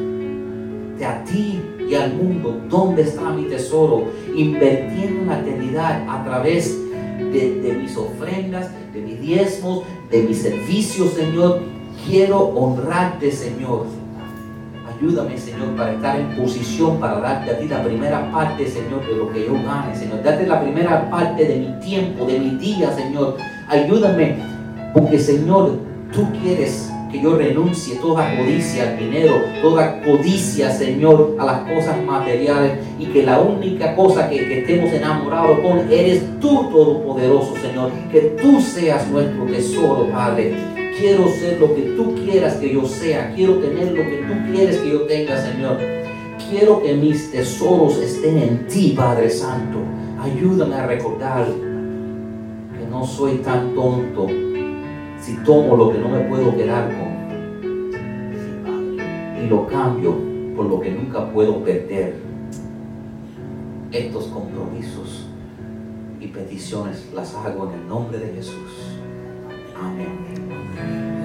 a 1.05 1.23
ti 1.23 1.61
y 1.89 1.95
al 1.95 2.13
mundo 2.13 2.61
dónde 2.69 3.03
está 3.03 3.31
mi 3.31 3.45
tesoro, 3.45 4.03
invirtiendo 4.35 5.21
en 5.21 5.27
la 5.27 5.39
eternidad 5.39 6.05
a 6.07 6.23
través 6.23 6.77
de 6.90 6.90
de, 7.31 7.73
mis 7.81 7.95
ofrendas, 7.95 8.69
de 8.93 9.01
mis 9.01 9.21
diezmos, 9.21 9.83
de 10.09 10.23
mis 10.23 10.41
servicios, 10.41 11.13
Señor. 11.13 11.59
Quiero 12.05 12.39
honrarte, 12.39 13.31
Señor. 13.31 13.85
Ayúdame, 14.87 15.37
Señor, 15.37 15.75
para 15.75 15.93
estar 15.93 16.19
en 16.19 16.35
posición 16.35 16.99
para 16.99 17.19
darte 17.19 17.51
a 17.51 17.59
ti 17.59 17.67
la 17.67 17.83
primera 17.83 18.31
parte, 18.31 18.67
Señor, 18.67 19.07
de 19.07 19.15
lo 19.15 19.31
que 19.31 19.45
yo 19.45 19.53
gane, 19.53 19.95
Señor. 19.95 20.21
Darte 20.23 20.45
la 20.45 20.61
primera 20.61 21.09
parte 21.09 21.45
de 21.45 21.55
mi 21.57 21.79
tiempo, 21.79 22.25
de 22.25 22.39
mi 22.39 22.51
día, 22.57 22.93
Señor. 22.93 23.37
Ayúdame, 23.67 24.37
porque, 24.93 25.17
Señor, 25.17 25.79
tú 26.13 26.27
quieres 26.41 26.90
que 27.11 27.21
yo 27.21 27.35
renuncie 27.35 27.95
toda 27.97 28.35
codicia 28.37 28.89
al 28.89 28.97
dinero, 28.97 29.41
toda 29.61 30.01
codicia, 30.01 30.71
Señor, 30.71 31.35
a 31.37 31.45
las 31.45 31.59
cosas 31.69 32.01
materiales 32.03 32.79
y 32.97 33.05
que 33.07 33.23
la 33.23 33.39
única 33.39 33.95
cosa 33.95 34.29
que, 34.29 34.37
que 34.37 34.59
estemos 34.59 34.91
enamorados 34.93 35.59
con 35.59 35.79
eres 35.91 36.23
tú, 36.39 36.69
Todopoderoso, 36.71 37.53
Señor. 37.61 37.91
Que 38.11 38.21
tú 38.41 38.61
seas 38.61 39.07
nuestro 39.09 39.43
tesoro, 39.45 40.09
Padre. 40.11 40.55
Quiero 40.97 41.27
ser 41.27 41.59
lo 41.59 41.75
que 41.75 41.81
tú 41.81 42.15
quieras 42.23 42.55
que 42.55 42.73
yo 42.73 42.85
sea. 42.85 43.33
Quiero 43.35 43.55
tener 43.55 43.91
lo 43.91 44.03
que 44.03 44.17
tú 44.17 44.51
quieres 44.51 44.77
que 44.77 44.89
yo 44.89 45.01
tenga, 45.01 45.37
Señor. 45.37 45.77
Quiero 46.49 46.81
que 46.81 46.93
mis 46.93 47.31
tesoros 47.31 47.97
estén 47.97 48.37
en 48.37 48.67
ti, 48.67 48.93
Padre 48.95 49.29
Santo. 49.29 49.79
Ayúdame 50.21 50.75
a 50.75 50.85
recordar 50.85 51.45
que 51.47 52.85
no 52.89 53.05
soy 53.05 53.37
tan 53.37 53.73
tonto 53.73 54.27
si 55.21 55.35
tomo 55.45 55.77
lo 55.77 55.91
que 55.91 55.99
no 55.99 56.09
me 56.09 56.21
puedo 56.21 56.55
quedar 56.55 56.89
con 56.89 57.11
y 59.41 59.47
lo 59.47 59.67
cambio 59.67 60.15
por 60.55 60.65
lo 60.65 60.79
que 60.79 60.91
nunca 60.91 61.31
puedo 61.31 61.63
perder. 61.63 62.15
Estos 63.91 64.27
compromisos 64.27 65.27
y 66.19 66.27
peticiones 66.27 67.11
las 67.13 67.35
hago 67.35 67.69
en 67.69 67.81
el 67.81 67.87
nombre 67.87 68.19
de 68.19 68.33
Jesús. 68.33 68.97
Amén. 69.79 71.20